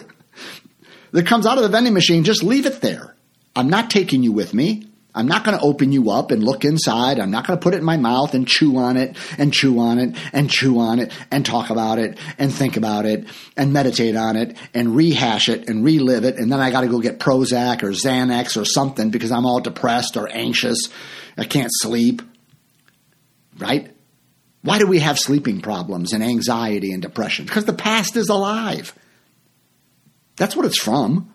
That 1.12 1.26
comes 1.26 1.46
out 1.46 1.58
of 1.58 1.62
the 1.62 1.68
vending 1.68 1.94
machine, 1.94 2.24
just 2.24 2.42
leave 2.42 2.66
it 2.66 2.80
there. 2.80 3.14
I'm 3.54 3.68
not 3.68 3.90
taking 3.90 4.22
you 4.22 4.32
with 4.32 4.54
me. 4.54 4.86
I'm 5.14 5.28
not 5.28 5.44
going 5.44 5.58
to 5.58 5.62
open 5.62 5.92
you 5.92 6.10
up 6.10 6.30
and 6.30 6.42
look 6.42 6.64
inside. 6.64 7.20
I'm 7.20 7.30
not 7.30 7.46
going 7.46 7.58
to 7.58 7.62
put 7.62 7.74
it 7.74 7.78
in 7.78 7.84
my 7.84 7.98
mouth 7.98 8.32
and 8.32 8.48
chew 8.48 8.78
on 8.78 8.96
it 8.96 9.16
and 9.36 9.52
chew 9.52 9.78
on 9.78 9.98
it 9.98 10.16
and 10.32 10.50
chew 10.50 10.78
on 10.78 11.00
it 11.00 11.12
and 11.30 11.44
talk 11.44 11.68
about 11.68 11.98
it 11.98 12.18
and 12.38 12.52
think 12.52 12.78
about 12.78 13.04
it 13.04 13.26
and 13.54 13.74
meditate 13.74 14.16
on 14.16 14.36
it 14.36 14.56
and 14.72 14.96
rehash 14.96 15.50
it 15.50 15.68
and 15.68 15.84
relive 15.84 16.24
it. 16.24 16.36
And 16.36 16.50
then 16.50 16.60
I 16.60 16.70
got 16.70 16.80
to 16.80 16.88
go 16.88 16.98
get 16.98 17.18
Prozac 17.18 17.82
or 17.82 17.90
Xanax 17.90 18.58
or 18.58 18.64
something 18.64 19.10
because 19.10 19.30
I'm 19.30 19.44
all 19.44 19.60
depressed 19.60 20.16
or 20.16 20.28
anxious. 20.28 20.78
I 21.36 21.44
can't 21.44 21.70
sleep. 21.70 22.22
Right? 23.58 23.94
Why 24.62 24.78
do 24.78 24.86
we 24.86 25.00
have 25.00 25.18
sleeping 25.18 25.60
problems 25.60 26.14
and 26.14 26.24
anxiety 26.24 26.92
and 26.92 27.02
depression? 27.02 27.44
Because 27.44 27.66
the 27.66 27.74
past 27.74 28.16
is 28.16 28.30
alive. 28.30 28.94
That's 30.36 30.56
what 30.56 30.66
it's 30.66 30.80
from. 30.80 31.32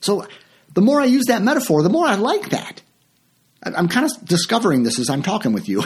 So 0.00 0.26
the 0.74 0.82
more 0.82 1.00
I 1.00 1.06
use 1.06 1.26
that 1.26 1.42
metaphor, 1.42 1.82
the 1.82 1.90
more 1.90 2.06
I 2.06 2.14
like 2.14 2.50
that. 2.50 2.82
I'm 3.62 3.88
kind 3.88 4.06
of 4.06 4.24
discovering 4.24 4.84
this 4.84 4.98
as 4.98 5.10
I'm 5.10 5.22
talking 5.22 5.52
with 5.52 5.68
you. 5.68 5.82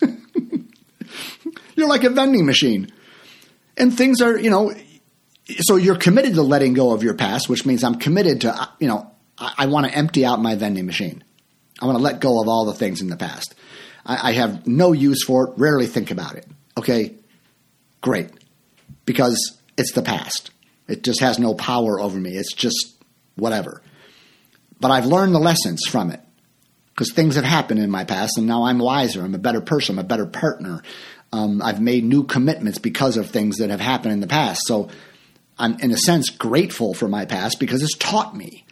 you're 1.76 1.88
like 1.88 2.04
a 2.04 2.10
vending 2.10 2.46
machine. 2.46 2.90
And 3.76 3.96
things 3.96 4.22
are, 4.22 4.38
you 4.38 4.50
know, 4.50 4.72
so 5.60 5.76
you're 5.76 5.96
committed 5.96 6.34
to 6.34 6.42
letting 6.42 6.74
go 6.74 6.92
of 6.92 7.02
your 7.02 7.14
past, 7.14 7.48
which 7.48 7.66
means 7.66 7.84
I'm 7.84 7.96
committed 7.96 8.42
to, 8.42 8.68
you 8.80 8.88
know, 8.88 9.10
I, 9.36 9.54
I 9.58 9.66
want 9.66 9.86
to 9.86 9.94
empty 9.94 10.24
out 10.24 10.40
my 10.40 10.54
vending 10.54 10.86
machine. 10.86 11.22
I 11.80 11.86
want 11.86 11.98
to 11.98 12.02
let 12.02 12.20
go 12.20 12.40
of 12.40 12.48
all 12.48 12.64
the 12.64 12.74
things 12.74 13.00
in 13.00 13.08
the 13.08 13.16
past. 13.16 13.54
I, 14.06 14.30
I 14.30 14.32
have 14.32 14.66
no 14.66 14.92
use 14.92 15.24
for 15.24 15.48
it, 15.48 15.54
rarely 15.58 15.86
think 15.86 16.10
about 16.10 16.36
it. 16.36 16.46
Okay, 16.76 17.16
great. 18.00 18.30
Because 19.04 19.57
it's 19.78 19.92
the 19.92 20.02
past. 20.02 20.50
It 20.88 21.02
just 21.02 21.20
has 21.20 21.38
no 21.38 21.54
power 21.54 22.00
over 22.00 22.18
me. 22.18 22.36
It's 22.36 22.52
just 22.52 22.96
whatever. 23.36 23.82
But 24.80 24.90
I've 24.90 25.06
learned 25.06 25.34
the 25.34 25.38
lessons 25.40 25.82
from 25.88 26.10
it 26.10 26.20
because 26.90 27.12
things 27.12 27.36
have 27.36 27.44
happened 27.44 27.80
in 27.80 27.90
my 27.90 28.04
past, 28.04 28.38
and 28.38 28.46
now 28.46 28.64
I'm 28.64 28.78
wiser. 28.78 29.22
I'm 29.22 29.34
a 29.34 29.38
better 29.38 29.60
person. 29.60 29.94
I'm 29.94 30.04
a 30.04 30.08
better 30.08 30.26
partner. 30.26 30.82
Um, 31.32 31.62
I've 31.62 31.80
made 31.80 32.04
new 32.04 32.24
commitments 32.24 32.78
because 32.78 33.16
of 33.16 33.30
things 33.30 33.58
that 33.58 33.70
have 33.70 33.80
happened 33.80 34.12
in 34.14 34.20
the 34.20 34.26
past. 34.26 34.62
So 34.66 34.88
I'm, 35.58 35.78
in 35.80 35.90
a 35.90 35.96
sense, 35.96 36.30
grateful 36.30 36.94
for 36.94 37.06
my 37.06 37.24
past 37.24 37.60
because 37.60 37.82
it's 37.82 37.96
taught 37.96 38.34
me, 38.34 38.64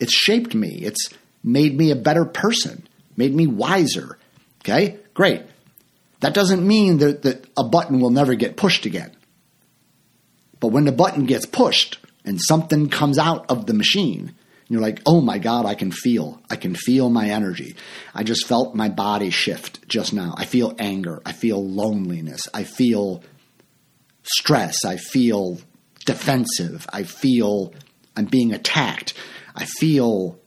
it's 0.00 0.14
shaped 0.14 0.54
me, 0.54 0.80
it's 0.82 1.10
made 1.42 1.76
me 1.76 1.90
a 1.90 1.96
better 1.96 2.24
person, 2.24 2.86
made 3.16 3.34
me 3.34 3.46
wiser. 3.46 4.18
Okay, 4.62 4.98
great. 5.12 5.42
That 6.20 6.34
doesn't 6.34 6.66
mean 6.66 6.98
that, 6.98 7.22
that 7.22 7.46
a 7.56 7.64
button 7.64 8.00
will 8.00 8.10
never 8.10 8.34
get 8.34 8.56
pushed 8.56 8.86
again. 8.86 9.14
But 10.64 10.72
when 10.72 10.86
the 10.86 10.92
button 10.92 11.26
gets 11.26 11.44
pushed 11.44 11.98
and 12.24 12.40
something 12.40 12.88
comes 12.88 13.18
out 13.18 13.44
of 13.50 13.66
the 13.66 13.74
machine, 13.74 14.34
you're 14.66 14.80
like, 14.80 15.02
oh 15.04 15.20
my 15.20 15.36
God, 15.36 15.66
I 15.66 15.74
can 15.74 15.90
feel. 15.90 16.40
I 16.48 16.56
can 16.56 16.74
feel 16.74 17.10
my 17.10 17.28
energy. 17.28 17.76
I 18.14 18.22
just 18.22 18.46
felt 18.46 18.74
my 18.74 18.88
body 18.88 19.28
shift 19.28 19.86
just 19.88 20.14
now. 20.14 20.32
I 20.38 20.46
feel 20.46 20.74
anger. 20.78 21.20
I 21.26 21.32
feel 21.32 21.62
loneliness. 21.62 22.48
I 22.54 22.64
feel 22.64 23.22
stress. 24.22 24.86
I 24.86 24.96
feel 24.96 25.58
defensive. 26.06 26.86
I 26.90 27.02
feel 27.02 27.74
I'm 28.16 28.24
being 28.24 28.54
attacked. 28.54 29.12
I 29.54 29.66
feel 29.66 30.40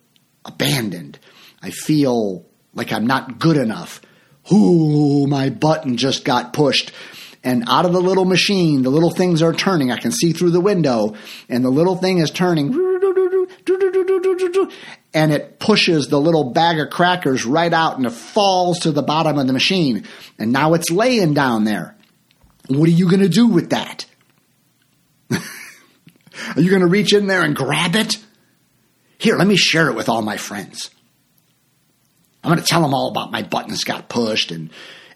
abandoned. 0.45 1.19
I 1.61 1.69
feel 1.69 2.43
like 2.73 2.91
I'm 2.91 3.05
not 3.05 3.37
good 3.37 3.57
enough. 3.57 4.01
Ooh, 4.51 5.27
my 5.27 5.51
button 5.51 5.95
just 5.95 6.25
got 6.25 6.53
pushed 6.53 6.91
and 7.47 7.63
out 7.69 7.85
of 7.85 7.93
the 7.93 8.01
little 8.01 8.25
machine, 8.25 8.81
the 8.81 8.89
little 8.89 9.09
things 9.09 9.41
are 9.41 9.53
turning. 9.53 9.89
I 9.89 9.95
can 9.95 10.11
see 10.11 10.33
through 10.33 10.49
the 10.49 10.59
window, 10.59 11.15
and 11.47 11.63
the 11.63 11.69
little 11.69 11.95
thing 11.95 12.17
is 12.17 12.29
turning. 12.29 12.73
And 15.13 15.31
it 15.31 15.57
pushes 15.57 16.09
the 16.09 16.19
little 16.19 16.51
bag 16.51 16.77
of 16.77 16.89
crackers 16.89 17.45
right 17.45 17.71
out 17.71 17.95
and 17.95 18.05
it 18.05 18.11
falls 18.11 18.79
to 18.79 18.91
the 18.91 19.01
bottom 19.01 19.39
of 19.39 19.47
the 19.47 19.53
machine. 19.53 20.03
And 20.37 20.51
now 20.51 20.73
it's 20.73 20.91
laying 20.91 21.33
down 21.33 21.63
there. 21.63 21.95
What 22.67 22.89
are 22.89 22.91
you 22.91 23.09
going 23.09 23.21
to 23.21 23.29
do 23.29 23.47
with 23.47 23.69
that? 23.69 24.05
are 25.31 25.39
you 26.57 26.69
going 26.69 26.81
to 26.81 26.87
reach 26.87 27.13
in 27.13 27.27
there 27.27 27.43
and 27.43 27.55
grab 27.55 27.95
it? 27.95 28.17
Here, 29.19 29.37
let 29.37 29.47
me 29.47 29.55
share 29.55 29.87
it 29.87 29.95
with 29.95 30.09
all 30.09 30.21
my 30.21 30.35
friends. 30.35 30.89
I'm 32.43 32.51
going 32.51 32.61
to 32.61 32.67
tell 32.67 32.81
them 32.81 32.93
all 32.93 33.09
about 33.09 33.31
my 33.31 33.41
buttons 33.41 33.85
got 33.85 34.09
pushed 34.09 34.51
and 34.51 34.69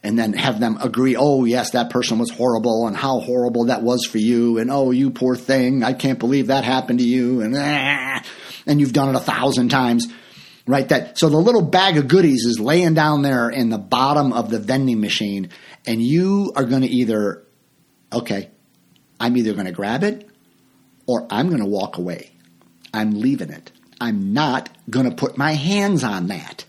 and 0.03 0.17
then 0.17 0.33
have 0.33 0.59
them 0.59 0.77
agree, 0.81 1.15
oh, 1.15 1.45
yes, 1.45 1.71
that 1.71 1.91
person 1.91 2.17
was 2.17 2.31
horrible 2.31 2.87
and 2.87 2.97
how 2.97 3.19
horrible 3.19 3.65
that 3.65 3.83
was 3.83 4.05
for 4.05 4.17
you. 4.17 4.57
And 4.57 4.71
oh, 4.71 4.91
you 4.91 5.11
poor 5.11 5.35
thing. 5.35 5.83
I 5.83 5.93
can't 5.93 6.17
believe 6.17 6.47
that 6.47 6.63
happened 6.63 6.99
to 6.99 7.05
you. 7.05 7.41
And, 7.41 7.55
ah, 7.55 8.23
and 8.65 8.79
you've 8.79 8.93
done 8.93 9.09
it 9.09 9.15
a 9.15 9.19
thousand 9.19 9.69
times. 9.69 10.07
Right. 10.65 10.87
That, 10.89 11.17
so 11.17 11.29
the 11.29 11.37
little 11.37 11.61
bag 11.61 11.97
of 11.97 12.07
goodies 12.07 12.45
is 12.45 12.59
laying 12.59 12.93
down 12.93 13.21
there 13.21 13.49
in 13.49 13.69
the 13.69 13.77
bottom 13.77 14.33
of 14.33 14.49
the 14.49 14.59
vending 14.59 15.01
machine. 15.01 15.49
And 15.85 16.01
you 16.01 16.51
are 16.55 16.65
going 16.65 16.81
to 16.81 16.87
either, 16.87 17.43
okay, 18.11 18.49
I'm 19.19 19.37
either 19.37 19.53
going 19.53 19.65
to 19.65 19.71
grab 19.71 20.03
it 20.03 20.27
or 21.05 21.27
I'm 21.29 21.49
going 21.49 21.61
to 21.61 21.67
walk 21.67 21.97
away. 21.97 22.31
I'm 22.93 23.19
leaving 23.19 23.49
it. 23.49 23.71
I'm 23.99 24.33
not 24.33 24.69
going 24.89 25.07
to 25.07 25.15
put 25.15 25.37
my 25.37 25.51
hands 25.51 26.03
on 26.03 26.27
that. 26.27 26.65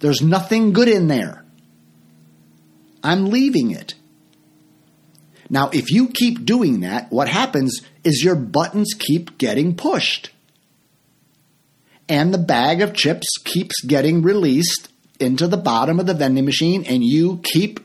There's 0.00 0.20
nothing 0.20 0.74
good 0.74 0.88
in 0.88 1.08
there. 1.08 1.45
I'm 3.06 3.26
leaving 3.30 3.70
it. 3.70 3.94
Now, 5.48 5.70
if 5.70 5.92
you 5.92 6.08
keep 6.08 6.44
doing 6.44 6.80
that, 6.80 7.12
what 7.12 7.28
happens 7.28 7.80
is 8.02 8.24
your 8.24 8.34
buttons 8.34 8.94
keep 8.98 9.38
getting 9.38 9.76
pushed. 9.76 10.30
and 12.08 12.32
the 12.32 12.38
bag 12.38 12.82
of 12.82 12.94
chips 12.94 13.26
keeps 13.44 13.80
getting 13.82 14.22
released 14.22 14.88
into 15.18 15.46
the 15.46 15.56
bottom 15.56 15.98
of 15.98 16.06
the 16.06 16.14
vending 16.14 16.44
machine, 16.44 16.84
and 16.84 17.02
you 17.02 17.40
keep 17.42 17.80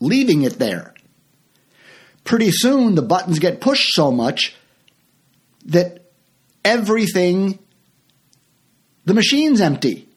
leaving 0.00 0.42
it 0.42 0.58
there. 0.58 0.94
Pretty 2.24 2.50
soon, 2.50 2.94
the 2.94 3.02
buttons 3.02 3.38
get 3.38 3.60
pushed 3.60 3.92
so 3.94 4.10
much 4.10 4.54
that 5.64 6.10
everything, 6.64 7.58
the 9.04 9.14
machine's 9.14 9.60
empty 9.60 10.07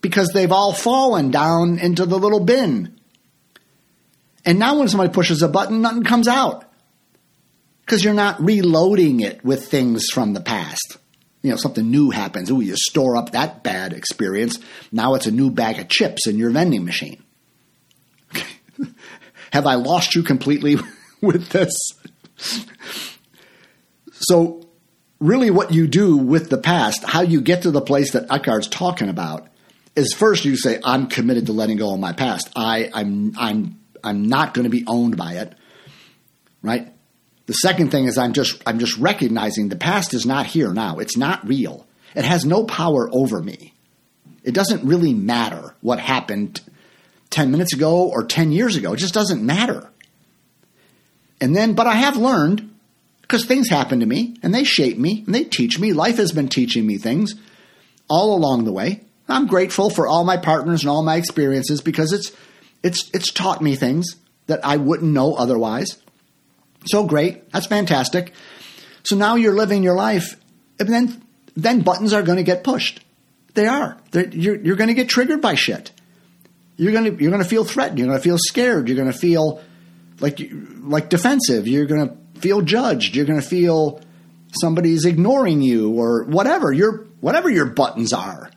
because 0.00 0.28
they've 0.28 0.52
all 0.52 0.72
fallen 0.72 1.30
down 1.30 1.78
into 1.78 2.06
the 2.06 2.18
little 2.18 2.40
bin. 2.40 2.98
And 4.44 4.58
now 4.58 4.78
when 4.78 4.88
somebody 4.88 5.12
pushes 5.12 5.42
a 5.42 5.48
button, 5.48 5.82
nothing 5.82 6.04
comes 6.04 6.28
out 6.28 6.64
because 7.84 8.04
you're 8.04 8.14
not 8.14 8.40
reloading 8.40 9.20
it 9.20 9.44
with 9.44 9.66
things 9.66 10.06
from 10.12 10.32
the 10.32 10.40
past. 10.40 10.96
You 11.42 11.50
know, 11.50 11.56
something 11.56 11.90
new 11.90 12.10
happens. 12.10 12.50
Ooh, 12.50 12.60
you 12.60 12.76
store 12.76 13.16
up 13.16 13.32
that 13.32 13.62
bad 13.62 13.92
experience. 13.92 14.58
Now 14.92 15.14
it's 15.14 15.26
a 15.26 15.30
new 15.30 15.50
bag 15.50 15.78
of 15.78 15.88
chips 15.88 16.26
in 16.26 16.38
your 16.38 16.50
vending 16.50 16.84
machine. 16.84 17.22
Have 19.52 19.66
I 19.66 19.74
lost 19.74 20.14
you 20.14 20.22
completely 20.22 20.76
with 21.20 21.48
this? 21.48 21.72
so, 24.12 24.68
really, 25.18 25.50
what 25.50 25.72
you 25.72 25.86
do 25.86 26.16
with 26.16 26.48
the 26.48 26.58
past, 26.58 27.02
how 27.04 27.22
you 27.22 27.40
get 27.40 27.62
to 27.62 27.70
the 27.70 27.80
place 27.80 28.12
that 28.12 28.30
Eckhart's 28.30 28.68
talking 28.68 29.08
about, 29.08 29.49
is 29.96 30.14
first 30.14 30.44
you 30.44 30.56
say, 30.56 30.80
"I'm 30.84 31.06
committed 31.06 31.46
to 31.46 31.52
letting 31.52 31.76
go 31.76 31.92
of 31.92 32.00
my 32.00 32.12
past. 32.12 32.50
I, 32.56 32.90
I'm, 32.92 33.34
I'm, 33.38 33.80
I'm 34.02 34.28
not 34.28 34.54
going 34.54 34.64
to 34.64 34.70
be 34.70 34.84
owned 34.86 35.16
by 35.16 35.34
it." 35.34 35.54
Right. 36.62 36.92
The 37.46 37.54
second 37.54 37.90
thing 37.90 38.04
is 38.04 38.16
I'm 38.16 38.32
just, 38.32 38.62
I'm 38.64 38.78
just 38.78 38.96
recognizing 38.98 39.68
the 39.68 39.76
past 39.76 40.14
is 40.14 40.24
not 40.24 40.46
here 40.46 40.72
now. 40.72 40.98
It's 40.98 41.16
not 41.16 41.46
real. 41.46 41.86
It 42.14 42.24
has 42.24 42.44
no 42.44 42.64
power 42.64 43.08
over 43.12 43.42
me. 43.42 43.74
It 44.44 44.54
doesn't 44.54 44.86
really 44.86 45.14
matter 45.14 45.74
what 45.80 45.98
happened 45.98 46.60
10 47.30 47.50
minutes 47.50 47.72
ago 47.72 48.08
or 48.08 48.24
10 48.24 48.52
years 48.52 48.76
ago. 48.76 48.92
It 48.92 48.98
just 48.98 49.14
doesn't 49.14 49.44
matter. 49.44 49.90
And 51.40 51.56
then, 51.56 51.74
but 51.74 51.86
I 51.86 51.94
have 51.94 52.16
learned 52.16 52.72
because 53.22 53.44
things 53.44 53.68
happen 53.68 54.00
to 54.00 54.06
me 54.06 54.36
and 54.42 54.54
they 54.54 54.64
shape 54.64 54.98
me 54.98 55.24
and 55.26 55.34
they 55.34 55.44
teach 55.44 55.78
me. 55.78 55.92
Life 55.92 56.18
has 56.18 56.32
been 56.32 56.48
teaching 56.48 56.86
me 56.86 56.98
things 56.98 57.34
all 58.08 58.36
along 58.36 58.64
the 58.64 58.72
way. 58.72 59.02
I'm 59.32 59.46
grateful 59.46 59.90
for 59.90 60.06
all 60.06 60.24
my 60.24 60.36
partners 60.36 60.82
and 60.82 60.90
all 60.90 61.02
my 61.02 61.16
experiences 61.16 61.80
because 61.80 62.12
it's 62.12 62.32
it's 62.82 63.10
it's 63.12 63.32
taught 63.32 63.62
me 63.62 63.76
things 63.76 64.16
that 64.46 64.64
I 64.64 64.76
wouldn't 64.76 65.12
know 65.12 65.34
otherwise. 65.34 65.96
So 66.86 67.04
great, 67.04 67.50
that's 67.52 67.66
fantastic. 67.66 68.32
So 69.02 69.16
now 69.16 69.36
you're 69.36 69.54
living 69.54 69.82
your 69.82 69.94
life, 69.94 70.36
and 70.78 70.88
then 70.88 71.22
then 71.56 71.82
buttons 71.82 72.12
are 72.12 72.22
going 72.22 72.38
to 72.38 72.42
get 72.44 72.64
pushed. 72.64 73.00
They 73.54 73.66
are. 73.66 73.98
They're, 74.10 74.28
you're 74.28 74.56
you're 74.56 74.76
going 74.76 74.88
to 74.88 74.94
get 74.94 75.08
triggered 75.08 75.40
by 75.40 75.54
shit. 75.54 75.92
You're 76.76 76.92
going 76.92 77.04
to 77.04 77.22
you're 77.22 77.30
going 77.30 77.42
to 77.42 77.48
feel 77.48 77.64
threatened. 77.64 77.98
You're 77.98 78.08
going 78.08 78.18
to 78.18 78.24
feel 78.24 78.38
scared. 78.38 78.88
You're 78.88 78.96
going 78.96 79.12
to 79.12 79.18
feel 79.18 79.60
like 80.20 80.40
like 80.80 81.08
defensive. 81.08 81.68
You're 81.68 81.86
going 81.86 82.08
to 82.08 82.40
feel 82.40 82.62
judged. 82.62 83.14
You're 83.14 83.26
going 83.26 83.40
to 83.40 83.46
feel 83.46 84.00
somebody's 84.60 85.04
ignoring 85.04 85.60
you 85.62 85.92
or 85.92 86.24
whatever 86.24 86.72
your 86.72 87.06
whatever 87.20 87.50
your 87.50 87.66
buttons 87.66 88.12
are. 88.12 88.50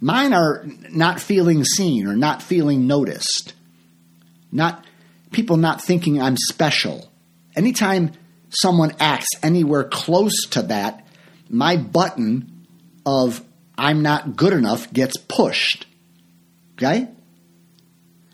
Mine 0.00 0.32
are 0.32 0.64
not 0.90 1.20
feeling 1.20 1.64
seen 1.64 2.06
or 2.06 2.16
not 2.16 2.42
feeling 2.42 2.86
noticed. 2.86 3.54
Not 4.52 4.84
people 5.30 5.56
not 5.56 5.82
thinking 5.82 6.20
I'm 6.20 6.36
special. 6.36 7.10
Anytime 7.54 8.12
someone 8.50 8.92
acts 9.00 9.28
anywhere 9.42 9.84
close 9.84 10.46
to 10.50 10.62
that, 10.62 11.06
my 11.48 11.76
button 11.76 12.66
of 13.04 13.42
I'm 13.78 14.02
not 14.02 14.36
good 14.36 14.52
enough 14.52 14.92
gets 14.92 15.16
pushed. 15.16 15.86
Okay? 16.74 17.08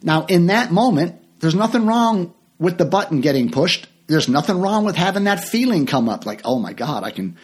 Now, 0.02 0.26
in 0.26 0.46
that 0.46 0.72
moment, 0.72 1.22
there's 1.38 1.54
nothing 1.54 1.86
wrong 1.86 2.34
with 2.58 2.78
the 2.78 2.84
button 2.84 3.20
getting 3.20 3.50
pushed 3.50 3.86
there's 4.12 4.28
nothing 4.28 4.60
wrong 4.60 4.84
with 4.84 4.96
having 4.96 5.24
that 5.24 5.42
feeling 5.42 5.86
come 5.86 6.08
up 6.08 6.26
like, 6.26 6.42
oh 6.44 6.58
my 6.58 6.72
God, 6.72 7.02
I 7.02 7.10
can 7.10 7.36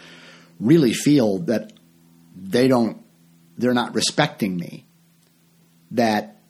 really 0.61 0.93
feel 0.93 1.39
that 1.41 1.73
they 2.37 2.69
don't, 2.69 3.03
they're 3.59 3.75
not 3.75 3.95
respecting 3.95 4.57
me, 4.57 4.87
that 5.91 6.41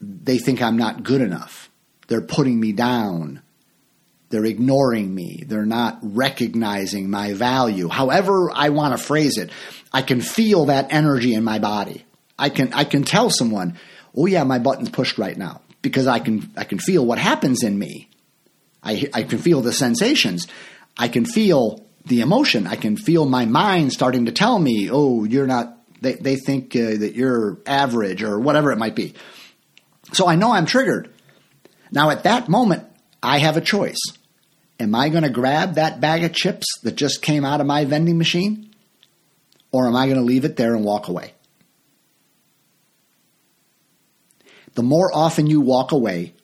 they 0.00 0.38
think 0.38 0.62
I'm 0.62 0.76
not 0.76 1.04
good 1.04 1.20
enough. 1.20 1.70
They're 2.08 2.20
putting 2.20 2.58
me 2.58 2.72
down. 2.72 3.42
They're 4.30 4.44
ignoring 4.44 5.14
me. 5.14 5.44
They're 5.46 5.66
not 5.66 5.98
recognizing 6.02 7.10
my 7.10 7.34
value. 7.34 7.88
However, 7.88 8.50
I 8.52 8.70
want 8.70 8.96
to 8.96 9.02
phrase 9.02 9.36
it, 9.36 9.50
I 9.92 10.02
can 10.02 10.20
feel 10.20 10.66
that 10.66 10.92
energy 10.92 11.34
in 11.34 11.44
my 11.44 11.58
body. 11.58 12.04
I 12.38 12.48
can 12.48 12.72
I 12.72 12.84
can 12.84 13.04
tell 13.04 13.30
someone, 13.30 13.78
"Oh 14.16 14.26
yeah, 14.26 14.42
my 14.44 14.58
button's 14.58 14.88
pushed 14.88 15.18
right 15.18 15.36
now," 15.36 15.60
because 15.82 16.06
I 16.06 16.18
can 16.18 16.50
I 16.56 16.64
can 16.64 16.78
feel 16.78 17.04
what 17.04 17.18
happens 17.18 17.62
in 17.62 17.78
me. 17.78 18.08
I, 18.82 19.08
I 19.12 19.22
can 19.22 19.38
feel 19.38 19.60
the 19.60 19.72
sensations. 19.72 20.48
I 20.96 21.08
can 21.08 21.24
feel 21.24 21.81
the 22.06 22.20
emotion. 22.20 22.66
I 22.66 22.76
can 22.76 22.96
feel 22.96 23.26
my 23.26 23.46
mind 23.46 23.92
starting 23.92 24.26
to 24.26 24.32
tell 24.32 24.58
me, 24.58 24.88
oh, 24.90 25.24
you're 25.24 25.46
not, 25.46 25.78
they, 26.00 26.14
they 26.14 26.36
think 26.36 26.74
uh, 26.74 26.96
that 26.96 27.14
you're 27.14 27.58
average 27.66 28.22
or 28.22 28.38
whatever 28.38 28.72
it 28.72 28.78
might 28.78 28.96
be. 28.96 29.14
So 30.12 30.26
I 30.26 30.36
know 30.36 30.52
I'm 30.52 30.66
triggered. 30.66 31.12
Now, 31.90 32.10
at 32.10 32.24
that 32.24 32.48
moment, 32.48 32.84
I 33.22 33.38
have 33.38 33.56
a 33.56 33.60
choice. 33.60 34.00
Am 34.80 34.94
I 34.94 35.10
going 35.10 35.22
to 35.22 35.30
grab 35.30 35.74
that 35.74 36.00
bag 36.00 36.24
of 36.24 36.32
chips 36.32 36.66
that 36.82 36.96
just 36.96 37.22
came 37.22 37.44
out 37.44 37.60
of 37.60 37.66
my 37.66 37.84
vending 37.84 38.18
machine? 38.18 38.74
Or 39.70 39.86
am 39.86 39.96
I 39.96 40.06
going 40.06 40.18
to 40.18 40.24
leave 40.24 40.44
it 40.44 40.56
there 40.56 40.74
and 40.74 40.84
walk 40.84 41.08
away? 41.08 41.34
The 44.74 44.82
more 44.82 45.10
often 45.14 45.46
you 45.46 45.60
walk 45.60 45.92
away, 45.92 46.34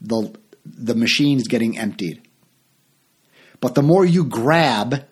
the 0.00 0.34
the 0.64 0.94
machine's 0.94 1.48
getting 1.48 1.78
emptied. 1.78 2.25
But 3.60 3.74
the 3.74 3.82
more 3.82 4.04
you 4.04 4.24
grab 4.24 5.04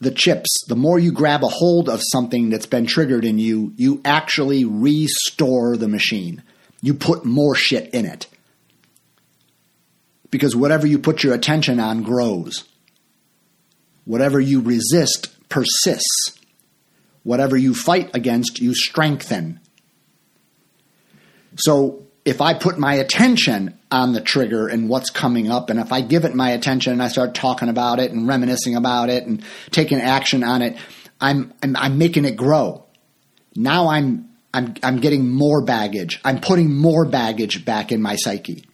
the 0.00 0.10
chips, 0.10 0.64
the 0.66 0.76
more 0.76 0.98
you 0.98 1.12
grab 1.12 1.44
a 1.44 1.48
hold 1.48 1.88
of 1.88 2.00
something 2.02 2.50
that's 2.50 2.66
been 2.66 2.86
triggered 2.86 3.24
in 3.24 3.38
you, 3.38 3.72
you 3.76 4.00
actually 4.04 4.64
restore 4.64 5.76
the 5.76 5.88
machine. 5.88 6.42
You 6.80 6.94
put 6.94 7.24
more 7.24 7.54
shit 7.54 7.92
in 7.92 8.06
it. 8.06 8.26
Because 10.30 10.56
whatever 10.56 10.86
you 10.86 10.98
put 10.98 11.22
your 11.22 11.34
attention 11.34 11.78
on 11.78 12.02
grows. 12.02 12.64
Whatever 14.04 14.40
you 14.40 14.60
resist 14.60 15.28
persists. 15.48 16.38
Whatever 17.22 17.56
you 17.56 17.74
fight 17.74 18.10
against, 18.14 18.60
you 18.60 18.74
strengthen. 18.74 19.60
So 21.56 22.06
if 22.24 22.40
I 22.40 22.54
put 22.54 22.78
my 22.78 22.94
attention 22.94 23.78
on 23.90 24.12
the 24.12 24.20
trigger 24.20 24.68
and 24.68 24.88
what's 24.88 25.10
coming 25.10 25.50
up, 25.50 25.70
and 25.70 25.80
if 25.80 25.92
I 25.92 26.00
give 26.00 26.24
it 26.24 26.34
my 26.34 26.50
attention 26.50 26.92
and 26.92 27.02
I 27.02 27.08
start 27.08 27.34
talking 27.34 27.68
about 27.68 27.98
it 27.98 28.12
and 28.12 28.28
reminiscing 28.28 28.76
about 28.76 29.10
it 29.10 29.24
and 29.24 29.44
taking 29.70 30.00
action 30.00 30.44
on 30.44 30.62
it, 30.62 30.76
I'm 31.20 31.52
I'm, 31.62 31.76
I'm 31.76 31.98
making 31.98 32.24
it 32.24 32.36
grow. 32.36 32.84
Now 33.54 33.88
I'm 33.88 34.28
I'm 34.54 34.74
I'm 34.82 35.00
getting 35.00 35.28
more 35.28 35.64
baggage. 35.64 36.20
I'm 36.24 36.40
putting 36.40 36.74
more 36.74 37.04
baggage 37.04 37.64
back 37.64 37.92
in 37.92 38.00
my 38.00 38.16
psyche. 38.16 38.64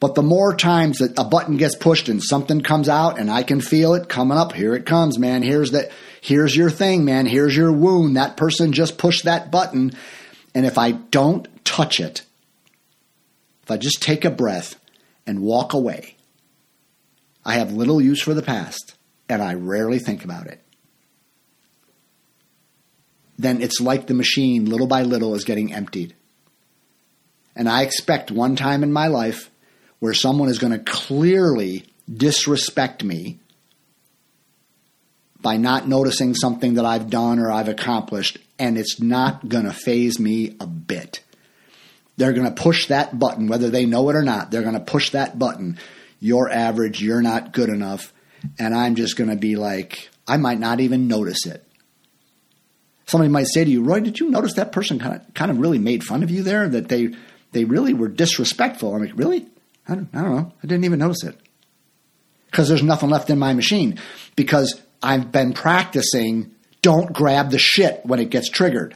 But 0.00 0.14
the 0.14 0.22
more 0.22 0.56
times 0.56 0.98
that 0.98 1.18
a 1.18 1.24
button 1.24 1.58
gets 1.58 1.76
pushed 1.76 2.08
and 2.08 2.22
something 2.22 2.62
comes 2.62 2.88
out 2.88 3.18
and 3.18 3.30
I 3.30 3.42
can 3.42 3.60
feel 3.60 3.92
it 3.92 4.08
coming 4.08 4.38
up, 4.38 4.52
here 4.52 4.74
it 4.74 4.86
comes, 4.86 5.18
man. 5.18 5.42
Here's 5.42 5.72
that 5.72 5.90
here's 6.22 6.56
your 6.56 6.70
thing, 6.70 7.04
man. 7.04 7.26
Here's 7.26 7.54
your 7.54 7.70
wound. 7.70 8.16
That 8.16 8.38
person 8.38 8.72
just 8.72 8.96
pushed 8.96 9.24
that 9.24 9.50
button 9.50 9.92
and 10.54 10.66
if 10.66 10.78
I 10.78 10.92
don't 10.92 11.46
touch 11.64 12.00
it, 12.00 12.22
if 13.70 13.74
I 13.74 13.78
just 13.78 14.02
take 14.02 14.24
a 14.24 14.32
breath 14.32 14.80
and 15.28 15.42
walk 15.42 15.74
away, 15.74 16.16
I 17.44 17.54
have 17.54 17.70
little 17.70 18.00
use 18.00 18.20
for 18.20 18.34
the 18.34 18.42
past 18.42 18.96
and 19.28 19.40
I 19.40 19.54
rarely 19.54 20.00
think 20.00 20.24
about 20.24 20.48
it. 20.48 20.60
Then 23.38 23.62
it's 23.62 23.80
like 23.80 24.08
the 24.08 24.14
machine, 24.14 24.64
little 24.64 24.88
by 24.88 25.02
little, 25.02 25.36
is 25.36 25.44
getting 25.44 25.72
emptied. 25.72 26.16
And 27.54 27.68
I 27.68 27.82
expect 27.82 28.32
one 28.32 28.56
time 28.56 28.82
in 28.82 28.92
my 28.92 29.06
life 29.06 29.52
where 30.00 30.14
someone 30.14 30.48
is 30.48 30.58
going 30.58 30.72
to 30.72 30.80
clearly 30.80 31.84
disrespect 32.12 33.04
me 33.04 33.38
by 35.40 35.58
not 35.58 35.86
noticing 35.86 36.34
something 36.34 36.74
that 36.74 36.84
I've 36.84 37.08
done 37.08 37.38
or 37.38 37.52
I've 37.52 37.68
accomplished, 37.68 38.38
and 38.58 38.76
it's 38.76 39.00
not 39.00 39.48
going 39.48 39.64
to 39.64 39.72
phase 39.72 40.18
me 40.18 40.56
a 40.58 40.66
bit. 40.66 41.22
They're 42.20 42.34
going 42.34 42.54
to 42.54 42.62
push 42.62 42.88
that 42.88 43.18
button, 43.18 43.46
whether 43.46 43.70
they 43.70 43.86
know 43.86 44.10
it 44.10 44.14
or 44.14 44.22
not. 44.22 44.50
They're 44.50 44.60
going 44.60 44.74
to 44.74 44.80
push 44.80 45.08
that 45.12 45.38
button. 45.38 45.78
You're 46.18 46.50
average, 46.50 47.02
you're 47.02 47.22
not 47.22 47.54
good 47.54 47.70
enough. 47.70 48.12
And 48.58 48.74
I'm 48.74 48.94
just 48.94 49.16
going 49.16 49.30
to 49.30 49.36
be 49.36 49.56
like, 49.56 50.10
I 50.28 50.36
might 50.36 50.58
not 50.58 50.80
even 50.80 51.08
notice 51.08 51.46
it. 51.46 51.66
Somebody 53.06 53.30
might 53.30 53.46
say 53.46 53.64
to 53.64 53.70
you, 53.70 53.82
Roy, 53.82 54.00
did 54.00 54.20
you 54.20 54.28
notice 54.28 54.52
that 54.54 54.70
person 54.70 54.98
kind 54.98 55.16
of, 55.16 55.32
kind 55.32 55.50
of 55.50 55.56
really 55.56 55.78
made 55.78 56.04
fun 56.04 56.22
of 56.22 56.30
you 56.30 56.42
there? 56.42 56.68
That 56.68 56.90
they, 56.90 57.14
they 57.52 57.64
really 57.64 57.94
were 57.94 58.08
disrespectful. 58.08 58.94
I'm 58.94 59.00
like, 59.00 59.16
really? 59.16 59.46
I 59.88 59.94
don't, 59.94 60.10
I 60.14 60.20
don't 60.20 60.36
know. 60.36 60.52
I 60.62 60.66
didn't 60.66 60.84
even 60.84 60.98
notice 60.98 61.24
it. 61.24 61.40
because 62.50 62.68
there's 62.68 62.82
nothing 62.82 63.08
left 63.08 63.30
in 63.30 63.38
my 63.38 63.54
machine 63.54 63.98
because 64.36 64.80
I've 65.02 65.32
been 65.32 65.52
practicing 65.52 66.54
don't 66.82 67.12
grab 67.12 67.50
the 67.50 67.58
shit 67.58 68.04
when 68.04 68.20
it 68.20 68.30
gets 68.30 68.48
triggered. 68.48 68.94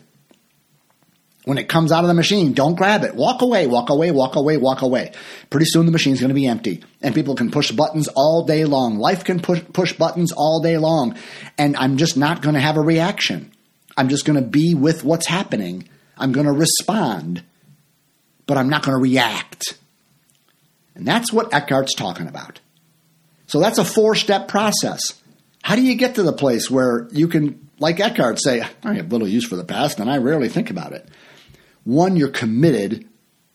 When 1.45 1.59
it 1.59 1.69
comes 1.69 1.93
out 1.93 2.05
of 2.05 2.09
the 2.09 2.15
machine, 2.15 2.55
don't 2.55 2.75
grab 2.75 3.05
it. 3.05 3.15
Walk 3.15 3.43
away, 3.43 3.67
walk 3.67 3.91
away, 3.91 4.11
walk 4.11 4.37
away, 4.37 4.57
walk 4.57 4.81
away. 4.81 5.13
Pretty 5.51 5.67
soon 5.67 5.85
the 5.85 5.93
machine's 5.93 6.19
going 6.21 6.31
to 6.31 6.35
be 6.35 6.47
empty 6.47 6.83
and 7.03 7.15
people 7.15 7.35
can 7.35 7.51
push 7.51 7.71
buttons 7.71 8.09
all 8.17 8.45
day 8.47 8.65
long. 8.65 8.99
Life 8.99 9.25
can 9.25 9.41
push, 9.41 9.63
push 9.75 9.93
buttons 9.93 10.33
all 10.33 10.63
day 10.63 10.79
long 10.79 11.19
and 11.59 11.77
I'm 11.77 11.99
just 11.99 12.17
not 12.17 12.41
going 12.41 12.55
to 12.55 12.61
have 12.61 12.79
a 12.79 12.81
reaction. 12.81 13.53
I'm 13.95 14.09
just 14.09 14.25
going 14.25 14.43
to 14.43 14.47
be 14.47 14.75
with 14.75 15.05
what's 15.05 15.27
happening. 15.27 15.87
I'm 16.17 16.33
going 16.33 16.47
to 16.47 16.53
respond, 16.53 17.45
but 18.47 18.57
I'm 18.57 18.71
not 18.71 18.83
going 18.83 18.97
to 18.97 19.03
react. 19.03 19.79
And 20.95 21.07
that's 21.07 21.31
what 21.31 21.53
Eckhart's 21.53 21.95
talking 21.95 22.27
about. 22.27 22.61
So 23.47 23.61
that's 23.61 23.79
a 23.79 23.85
four 23.85 24.15
step 24.15 24.49
process. 24.49 25.01
How 25.63 25.77
do 25.77 25.83
you 25.83 25.95
get 25.95 26.15
to 26.15 26.23
the 26.23 26.33
place 26.33 26.71
where 26.71 27.07
you 27.13 27.29
can, 27.29 27.69
like 27.79 28.01
Eckhart, 28.01 28.41
say, 28.41 28.67
I 28.83 28.95
have 28.95 29.13
little 29.13 29.29
use 29.29 29.47
for 29.47 29.57
the 29.57 29.65
past 29.65 30.01
and 30.01 30.11
I 30.11 30.19
rarely 30.19 30.49
think 30.49 30.71
about 30.71 30.93
it? 30.93 31.07
One, 31.85 32.17
you're 32.17 32.29
committed. 32.29 33.07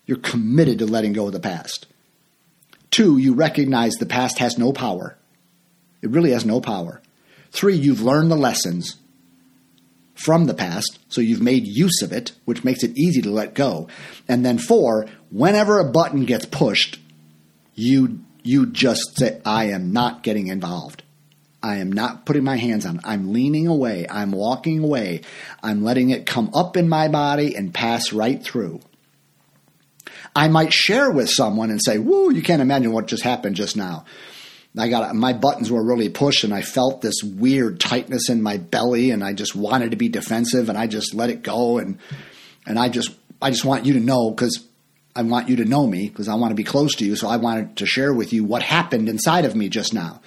You're 0.06 0.18
committed 0.18 0.80
to 0.80 0.86
letting 0.86 1.14
go 1.14 1.28
of 1.28 1.34
the 1.34 1.40
past. 1.40 1.88
Two, 2.92 3.18
you 3.18 3.34
recognize 3.34 3.94
the 3.94 4.06
past 4.06 4.40
has 4.40 4.58
no 4.58 4.72
power. 4.72 5.18
It 6.02 6.10
really 6.10 6.32
has 6.32 6.46
no 6.46 6.62
power. 6.62 7.02
Three, 7.52 7.76
you've 7.76 8.02
learned 8.02 8.32
the 8.32 8.36
lessons 8.36 8.98
from 10.14 10.46
the 10.46 10.54
past, 10.54 11.00
so 11.08 11.22
you've 11.22 11.42
made 11.42 11.66
use 11.66 12.02
of 12.02 12.12
it, 12.12 12.32
which 12.46 12.64
makes 12.64 12.84
it 12.84 12.98
easy 12.98 13.22
to 13.22 13.30
let 13.30 13.54
go. 13.54 13.88
And 14.28 14.46
then 14.46 14.58
four, 14.58 15.08
whenever 15.32 15.80
a 15.80 15.92
button 15.92 16.26
gets 16.26 16.46
pushed, 16.46 17.00
you 17.76 18.20
you 18.44 18.66
just 18.66 19.18
say, 19.18 19.42
I 19.46 19.66
am 19.66 19.92
not 19.92 20.24
getting 20.24 20.48
involved. 20.48 21.04
I 21.62 21.78
am 21.78 21.92
not 21.92 22.26
putting 22.26 22.44
my 22.44 22.56
hands 22.56 22.86
on. 22.86 23.02
I'm 23.04 23.34
leaning 23.34 23.68
away. 23.68 24.06
I'm 24.10 24.32
walking 24.32 24.84
away. 24.84 25.22
I'm 25.62 25.84
letting 25.84 26.10
it 26.10 26.26
come 26.26 26.52
up 26.54 26.78
in 26.78 26.88
my 26.88 27.08
body 27.10 27.56
and 27.56 27.74
pass 27.74 28.14
right 28.14 28.42
through. 28.42 28.80
I 30.36 30.48
might 30.48 30.72
share 30.72 31.12
with 31.12 31.30
someone 31.30 31.70
and 31.70 31.84
say, 31.84 31.98
Whoa, 31.98 32.30
you 32.30 32.42
can't 32.42 32.62
imagine 32.62 32.92
what 32.92 33.08
just 33.08 33.24
happened 33.24 33.56
just 33.56 33.76
now. 33.76 34.06
I 34.78 34.88
got 34.88 35.16
my 35.16 35.34
buttons 35.34 35.72
were 35.72 35.84
really 35.84 36.10
pushed 36.10 36.44
and 36.44 36.54
I 36.54 36.62
felt 36.62 37.02
this 37.02 37.24
weird 37.24 37.80
tightness 37.80 38.30
in 38.30 38.42
my 38.42 38.58
belly 38.58 39.12
and 39.12 39.24
I 39.24 39.34
just 39.34 39.56
wanted 39.56 39.92
to 39.92 39.98
be 39.98 40.10
defensive 40.10 40.70
and 40.70 40.78
I 40.78 40.88
just 40.88 41.14
let 41.14 41.30
it 41.30 41.42
go 41.42 41.80
and 41.80 41.98
and 42.66 42.78
I 42.78 42.90
just 42.90 43.10
I 43.42 43.50
just 43.50 43.66
want 43.66 43.86
you 43.86 43.94
to 43.94 44.00
know 44.00 44.32
cuz 44.32 44.64
I 45.16 45.24
want 45.24 45.50
you 45.50 45.58
to 45.58 45.66
know 45.66 45.88
me 45.88 46.08
because 46.08 46.28
I 46.28 46.36
want 46.36 46.52
to 46.52 46.56
be 46.56 46.64
close 46.64 46.96
to 46.98 47.06
you 47.06 47.16
so 47.16 47.28
I 47.28 47.38
wanted 47.38 47.78
to 47.78 47.86
share 47.86 48.14
with 48.14 48.32
you 48.32 48.44
what 48.44 48.62
happened 48.62 49.10
inside 49.10 49.44
of 49.44 49.56
me 49.56 49.70
just 49.70 49.94
now. 49.94 50.22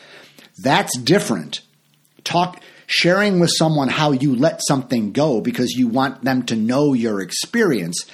That's 0.62 0.96
different. 0.98 1.60
Talk 2.24 2.60
sharing 2.86 3.40
with 3.40 3.50
someone 3.50 3.88
how 3.88 4.12
you 4.12 4.34
let 4.36 4.60
something 4.66 5.12
go 5.12 5.40
because 5.40 5.72
you 5.72 5.88
want 5.88 6.22
them 6.22 6.44
to 6.44 6.56
know 6.56 6.92
your 6.92 7.20
experience 7.20 8.06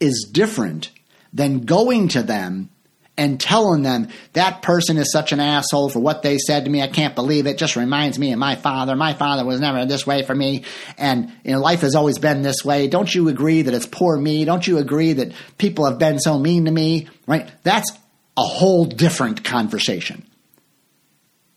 is 0.00 0.28
different 0.32 0.90
than 1.32 1.60
going 1.60 2.08
to 2.08 2.22
them 2.22 2.70
and 3.16 3.38
telling 3.38 3.82
them 3.82 4.08
that 4.32 4.62
person 4.62 4.96
is 4.96 5.12
such 5.12 5.32
an 5.32 5.40
asshole 5.40 5.90
for 5.90 6.00
what 6.00 6.22
they 6.22 6.38
said 6.38 6.64
to 6.64 6.70
me. 6.70 6.80
I 6.80 6.88
can't 6.88 7.14
believe 7.14 7.46
it. 7.46 7.58
Just 7.58 7.76
reminds 7.76 8.18
me 8.18 8.32
of 8.32 8.38
my 8.38 8.56
father. 8.56 8.96
My 8.96 9.12
father 9.12 9.44
was 9.44 9.60
never 9.60 9.84
this 9.84 10.06
way 10.06 10.22
for 10.22 10.34
me. 10.34 10.64
And 10.96 11.30
you 11.44 11.52
know, 11.52 11.60
life 11.60 11.82
has 11.82 11.94
always 11.94 12.18
been 12.18 12.42
this 12.42 12.64
way. 12.64 12.88
Don't 12.88 13.14
you 13.14 13.28
agree 13.28 13.62
that 13.62 13.74
it's 13.74 13.86
poor 13.86 14.16
me? 14.16 14.44
Don't 14.44 14.66
you 14.66 14.78
agree 14.78 15.12
that 15.12 15.32
people 15.58 15.84
have 15.84 15.98
been 15.98 16.18
so 16.18 16.38
mean 16.38 16.64
to 16.64 16.70
me? 16.70 17.08
Right? 17.26 17.50
That's 17.62 17.90
a 18.36 18.42
whole 18.42 18.86
different 18.86 19.44
conversation. 19.44 20.26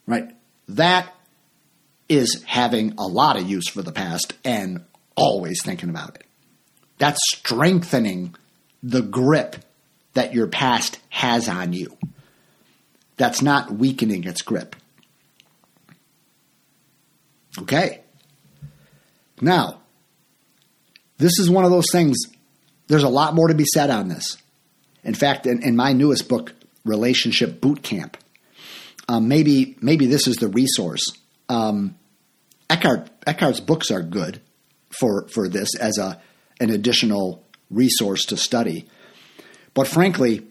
Right? 0.05 0.34
That 0.67 1.13
is 2.07 2.43
having 2.45 2.93
a 2.97 3.03
lot 3.03 3.37
of 3.37 3.49
use 3.49 3.69
for 3.69 3.81
the 3.81 3.91
past 3.91 4.33
and 4.43 4.83
always 5.15 5.61
thinking 5.63 5.89
about 5.89 6.15
it. 6.15 6.25
That's 6.97 7.19
strengthening 7.33 8.35
the 8.83 9.01
grip 9.01 9.57
that 10.13 10.33
your 10.33 10.47
past 10.47 10.99
has 11.09 11.49
on 11.49 11.73
you. 11.73 11.97
That's 13.17 13.41
not 13.41 13.71
weakening 13.71 14.25
its 14.25 14.41
grip. 14.41 14.75
Okay. 17.59 18.01
Now, 19.41 19.81
this 21.17 21.39
is 21.39 21.49
one 21.49 21.65
of 21.65 21.71
those 21.71 21.91
things, 21.91 22.17
there's 22.87 23.03
a 23.03 23.09
lot 23.09 23.33
more 23.33 23.47
to 23.47 23.53
be 23.53 23.65
said 23.65 23.89
on 23.89 24.09
this. 24.09 24.37
In 25.03 25.13
fact, 25.13 25.45
in, 25.45 25.63
in 25.63 25.75
my 25.75 25.93
newest 25.93 26.27
book, 26.27 26.53
Relationship 26.83 27.61
Boot 27.61 27.83
Camp, 27.83 28.17
um, 29.07 29.27
maybe 29.27 29.77
maybe 29.81 30.07
this 30.07 30.27
is 30.27 30.37
the 30.37 30.47
resource. 30.47 31.05
Um, 31.49 31.97
Eckhart 32.69 33.09
Eckhart's 33.27 33.59
books 33.59 33.91
are 33.91 34.01
good 34.01 34.41
for 34.89 35.27
for 35.27 35.47
this 35.47 35.75
as 35.75 35.97
a 35.97 36.21
an 36.59 36.69
additional 36.69 37.45
resource 37.69 38.25
to 38.25 38.37
study. 38.37 38.87
But 39.73 39.87
frankly, 39.87 40.47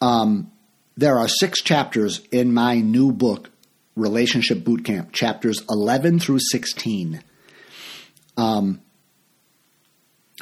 um, 0.00 0.50
there 0.96 1.18
are 1.18 1.28
six 1.28 1.62
chapters 1.62 2.20
in 2.30 2.52
my 2.52 2.80
new 2.80 3.12
book, 3.12 3.50
Relationship 3.96 4.58
Bootcamp, 4.58 5.12
chapters 5.12 5.62
11 5.70 6.18
through 6.20 6.40
16. 6.40 7.22
Um, 8.36 8.80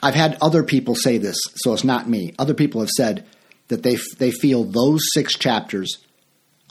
I've 0.02 0.14
had 0.14 0.38
other 0.40 0.62
people 0.62 0.94
say 0.94 1.18
this, 1.18 1.36
so 1.56 1.74
it's 1.74 1.84
not 1.84 2.08
me. 2.08 2.34
Other 2.38 2.54
people 2.54 2.80
have 2.80 2.90
said 2.90 3.26
that 3.68 3.82
they, 3.82 3.98
they 4.18 4.30
feel 4.30 4.64
those 4.64 5.02
six 5.12 5.36
chapters 5.36 5.98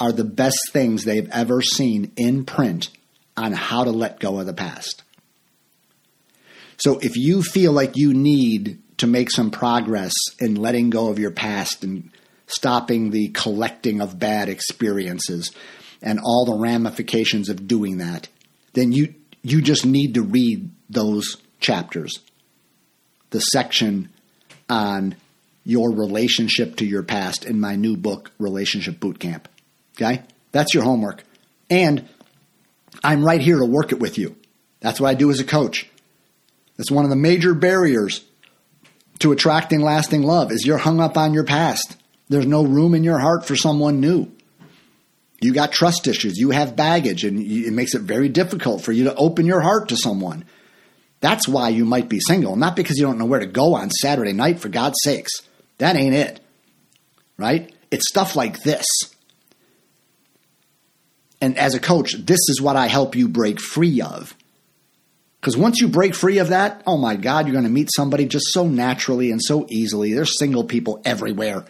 are 0.01 0.11
the 0.11 0.23
best 0.23 0.57
things 0.71 1.05
they've 1.05 1.29
ever 1.29 1.61
seen 1.61 2.11
in 2.17 2.43
print 2.43 2.89
on 3.37 3.53
how 3.53 3.83
to 3.83 3.91
let 3.91 4.19
go 4.19 4.39
of 4.39 4.47
the 4.47 4.53
past. 4.53 5.03
So 6.77 6.97
if 7.03 7.15
you 7.15 7.43
feel 7.43 7.71
like 7.71 7.91
you 7.95 8.11
need 8.11 8.81
to 8.97 9.05
make 9.05 9.29
some 9.29 9.51
progress 9.51 10.13
in 10.39 10.55
letting 10.55 10.89
go 10.89 11.09
of 11.09 11.19
your 11.19 11.29
past 11.29 11.83
and 11.83 12.09
stopping 12.47 13.11
the 13.11 13.27
collecting 13.27 14.01
of 14.01 14.17
bad 14.17 14.49
experiences 14.49 15.51
and 16.01 16.19
all 16.19 16.45
the 16.45 16.57
ramifications 16.57 17.47
of 17.47 17.67
doing 17.67 17.99
that, 17.99 18.27
then 18.73 18.91
you 18.91 19.13
you 19.43 19.61
just 19.61 19.85
need 19.85 20.15
to 20.15 20.23
read 20.23 20.71
those 20.89 21.37
chapters. 21.59 22.21
The 23.29 23.39
section 23.39 24.09
on 24.67 25.13
your 25.63 25.91
relationship 25.91 26.77
to 26.77 26.85
your 26.85 27.03
past 27.03 27.45
in 27.45 27.59
my 27.59 27.75
new 27.75 27.95
book, 27.95 28.31
Relationship 28.39 28.99
Bootcamp. 28.99 29.45
Okay? 29.95 30.23
That's 30.51 30.73
your 30.73 30.83
homework. 30.83 31.23
And 31.69 32.07
I'm 33.03 33.23
right 33.23 33.41
here 33.41 33.59
to 33.59 33.65
work 33.65 33.91
it 33.91 33.99
with 33.99 34.17
you. 34.17 34.35
That's 34.79 34.99
what 34.99 35.09
I 35.09 35.13
do 35.13 35.31
as 35.31 35.39
a 35.39 35.45
coach. 35.45 35.89
That's 36.77 36.91
one 36.91 37.05
of 37.05 37.09
the 37.09 37.15
major 37.15 37.53
barriers 37.53 38.23
to 39.19 39.31
attracting 39.31 39.81
lasting 39.81 40.23
love 40.23 40.51
is 40.51 40.65
you're 40.65 40.77
hung 40.77 40.99
up 40.99 41.17
on 41.17 41.33
your 41.33 41.43
past. 41.43 41.95
There's 42.29 42.47
no 42.47 42.63
room 42.63 42.95
in 42.95 43.03
your 43.03 43.19
heart 43.19 43.45
for 43.45 43.55
someone 43.55 43.99
new. 43.99 44.31
You 45.41 45.53
got 45.53 45.71
trust 45.71 46.07
issues, 46.07 46.37
you 46.37 46.51
have 46.51 46.75
baggage, 46.75 47.23
and 47.23 47.39
it 47.39 47.73
makes 47.73 47.95
it 47.95 48.01
very 48.01 48.29
difficult 48.29 48.83
for 48.83 48.91
you 48.91 49.05
to 49.05 49.15
open 49.15 49.45
your 49.45 49.61
heart 49.61 49.89
to 49.89 49.97
someone. 49.97 50.45
That's 51.19 51.47
why 51.47 51.69
you 51.69 51.85
might 51.85 52.09
be 52.09 52.19
single, 52.19 52.55
not 52.55 52.75
because 52.75 52.97
you 52.97 53.05
don't 53.05 53.17
know 53.17 53.25
where 53.25 53.39
to 53.39 53.47
go 53.47 53.75
on 53.75 53.89
Saturday 53.89 54.33
night, 54.33 54.59
for 54.59 54.69
God's 54.69 54.97
sakes. 55.03 55.31
That 55.77 55.95
ain't 55.95 56.15
it. 56.15 56.39
Right? 57.37 57.73
It's 57.89 58.07
stuff 58.07 58.35
like 58.35 58.61
this. 58.61 58.85
And 61.41 61.57
as 61.57 61.73
a 61.73 61.79
coach, 61.79 62.13
this 62.13 62.39
is 62.47 62.61
what 62.61 62.75
I 62.75 62.87
help 62.87 63.15
you 63.15 63.27
break 63.27 63.59
free 63.59 63.99
of. 64.01 64.35
Because 65.41 65.57
once 65.57 65.81
you 65.81 65.87
break 65.87 66.13
free 66.13 66.37
of 66.37 66.49
that, 66.49 66.83
oh 66.85 66.97
my 66.97 67.15
God, 67.15 67.47
you're 67.47 67.53
going 67.53 67.65
to 67.65 67.71
meet 67.71 67.89
somebody 67.91 68.27
just 68.27 68.53
so 68.53 68.67
naturally 68.67 69.31
and 69.31 69.41
so 69.41 69.65
easily. 69.69 70.13
There's 70.13 70.37
single 70.37 70.63
people 70.63 71.01
everywhere. 71.03 71.65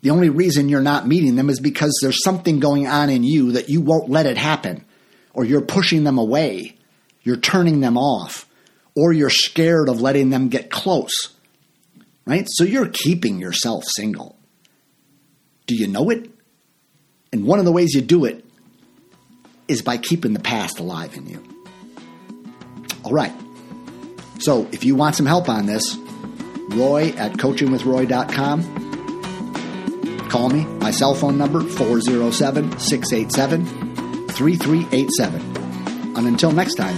The 0.00 0.08
only 0.08 0.30
reason 0.30 0.70
you're 0.70 0.80
not 0.80 1.06
meeting 1.06 1.36
them 1.36 1.50
is 1.50 1.60
because 1.60 1.98
there's 2.00 2.24
something 2.24 2.58
going 2.58 2.86
on 2.86 3.10
in 3.10 3.22
you 3.22 3.52
that 3.52 3.68
you 3.68 3.82
won't 3.82 4.08
let 4.08 4.24
it 4.24 4.38
happen, 4.38 4.86
or 5.34 5.44
you're 5.44 5.60
pushing 5.60 6.04
them 6.04 6.16
away, 6.16 6.78
you're 7.22 7.36
turning 7.36 7.80
them 7.80 7.98
off, 7.98 8.48
or 8.96 9.12
you're 9.12 9.28
scared 9.28 9.90
of 9.90 10.00
letting 10.00 10.30
them 10.30 10.48
get 10.48 10.70
close. 10.70 11.12
Right? 12.24 12.46
So 12.48 12.64
you're 12.64 12.88
keeping 12.88 13.40
yourself 13.40 13.84
single. 13.84 14.38
Do 15.66 15.74
you 15.74 15.86
know 15.86 16.08
it? 16.08 16.30
And 17.30 17.44
one 17.44 17.58
of 17.58 17.66
the 17.66 17.72
ways 17.72 17.92
you 17.92 18.00
do 18.00 18.24
it 18.24 18.42
is 19.70 19.82
by 19.82 19.96
keeping 19.96 20.32
the 20.32 20.40
past 20.40 20.80
alive 20.80 21.16
in 21.16 21.26
you. 21.26 21.40
All 23.04 23.12
right. 23.12 23.32
So 24.40 24.66
if 24.72 24.84
you 24.84 24.96
want 24.96 25.14
some 25.14 25.26
help 25.26 25.48
on 25.48 25.66
this, 25.66 25.96
Roy 26.70 27.14
at 27.16 27.34
coachingwithroy.com. 27.34 30.28
Call 30.28 30.48
me. 30.48 30.64
My 30.64 30.90
cell 30.90 31.14
phone 31.14 31.38
number 31.38 31.60
407 31.60 32.78
687 32.78 34.28
3387. 34.28 36.16
And 36.16 36.26
until 36.26 36.50
next 36.52 36.74
time, 36.74 36.96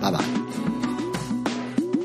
bye 0.00 0.12
bye. 0.12 0.36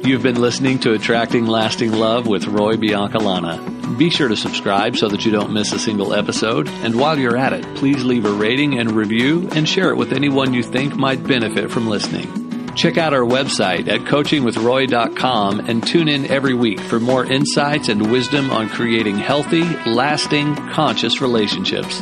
You've 0.04 0.24
been 0.24 0.42
listening 0.42 0.80
to 0.80 0.94
Attracting 0.94 1.46
Lasting 1.48 1.92
Love 1.92 2.28
with 2.28 2.46
Roy 2.46 2.76
Biancalana. 2.76 3.75
Be 3.98 4.10
sure 4.10 4.28
to 4.28 4.36
subscribe 4.36 4.98
so 4.98 5.08
that 5.08 5.26
you 5.26 5.32
don't 5.32 5.54
miss 5.54 5.72
a 5.72 5.80
single 5.80 6.14
episode. 6.14 6.68
And 6.68 7.00
while 7.00 7.18
you're 7.18 7.38
at 7.38 7.54
it, 7.54 7.64
please 7.76 8.04
leave 8.04 8.26
a 8.26 8.32
rating 8.32 8.80
and 8.80 8.92
review 8.92 9.48
and 9.54 9.68
share 9.70 9.90
it 9.90 9.96
with 9.96 10.12
anyone 10.12 10.54
you 10.54 10.64
think 10.64 10.96
might 10.96 11.24
benefit 11.24 11.72
from 11.72 11.88
listening. 11.88 12.74
Check 12.76 12.98
out 12.98 13.14
our 13.14 13.22
website 13.22 13.88
at 13.88 14.02
coachingwithroy.com 14.02 15.62
and 15.62 15.86
tune 15.86 16.10
in 16.10 16.30
every 16.30 16.54
week 16.54 16.82
for 16.82 17.00
more 17.00 17.26
insights 17.26 17.88
and 17.88 18.12
wisdom 18.12 18.52
on 18.52 18.68
creating 18.68 19.18
healthy, 19.18 19.64
lasting, 19.86 20.56
conscious 20.74 21.22
relationships. 21.22 22.02